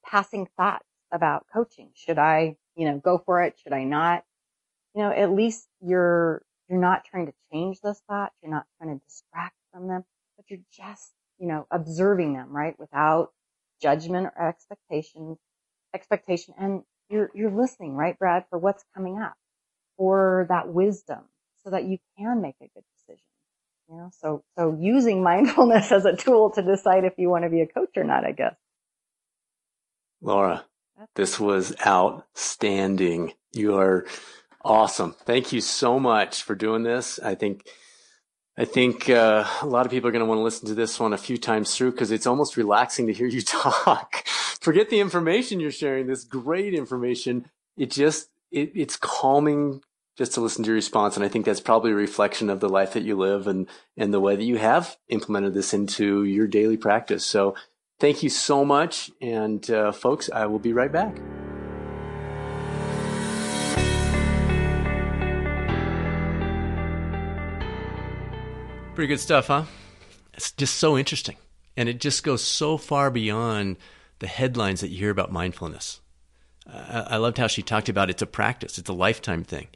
passing 0.02 0.48
thoughts 0.56 0.86
about 1.12 1.44
coaching. 1.52 1.90
Should 1.94 2.18
I, 2.18 2.56
you 2.74 2.86
know, 2.86 2.98
go 2.98 3.18
for 3.18 3.42
it? 3.42 3.58
Should 3.62 3.74
I 3.74 3.84
not? 3.84 4.24
You 4.94 5.02
know, 5.02 5.10
at 5.10 5.30
least 5.30 5.68
you're, 5.82 6.42
you're 6.70 6.80
not 6.80 7.04
trying 7.04 7.26
to 7.26 7.34
change 7.52 7.82
those 7.82 8.00
thoughts. 8.08 8.34
You're 8.42 8.52
not 8.52 8.64
trying 8.78 8.98
to 8.98 9.04
distract 9.04 9.56
from 9.74 9.88
them, 9.88 10.04
but 10.38 10.46
you're 10.48 10.60
just, 10.72 11.12
you 11.38 11.48
know, 11.48 11.66
observing 11.70 12.32
them, 12.32 12.48
right? 12.50 12.78
Without 12.78 13.32
judgment 13.82 14.28
or 14.38 14.48
expectation, 14.48 15.36
expectation. 15.94 16.54
And 16.58 16.82
you're, 17.08 17.30
you're 17.34 17.50
listening, 17.50 17.94
right, 17.94 18.18
Brad, 18.18 18.44
for 18.50 18.58
what's 18.58 18.84
coming 18.94 19.18
up 19.18 19.34
for 19.96 20.46
that 20.48 20.68
wisdom 20.68 21.20
so 21.62 21.70
that 21.70 21.84
you 21.84 21.98
can 22.18 22.40
make 22.40 22.56
a 22.60 22.68
good 22.74 22.84
decision. 22.96 23.24
You 23.88 23.96
know, 23.96 24.10
so, 24.20 24.42
so 24.58 24.76
using 24.80 25.22
mindfulness 25.24 25.92
as 25.92 26.04
a 26.04 26.16
tool 26.16 26.50
to 26.52 26.62
decide 26.62 27.04
if 27.04 27.14
you 27.18 27.28
want 27.28 27.44
to 27.44 27.50
be 27.50 27.60
a 27.60 27.66
coach 27.66 27.96
or 27.96 28.04
not, 28.04 28.24
I 28.24 28.32
guess. 28.32 28.54
Laura, 30.20 30.64
this 31.14 31.38
was 31.38 31.74
outstanding. 31.84 33.32
You 33.52 33.76
are 33.76 34.06
awesome. 34.64 35.14
Thank 35.24 35.52
you 35.52 35.60
so 35.60 35.98
much 35.98 36.42
for 36.42 36.54
doing 36.54 36.84
this. 36.84 37.18
I 37.18 37.34
think, 37.34 37.66
I 38.56 38.64
think 38.64 39.10
uh, 39.10 39.44
a 39.62 39.66
lot 39.66 39.84
of 39.84 39.90
people 39.90 40.08
are 40.08 40.12
going 40.12 40.24
to 40.24 40.26
want 40.26 40.38
to 40.38 40.44
listen 40.44 40.68
to 40.68 40.74
this 40.74 41.00
one 41.00 41.12
a 41.12 41.18
few 41.18 41.36
times 41.36 41.74
through 41.74 41.92
because 41.92 42.12
it's 42.12 42.26
almost 42.26 42.56
relaxing 42.56 43.08
to 43.08 43.12
hear 43.12 43.26
you 43.26 43.42
talk. 43.42 44.24
Forget 44.62 44.90
the 44.90 45.00
information 45.00 45.58
you're 45.58 45.72
sharing. 45.72 46.06
This 46.06 46.22
great 46.22 46.72
information. 46.72 47.50
It 47.76 47.90
just 47.90 48.28
it, 48.52 48.70
it's 48.76 48.96
calming 48.96 49.82
just 50.16 50.34
to 50.34 50.40
listen 50.40 50.62
to 50.62 50.68
your 50.68 50.76
response. 50.76 51.16
And 51.16 51.24
I 51.24 51.28
think 51.28 51.44
that's 51.44 51.58
probably 51.58 51.90
a 51.90 51.96
reflection 51.96 52.48
of 52.48 52.60
the 52.60 52.68
life 52.68 52.92
that 52.92 53.02
you 53.02 53.16
live 53.16 53.48
and, 53.48 53.66
and 53.96 54.14
the 54.14 54.20
way 54.20 54.36
that 54.36 54.44
you 54.44 54.58
have 54.58 54.96
implemented 55.08 55.52
this 55.52 55.74
into 55.74 56.22
your 56.22 56.46
daily 56.46 56.76
practice. 56.76 57.26
So 57.26 57.56
thank 57.98 58.22
you 58.22 58.28
so 58.28 58.64
much. 58.64 59.10
And 59.20 59.68
uh, 59.68 59.90
folks, 59.90 60.30
I 60.32 60.46
will 60.46 60.60
be 60.60 60.72
right 60.72 60.92
back. 60.92 61.16
Pretty 68.94 69.08
good 69.08 69.18
stuff, 69.18 69.48
huh? 69.48 69.64
It's 70.34 70.52
just 70.52 70.76
so 70.76 70.96
interesting. 70.96 71.34
And 71.76 71.88
it 71.88 71.98
just 71.98 72.22
goes 72.22 72.44
so 72.44 72.76
far 72.76 73.10
beyond 73.10 73.76
the 74.22 74.28
headlines 74.28 74.80
that 74.80 74.90
you 74.90 74.98
hear 74.98 75.10
about 75.10 75.32
mindfulness. 75.32 76.00
I 76.64 77.16
loved 77.16 77.38
how 77.38 77.48
she 77.48 77.60
talked 77.60 77.88
about 77.88 78.08
it's 78.08 78.22
a 78.22 78.26
practice, 78.26 78.78
it's 78.78 78.88
a 78.88 78.94
lifetime 78.94 79.42
thing. 79.42 79.66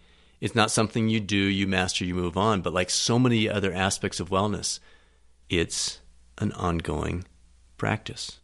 It's 0.41 0.55
not 0.55 0.71
something 0.71 1.09
you 1.09 1.19
do, 1.19 1.37
you 1.37 1.67
master, 1.67 2.05
you 2.05 2.15
move 2.15 2.37
on, 2.37 2.63
but 2.63 2.73
like 2.73 2.89
so 2.89 3.19
many 3.19 3.49
other 3.49 3.73
aspects 3.73 4.21
of 4.21 4.31
wellness, 4.31 4.79
it's 5.49 5.99
an 6.39 6.53
ongoing 6.53 7.25
practice. 7.77 8.39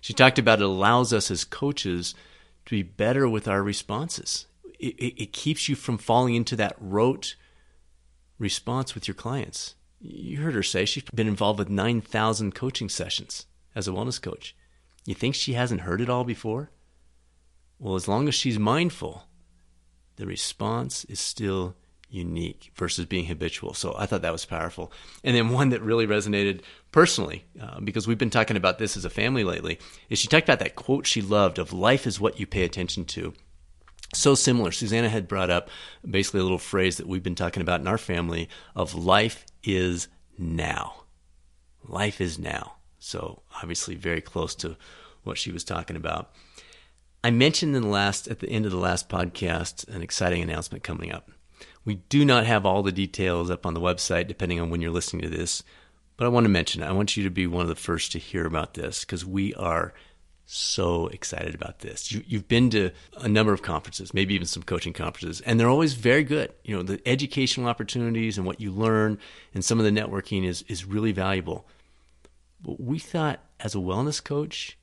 She 0.00 0.12
talked 0.12 0.40
about 0.40 0.60
it 0.60 0.64
allows 0.64 1.12
us 1.12 1.30
as 1.30 1.44
coaches 1.44 2.16
to 2.64 2.70
be 2.74 2.82
better 2.82 3.28
with 3.28 3.46
our 3.46 3.62
responses. 3.62 4.46
It, 4.80 4.96
it, 4.98 5.22
it 5.22 5.32
keeps 5.32 5.68
you 5.68 5.76
from 5.76 5.96
falling 5.96 6.34
into 6.34 6.56
that 6.56 6.74
rote 6.80 7.36
response 8.40 8.96
with 8.96 9.06
your 9.06 9.14
clients. 9.14 9.76
You 10.00 10.38
heard 10.38 10.54
her 10.54 10.64
say 10.64 10.86
she's 10.86 11.04
been 11.14 11.28
involved 11.28 11.60
with 11.60 11.70
9,000 11.70 12.52
coaching 12.52 12.88
sessions 12.88 13.46
as 13.76 13.86
a 13.86 13.92
wellness 13.92 14.20
coach. 14.20 14.56
You 15.06 15.14
think 15.14 15.34
she 15.34 15.54
hasn't 15.54 15.82
heard 15.82 16.00
it 16.00 16.10
all 16.10 16.24
before? 16.24 16.70
Well, 17.78 17.94
as 17.94 18.08
long 18.08 18.28
as 18.28 18.34
she's 18.34 18.58
mindful, 18.58 19.24
the 20.16 20.26
response 20.26 21.04
is 21.04 21.20
still 21.20 21.76
unique 22.08 22.72
versus 22.74 23.06
being 23.06 23.26
habitual. 23.26 23.74
So 23.74 23.94
I 23.98 24.06
thought 24.06 24.22
that 24.22 24.32
was 24.32 24.44
powerful. 24.44 24.92
And 25.22 25.36
then 25.36 25.50
one 25.50 25.70
that 25.70 25.82
really 25.82 26.06
resonated 26.06 26.62
personally, 26.92 27.44
uh, 27.60 27.80
because 27.80 28.06
we've 28.06 28.18
been 28.18 28.30
talking 28.30 28.56
about 28.56 28.78
this 28.78 28.96
as 28.96 29.04
a 29.04 29.10
family 29.10 29.44
lately, 29.44 29.78
is 30.08 30.18
she 30.18 30.28
talked 30.28 30.48
about 30.48 30.60
that 30.60 30.76
quote 30.76 31.06
she 31.06 31.22
loved 31.22 31.58
of 31.58 31.72
life 31.72 32.06
is 32.06 32.20
what 32.20 32.40
you 32.40 32.46
pay 32.46 32.64
attention 32.64 33.04
to. 33.06 33.34
So 34.14 34.34
similar. 34.34 34.70
Susanna 34.70 35.08
had 35.08 35.28
brought 35.28 35.50
up 35.50 35.68
basically 36.08 36.40
a 36.40 36.44
little 36.44 36.58
phrase 36.58 36.96
that 36.96 37.08
we've 37.08 37.22
been 37.22 37.34
talking 37.34 37.60
about 37.60 37.80
in 37.80 37.88
our 37.88 37.98
family 37.98 38.48
of 38.74 38.94
life 38.94 39.44
is 39.64 40.08
now. 40.38 41.02
Life 41.84 42.20
is 42.20 42.38
now. 42.38 42.75
So 43.06 43.42
obviously 43.62 43.94
very 43.94 44.20
close 44.20 44.56
to 44.56 44.76
what 45.22 45.38
she 45.38 45.52
was 45.52 45.62
talking 45.62 45.94
about. 45.94 46.32
I 47.22 47.30
mentioned 47.30 47.76
in 47.76 47.82
the 47.82 47.88
last 47.88 48.26
at 48.26 48.40
the 48.40 48.50
end 48.50 48.66
of 48.66 48.72
the 48.72 48.78
last 48.78 49.08
podcast 49.08 49.86
an 49.88 50.02
exciting 50.02 50.42
announcement 50.42 50.82
coming 50.82 51.12
up. 51.12 51.30
We 51.84 51.96
do 52.08 52.24
not 52.24 52.46
have 52.46 52.66
all 52.66 52.82
the 52.82 52.90
details 52.90 53.48
up 53.48 53.64
on 53.64 53.74
the 53.74 53.80
website 53.80 54.26
depending 54.26 54.60
on 54.60 54.70
when 54.70 54.80
you're 54.80 54.90
listening 54.90 55.22
to 55.22 55.28
this, 55.28 55.62
but 56.16 56.24
I 56.24 56.28
want 56.28 56.46
to 56.46 56.50
mention 56.50 56.82
it. 56.82 56.86
I 56.86 56.92
want 56.92 57.16
you 57.16 57.22
to 57.22 57.30
be 57.30 57.46
one 57.46 57.62
of 57.62 57.68
the 57.68 57.76
first 57.76 58.10
to 58.12 58.18
hear 58.18 58.44
about 58.44 58.74
this 58.74 59.04
because 59.04 59.24
we 59.24 59.54
are 59.54 59.94
so 60.44 61.06
excited 61.08 61.54
about 61.54 61.80
this. 61.80 62.10
You, 62.10 62.24
have 62.32 62.48
been 62.48 62.70
to 62.70 62.90
a 63.18 63.28
number 63.28 63.52
of 63.52 63.62
conferences, 63.62 64.14
maybe 64.14 64.34
even 64.34 64.48
some 64.48 64.64
coaching 64.64 64.92
conferences, 64.92 65.40
and 65.42 65.60
they're 65.60 65.68
always 65.68 65.94
very 65.94 66.24
good. 66.24 66.52
You 66.64 66.76
know, 66.76 66.82
the 66.82 67.00
educational 67.06 67.68
opportunities 67.68 68.36
and 68.36 68.46
what 68.46 68.60
you 68.60 68.72
learn 68.72 69.18
and 69.54 69.64
some 69.64 69.78
of 69.78 69.84
the 69.84 69.92
networking 69.92 70.44
is, 70.44 70.62
is 70.62 70.84
really 70.84 71.12
valuable. 71.12 71.66
But 72.60 72.80
we 72.80 72.98
thought 72.98 73.40
as 73.60 73.74
a 73.74 73.78
wellness 73.78 74.22
coach, 74.22 74.78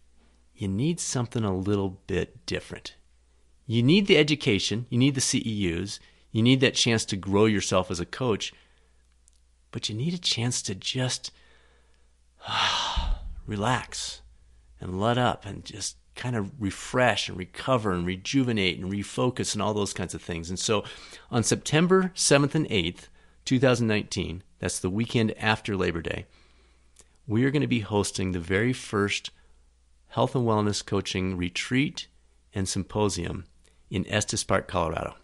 you 0.55 0.67
need 0.67 0.99
something 0.99 1.43
a 1.43 1.55
little 1.55 2.01
bit 2.07 2.45
different. 2.45 2.95
You 3.65 3.81
need 3.81 4.07
the 4.07 4.17
education, 4.17 4.85
you 4.89 4.97
need 4.97 5.15
the 5.15 5.21
CEUs, 5.21 5.99
you 6.31 6.41
need 6.41 6.59
that 6.61 6.75
chance 6.75 7.05
to 7.05 7.15
grow 7.15 7.45
yourself 7.45 7.89
as 7.89 7.99
a 7.99 8.05
coach, 8.05 8.53
but 9.71 9.89
you 9.89 9.95
need 9.95 10.13
a 10.13 10.19
chance 10.19 10.61
to 10.63 10.75
just 10.75 11.31
relax 13.47 14.21
and 14.79 14.99
let 14.99 15.17
up 15.17 15.45
and 15.45 15.63
just 15.63 15.97
kind 16.15 16.35
of 16.35 16.51
refresh 16.59 17.29
and 17.29 17.37
recover 17.37 17.91
and 17.91 18.05
rejuvenate 18.05 18.79
and 18.79 18.91
refocus 18.91 19.53
and 19.53 19.61
all 19.61 19.73
those 19.73 19.93
kinds 19.93 20.13
of 20.13 20.21
things. 20.21 20.49
And 20.49 20.59
so 20.59 20.83
on 21.31 21.43
September 21.43 22.11
7th 22.15 22.55
and 22.55 22.67
8th, 22.69 23.07
2019, 23.45 24.43
that's 24.59 24.79
the 24.79 24.89
weekend 24.89 25.33
after 25.37 25.75
Labor 25.75 26.01
Day, 26.01 26.25
we 27.27 27.45
are 27.45 27.51
going 27.51 27.61
to 27.61 27.67
be 27.67 27.79
hosting 27.79 28.31
the 28.31 28.39
very 28.39 28.73
first 28.73 29.31
health 30.07 30.35
and 30.35 30.45
wellness 30.45 30.85
coaching 30.85 31.37
retreat 31.37 32.07
and 32.53 32.67
symposium 32.67 33.45
in 33.89 34.07
Estes 34.07 34.43
Park, 34.43 34.67
Colorado. 34.67 35.15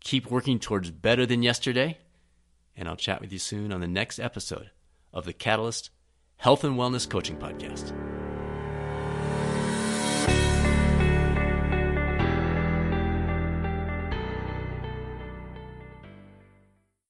Keep 0.00 0.30
working 0.30 0.58
towards 0.58 0.90
better 0.90 1.26
than 1.26 1.42
yesterday, 1.42 1.98
and 2.76 2.88
I'll 2.88 2.96
chat 2.96 3.20
with 3.20 3.32
you 3.32 3.38
soon 3.38 3.72
on 3.72 3.80
the 3.80 3.88
next 3.88 4.18
episode 4.18 4.70
of 5.12 5.24
the 5.24 5.32
Catalyst 5.32 5.90
Health 6.36 6.64
and 6.64 6.76
Wellness 6.76 7.08
Coaching 7.08 7.36
Podcast. 7.36 8.07